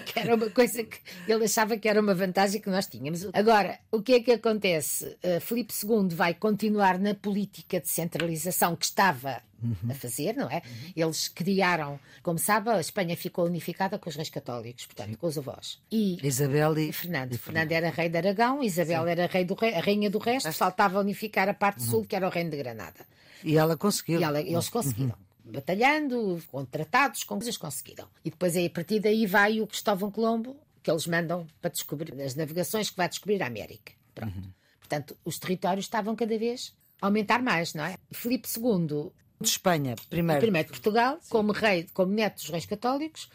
que 0.06 0.20
era 0.20 0.36
uma 0.36 0.50
coisa 0.50 0.84
que 0.84 1.00
ele 1.28 1.46
achava 1.46 1.78
que 1.78 1.88
era 1.88 2.02
uma 2.02 2.14
vantagem 2.14 2.62
que 2.62 2.70
nós 2.70 2.88
tínhamos. 2.88 3.28
Agora, 3.34 3.80
o 3.92 4.02
que 4.02 4.14
é 4.14 4.20
que 4.22 4.32
acontece? 4.32 5.18
Uh, 5.24 5.40
Filipe 5.40 5.74
II 5.74 6.10
vai 6.10 6.34
continuar 6.34 6.98
na 7.00 7.14
política 7.14 7.80
de 7.80 7.90
centralização 7.90 8.76
que 8.76 8.86
estava 8.86 9.42
uhum. 9.62 9.92
a 9.92 9.94
fazer, 9.94 10.36
não 10.36 10.50
é? 10.50 10.58
Uhum. 10.58 10.94
Eles 10.96 11.28
criaram, 11.28 12.00
como 12.24 12.40
sabe, 12.40 12.70
a 12.70 12.80
Espanha 12.80 13.16
ficou 13.16 13.46
unificada 13.46 13.98
com 13.98 14.10
os 14.10 14.16
reis 14.16 14.30
católicos, 14.30 14.86
portanto, 14.86 15.18
com 15.18 15.28
os 15.28 15.38
avós. 15.38 15.80
E 15.92 16.18
Isabel 16.26 16.78
e, 16.78 16.90
e 16.90 16.94
Fernando. 16.94 17.34
E 17.34 17.38
Fernando 17.38 17.72
era 17.72 17.90
rei 17.90 18.10
de 18.10 18.18
Aragão, 18.18 18.64
Isabel 18.64 19.04
Sim. 19.04 19.10
era 19.10 19.28
rei 19.28 19.46
do 19.46 19.54
rei, 19.54 19.74
a 19.74 19.82
rainha 19.82 20.10
do 20.10 20.18
resto, 20.18 20.52
faltava 20.54 21.00
unificar 21.00 21.50
a 21.50 21.54
parte 21.54 21.82
uhum. 21.82 21.90
sul, 21.90 22.06
que 22.06 22.16
era 22.16 22.28
o 22.28 22.32
reino 22.32 22.50
de 22.50 22.58
Granada. 22.58 23.06
E 23.44 23.58
ela 23.58 23.78
conseguiu. 23.78 24.20
E 24.20 24.24
ela, 24.24 24.42
eles 24.42 24.66
uhum. 24.66 24.72
conseguiram 24.72 25.29
batalhando, 25.52 26.42
com 26.52 26.64
tratados, 26.66 27.24
com 27.24 27.36
coisas 27.36 27.58
conseguiram. 27.58 28.08
E 28.24 28.30
depois 28.30 28.56
aí, 28.56 28.66
a 28.66 28.70
partir 28.70 29.00
daí 29.00 29.26
vai 29.26 29.62
o 29.62 29.68
Cristóvão 29.68 30.12
Colombo, 30.12 30.56
que 30.82 30.90
eles 30.90 31.08
mandam 31.08 31.46
para 31.62 31.72
descobrir 31.72 32.20
as 32.22 32.36
navegações 32.36 32.90
que 32.90 32.98
vai 32.98 33.10
descobrir 33.10 33.42
a 33.44 33.48
América. 33.48 33.94
Pronto. 34.14 34.36
Uhum. 34.36 34.52
Portanto, 34.80 35.18
os 35.24 35.38
territórios 35.38 35.86
estavam 35.86 36.16
cada 36.16 36.38
vez 36.38 36.74
a 37.02 37.08
aumentar 37.08 37.42
mais, 37.42 37.74
não 37.74 37.86
é? 37.86 37.98
Filipe 38.12 38.48
II 38.48 39.12
de 39.42 39.48
Espanha, 39.48 39.96
primeiro. 40.10 40.42
Primeiro 40.42 40.68
de 40.68 40.74
Portugal, 40.74 41.18
Sim. 41.22 41.30
como 41.30 41.52
rei, 41.52 41.88
como 41.94 42.12
neto 42.12 42.36
dos 42.36 42.50
reis 42.50 42.66
católicos, 42.66 43.30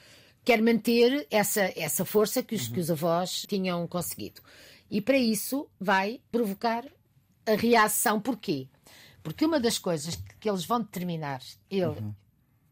quer 0.44 0.60
manter 0.60 1.26
essa, 1.30 1.72
essa 1.76 2.04
força 2.04 2.42
que 2.42 2.54
os, 2.54 2.66
uhum. 2.66 2.74
que 2.74 2.80
os 2.80 2.90
avós 2.90 3.46
tinham 3.48 3.86
conseguido. 3.86 4.42
E 4.90 5.00
para 5.00 5.16
isso 5.16 5.66
vai 5.80 6.20
provocar 6.30 6.84
a 7.46 7.54
reação. 7.54 8.20
Porquê? 8.20 8.68
Porque 9.24 9.46
uma 9.46 9.58
das 9.58 9.78
coisas 9.78 10.22
que 10.38 10.48
eles 10.48 10.66
vão 10.66 10.82
determinar, 10.82 11.40
ele 11.70 11.86
uhum. 11.86 12.14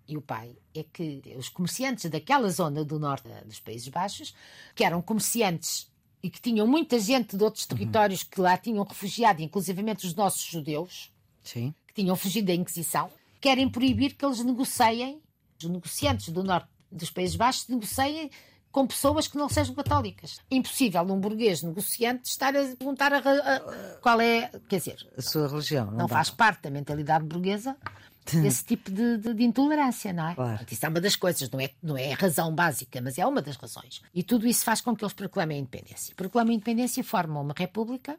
e 0.07 0.19
o 0.19 0.21
pai, 0.21 0.55
é 0.75 0.85
que 0.85 1.23
os 1.35 1.49
comerciantes 1.49 2.11
daquela 2.11 2.51
zona 2.51 2.85
do 2.85 2.99
norte 3.01 3.27
dos 3.47 3.59
Países 3.59 3.89
Baixos, 3.89 4.35
que 4.75 4.85
eram 4.85 5.01
comerciantes 5.01 5.91
e 6.23 6.29
que 6.29 6.41
tinham 6.41 6.67
muita 6.67 7.01
gente 7.01 7.39
de 7.39 7.43
outros 7.43 7.65
uhum. 7.65 7.71
territórios 7.71 8.21
uhum. 8.21 8.29
que 8.31 8.41
lá 8.43 8.59
tinham 8.59 8.85
refugiado, 8.85 9.41
inclusivamente 9.41 10.07
os 10.07 10.15
nossos 10.15 10.43
judeus, 10.43 11.11
Sim. 11.43 11.75
que 11.89 11.95
tinham 11.95 12.15
fugido 12.15 12.49
da 12.49 12.55
Inquisição, 12.55 13.11
querem 13.41 13.67
proibir 13.67 14.15
que 14.15 14.23
eles 14.23 14.45
negociem, 14.45 15.23
os 15.59 15.65
negociantes 15.65 16.29
do 16.29 16.45
norte 16.45 16.69
dos 16.91 17.11
Países 17.11 17.35
Baixos 17.35 17.67
negociem 17.67 18.31
com 18.73 18.87
pessoas 18.87 19.29
que 19.29 19.37
não 19.37 19.49
sejam 19.49 19.75
católicas. 19.75 20.41
Impossível 20.51 21.03
um 21.03 21.21
burguês 21.21 21.63
negociante 21.63 22.29
estar 22.29 22.57
a 22.57 22.65
perguntar 22.75 23.13
a, 23.13 23.19
a, 23.19 23.61
qual 24.01 24.21
é, 24.21 24.51
quer 24.67 24.79
dizer, 24.79 25.07
a 25.17 25.21
sua 25.21 25.47
religião. 25.47 25.87
Não, 25.87 25.99
não 25.99 26.09
faz 26.09 26.31
parte 26.31 26.63
da 26.63 26.71
mentalidade 26.71 27.25
burguesa 27.25 27.77
esse 28.45 28.65
tipo 28.65 28.91
de, 28.91 29.19
de, 29.19 29.35
de, 29.35 29.45
intolerância, 29.45 30.13
não 30.13 30.29
é? 30.29 30.35
Claro. 30.35 30.67
Isso 30.71 30.87
é 30.87 30.89
uma 30.89 31.01
das 31.01 31.15
coisas, 31.15 31.51
não 31.51 31.61
é, 31.61 31.71
não 31.83 31.97
é 31.97 32.13
a 32.13 32.17
razão 32.17 32.55
básica, 32.55 33.01
mas 33.03 33.19
é 33.19 33.27
uma 33.27 33.43
das 33.43 33.57
razões. 33.57 34.01
E 34.15 34.23
tudo 34.23 34.47
isso 34.47 34.65
faz 34.65 34.81
com 34.81 34.97
que 34.97 35.05
eles 35.05 35.13
proclamem 35.13 35.59
a 35.59 35.61
independência. 35.61 36.15
Proclamam 36.15 36.53
a 36.53 36.55
independência 36.55 37.01
e 37.01 37.05
formam 37.05 37.43
uma 37.43 37.55
república, 37.55 38.19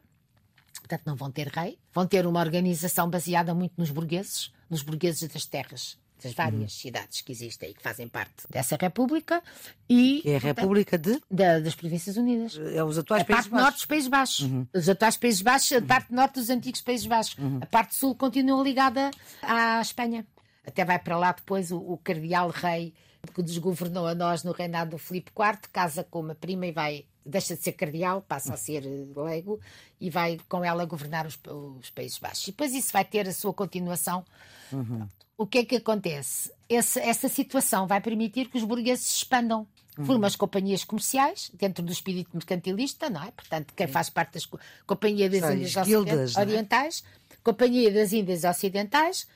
portanto 0.78 1.02
não 1.04 1.16
vão 1.16 1.32
ter 1.32 1.48
rei, 1.48 1.78
vão 1.92 2.06
ter 2.06 2.26
uma 2.26 2.40
organização 2.40 3.10
baseada 3.10 3.52
muito 3.54 3.74
nos 3.76 3.90
burgueses, 3.90 4.52
nos 4.70 4.82
burgueses 4.82 5.28
das 5.28 5.46
terras 5.46 5.98
das 6.24 6.32
várias 6.32 6.60
uhum. 6.60 6.68
cidades 6.68 7.20
que 7.20 7.30
existem 7.30 7.70
e 7.70 7.74
que 7.74 7.82
fazem 7.82 8.08
parte 8.08 8.48
dessa 8.48 8.76
República 8.80 9.42
e 9.88 10.20
que 10.22 10.30
é 10.30 10.36
a 10.36 10.38
República 10.38 10.96
de 10.96 11.20
da, 11.30 11.60
das 11.60 11.74
Províncias 11.74 12.16
Unidas. 12.16 12.58
É 12.74 12.82
os 12.82 12.98
atuais 12.98 13.22
a 13.22 13.24
Países 13.24 13.46
parte 13.48 13.62
norte 13.62 13.74
dos 13.76 13.84
Países 13.84 14.08
Baixos, 14.08 14.40
uhum. 14.46 14.66
os 14.72 14.88
atuais 14.88 15.16
Países 15.16 15.42
Baixos, 15.42 15.72
a 15.72 15.78
uhum. 15.78 15.86
parte 15.86 16.12
norte 16.12 16.34
dos 16.34 16.50
antigos 16.50 16.80
Países 16.80 17.06
Baixos, 17.06 17.38
uhum. 17.38 17.58
a 17.60 17.66
parte 17.66 17.94
sul 17.94 18.14
continua 18.14 18.62
ligada 18.62 19.10
à 19.42 19.80
Espanha. 19.80 20.26
Até 20.66 20.84
vai 20.84 20.98
para 20.98 21.18
lá 21.18 21.32
depois 21.32 21.70
o, 21.70 21.76
o 21.76 21.98
cardeal 21.98 22.48
rei 22.48 22.94
que 23.34 23.42
desgovernou 23.42 24.06
a 24.06 24.14
nós 24.14 24.42
no 24.42 24.52
reinado 24.52 24.92
do 24.92 24.98
Filipe 24.98 25.30
IV, 25.30 25.68
casa 25.72 26.04
com 26.04 26.20
uma 26.20 26.34
prima 26.34 26.66
e 26.66 26.72
vai 26.72 27.04
deixa 27.24 27.56
de 27.56 27.62
ser 27.62 27.72
cardeal, 27.72 28.20
passa 28.20 28.52
a 28.52 28.56
ser 28.56 28.82
leigo 29.16 29.58
e 29.98 30.10
vai 30.10 30.38
com 30.46 30.62
ela 30.62 30.84
governar 30.84 31.26
os, 31.26 31.38
os 31.78 31.88
Países 31.90 32.18
Baixos. 32.18 32.48
E 32.48 32.50
depois 32.50 32.74
isso 32.74 32.92
vai 32.92 33.04
ter 33.04 33.26
a 33.26 33.32
sua 33.32 33.52
continuação. 33.52 34.24
Uhum 34.72 35.06
o 35.36 35.46
que 35.46 35.58
é 35.58 35.64
que 35.64 35.76
acontece? 35.76 36.52
Essa, 36.68 37.00
essa 37.00 37.28
situação 37.28 37.86
vai 37.86 38.00
permitir 38.00 38.48
que 38.48 38.56
os 38.56 38.64
burgueses 38.64 39.06
se 39.06 39.16
expandam 39.16 39.66
uhum. 39.98 40.06
por 40.06 40.16
umas 40.16 40.36
companhias 40.36 40.84
comerciais, 40.84 41.50
dentro 41.54 41.84
do 41.84 41.92
espírito 41.92 42.30
mercantilista, 42.32 43.10
não 43.10 43.22
é? 43.22 43.30
Portanto, 43.32 43.72
quem 43.74 43.86
faz 43.86 44.08
parte 44.10 44.34
das 44.34 44.48
Companhia 44.86 45.28
das 45.28 45.42
Índias 45.50 45.86
guildas, 45.86 46.36
é? 46.36 46.40
Orientais, 46.40 47.04
é? 47.30 47.36
Companhia 47.42 47.92
das 47.92 48.12
Índias 48.12 48.44
Ocidentais 48.44 49.26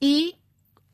e 0.00 0.34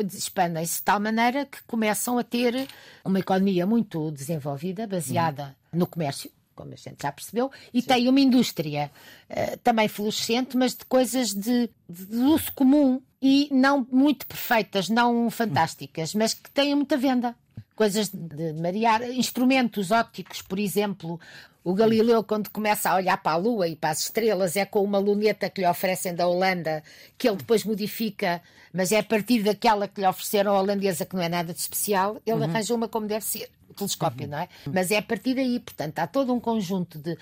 expandem-se 0.01 0.77
de 0.77 0.83
tal 0.83 0.99
maneira 0.99 1.47
que 1.47 1.63
começam 1.65 2.19
a 2.19 2.25
ter 2.25 2.67
uma 3.05 3.21
economia 3.21 3.67
muito 3.67 4.11
desenvolvida, 4.11 4.87
baseada 4.87 5.57
uhum. 5.73 5.81
no 5.81 5.87
comércio, 5.87 6.31
como 6.55 6.73
a 6.73 6.77
gente 6.77 7.03
já 7.03 7.13
percebeu, 7.13 7.51
e 7.73 7.81
Sim. 7.81 7.89
tem 7.89 8.09
uma 8.09 8.21
indústria 8.21 8.91
uh, 9.31 9.57
também 9.59 9.89
florescente, 9.89 10.57
mas 10.57 10.75
de 10.75 10.85
coisas 10.85 11.35
de, 11.35 11.69
de 11.89 12.17
uso 12.17 12.53
comum 12.53 13.01
e 13.23 13.49
não 13.53 13.87
muito 13.91 14.27
perfeitas, 14.27 14.89
não 14.89 15.31
fantásticas, 15.31 16.13
mas 16.13 16.35
que 16.35 16.51
têm 16.51 16.75
muita 16.75 16.97
venda. 16.97 17.37
Coisas 17.77 18.09
de 18.09 18.53
marear, 18.55 19.03
instrumentos 19.03 19.93
ópticos, 19.93 20.43
por 20.43 20.59
exemplo. 20.59 21.21
O 21.65 21.73
Galileu, 21.73 22.25
quando 22.25 22.51
começa 22.51 22.91
a 22.91 22.97
olhar 22.97 23.17
para 23.23 23.33
a 23.33 23.37
Lua 23.37 23.69
e 23.69 23.77
para 23.77 23.91
as 23.91 24.01
estrelas, 24.01 24.57
é 24.57 24.65
com 24.65 24.83
uma 24.83 24.99
luneta 24.99 25.49
que 25.49 25.61
lhe 25.61 25.67
oferecem 25.67 26.13
da 26.13 26.27
Holanda, 26.27 26.83
que 27.17 27.29
ele 27.29 27.37
depois 27.37 27.65
modifica, 27.65 28.43
mas 28.73 28.91
é 28.91 28.99
a 28.99 29.03
partir 29.03 29.45
daquela 29.45 29.87
que 29.87 30.01
lhe 30.01 30.07
ofereceram 30.07 30.57
a 30.57 30.61
holandesa, 30.61 31.07
que 31.07 31.15
não 31.15 31.23
é 31.23 31.29
nada 31.29 31.53
de 31.55 31.61
especial, 31.61 32.21
ele 32.27 32.39
uhum. 32.39 32.43
arranja 32.43 32.75
uma 32.75 32.89
como 32.89 33.07
deve 33.07 33.25
ser, 33.25 33.49
o 33.71 33.75
telescópio, 33.75 34.25
uhum. 34.25 34.33
não 34.33 34.39
é? 34.39 34.49
Mas 34.67 34.91
é 34.91 34.99
a 34.99 35.03
partir 35.03 35.35
daí, 35.35 35.61
portanto, 35.61 36.01
há 36.01 36.07
todo 36.09 36.35
um 36.35 36.41
conjunto 36.41 36.99
de, 36.99 37.17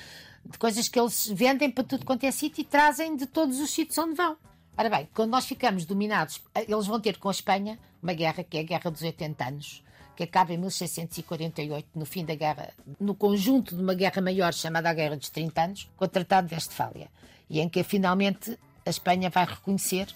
de 0.47 0.59
coisas 0.59 0.89
que 0.89 0.99
eles 0.99 1.29
vendem 1.29 1.71
para 1.71 1.85
tudo 1.85 2.07
quanto 2.07 2.25
é 2.25 2.31
sítio 2.31 2.63
e 2.63 2.65
trazem 2.65 3.15
de 3.17 3.27
todos 3.27 3.61
os 3.61 3.71
sítios 3.71 3.99
onde 3.99 4.15
vão. 4.15 4.39
Ora 4.81 4.89
bem, 4.89 5.07
quando 5.13 5.33
nós 5.33 5.45
ficamos 5.45 5.85
dominados, 5.85 6.41
eles 6.55 6.87
vão 6.87 6.99
ter 6.99 7.19
com 7.19 7.29
a 7.29 7.33
Espanha 7.33 7.79
uma 8.03 8.15
guerra 8.15 8.43
que 8.43 8.57
é 8.57 8.61
a 8.61 8.63
Guerra 8.63 8.91
dos 8.91 9.03
80 9.03 9.45
Anos, 9.47 9.85
que 10.17 10.23
acaba 10.23 10.55
em 10.55 10.57
1648, 10.57 11.87
no 11.95 12.07
fim 12.07 12.25
da 12.25 12.35
guerra, 12.35 12.71
no 12.99 13.15
conjunto 13.15 13.77
de 13.77 13.83
uma 13.83 13.93
guerra 13.93 14.23
maior 14.23 14.55
chamada 14.55 14.89
a 14.89 14.95
Guerra 14.95 15.19
dos 15.19 15.29
30 15.29 15.63
Anos, 15.63 15.91
com 15.99 16.07
o 16.07 16.09
Tratado 16.09 16.49
de 16.49 16.55
Westfália, 16.55 17.09
e 17.51 17.61
em 17.61 17.69
que 17.69 17.83
finalmente 17.83 18.59
a 18.87 18.89
Espanha 18.89 19.29
vai 19.29 19.45
reconhecer 19.45 20.07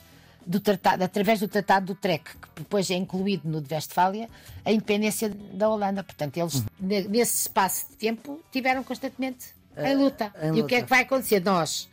do 0.46 0.58
tratado, 0.58 1.04
através 1.04 1.40
do 1.40 1.48
Tratado 1.48 1.84
do 1.84 1.94
Trek, 1.94 2.24
que 2.24 2.48
depois 2.62 2.90
é 2.90 2.94
incluído 2.94 3.46
no 3.46 3.60
de 3.60 3.74
Westfália, 3.74 4.30
a 4.64 4.72
independência 4.72 5.28
da 5.28 5.68
Holanda. 5.68 6.02
Portanto, 6.02 6.38
eles, 6.38 6.54
uhum. 6.54 6.64
nesse 7.10 7.42
espaço 7.42 7.88
de 7.90 7.96
tempo, 7.96 8.40
tiveram 8.50 8.82
constantemente 8.82 9.48
em 9.76 9.94
luta. 9.94 10.32
em 10.42 10.46
luta. 10.46 10.58
E 10.58 10.62
o 10.62 10.66
que 10.66 10.76
é 10.76 10.82
que 10.82 10.88
vai 10.88 11.02
acontecer? 11.02 11.44
Nós, 11.44 11.86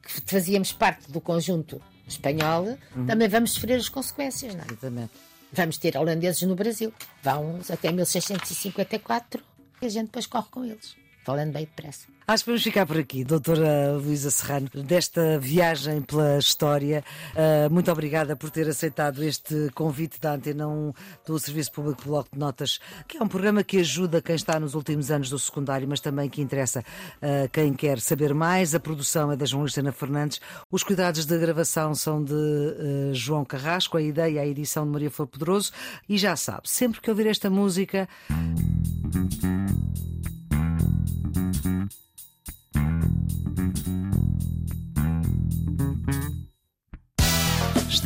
que 0.00 0.18
fazíamos 0.24 0.72
parte 0.72 1.12
do 1.12 1.20
conjunto 1.20 1.78
espanhol, 2.06 2.78
uhum. 2.94 3.06
também 3.06 3.28
vamos 3.28 3.52
sofrer 3.52 3.78
as 3.78 3.88
consequências, 3.88 4.54
não 4.54 4.62
é? 4.62 4.66
Exatamente. 4.66 5.12
Vamos 5.52 5.78
ter 5.78 5.96
holandeses 5.96 6.42
no 6.42 6.54
Brasil. 6.54 6.92
Vão 7.22 7.60
até 7.70 7.90
1654 7.92 9.42
e 9.80 9.86
a 9.86 9.88
gente 9.88 10.06
depois 10.06 10.26
corre 10.26 10.46
com 10.50 10.64
eles 10.64 11.05
falando 11.26 11.52
bem 11.52 11.64
depressa. 11.64 12.06
Acho 12.28 12.44
que 12.44 12.50
vamos 12.50 12.62
ficar 12.62 12.86
por 12.86 12.96
aqui, 12.98 13.24
doutora 13.24 13.92
Luísa 13.92 14.30
Serrano, 14.30 14.68
desta 14.84 15.38
viagem 15.38 16.02
pela 16.02 16.38
história. 16.38 17.04
Uh, 17.34 17.72
muito 17.72 17.90
obrigada 17.90 18.34
por 18.34 18.50
ter 18.50 18.68
aceitado 18.68 19.22
este 19.22 19.70
convite 19.74 20.20
da 20.20 20.34
Antena 20.34 20.66
1 20.66 20.92
do 21.24 21.38
Serviço 21.38 21.70
Público 21.72 22.02
Bloco 22.04 22.28
de 22.32 22.38
Notas, 22.38 22.80
que 23.06 23.18
é 23.18 23.22
um 23.22 23.28
programa 23.28 23.62
que 23.62 23.78
ajuda 23.78 24.20
quem 24.20 24.34
está 24.34 24.58
nos 24.58 24.74
últimos 24.74 25.10
anos 25.10 25.30
do 25.30 25.38
secundário, 25.38 25.86
mas 25.88 26.00
também 26.00 26.28
que 26.28 26.40
interessa 26.40 26.80
uh, 26.80 27.48
quem 27.52 27.72
quer 27.72 28.00
saber 28.00 28.34
mais. 28.34 28.74
A 28.74 28.80
produção 28.80 29.30
é 29.30 29.36
da 29.36 29.46
jornalista 29.46 29.80
Ana 29.80 29.92
Fernandes. 29.92 30.40
Os 30.70 30.82
cuidados 30.82 31.26
da 31.26 31.36
gravação 31.36 31.94
são 31.94 32.22
de 32.22 32.34
uh, 32.34 33.14
João 33.14 33.44
Carrasco, 33.44 33.96
a 33.96 34.02
ideia 34.02 34.32
e 34.32 34.38
a 34.40 34.46
edição 34.46 34.84
de 34.84 34.90
Maria 34.90 35.10
Flor 35.10 35.28
Poderoso. 35.28 35.72
E 36.08 36.18
já 36.18 36.34
sabe, 36.34 36.68
sempre 36.68 37.00
que 37.00 37.10
ouvir 37.10 37.28
esta 37.28 37.48
música. 37.48 38.08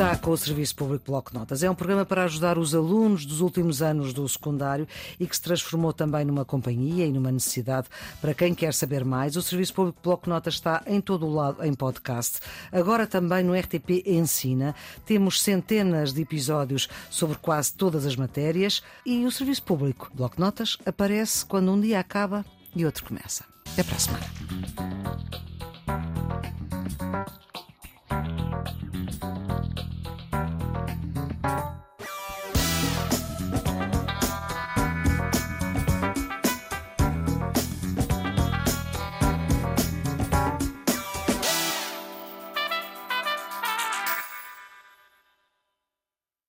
está 0.00 0.16
com 0.16 0.30
o 0.30 0.36
Serviço 0.36 0.74
Público 0.76 1.04
Bloco 1.08 1.34
Notas. 1.34 1.62
É 1.62 1.70
um 1.70 1.74
programa 1.74 2.06
para 2.06 2.24
ajudar 2.24 2.56
os 2.56 2.74
alunos 2.74 3.26
dos 3.26 3.42
últimos 3.42 3.82
anos 3.82 4.14
do 4.14 4.26
secundário 4.26 4.88
e 5.18 5.26
que 5.26 5.36
se 5.36 5.42
transformou 5.42 5.92
também 5.92 6.24
numa 6.24 6.42
companhia 6.42 7.04
e 7.04 7.12
numa 7.12 7.30
necessidade 7.30 7.86
para 8.18 8.32
quem 8.32 8.54
quer 8.54 8.72
saber 8.72 9.04
mais. 9.04 9.36
O 9.36 9.42
Serviço 9.42 9.74
Público 9.74 9.98
Bloco 10.02 10.26
Notas 10.26 10.54
está 10.54 10.82
em 10.86 11.02
todo 11.02 11.26
o 11.26 11.34
lado 11.34 11.62
em 11.62 11.74
podcast. 11.74 12.40
Agora 12.72 13.06
também 13.06 13.44
no 13.44 13.52
RTP 13.54 14.02
Ensina. 14.06 14.74
Temos 15.04 15.42
centenas 15.42 16.14
de 16.14 16.22
episódios 16.22 16.88
sobre 17.10 17.36
quase 17.36 17.74
todas 17.74 18.06
as 18.06 18.16
matérias 18.16 18.82
e 19.04 19.26
o 19.26 19.30
Serviço 19.30 19.64
Público 19.64 20.10
Bloco 20.14 20.40
Notas 20.40 20.78
aparece 20.86 21.44
quando 21.44 21.70
um 21.72 21.78
dia 21.78 22.00
acaba 22.00 22.42
e 22.74 22.86
outro 22.86 23.04
começa. 23.04 23.44
Até 23.70 23.82
para 23.82 23.96
a 23.96 23.98
semana. 23.98 24.24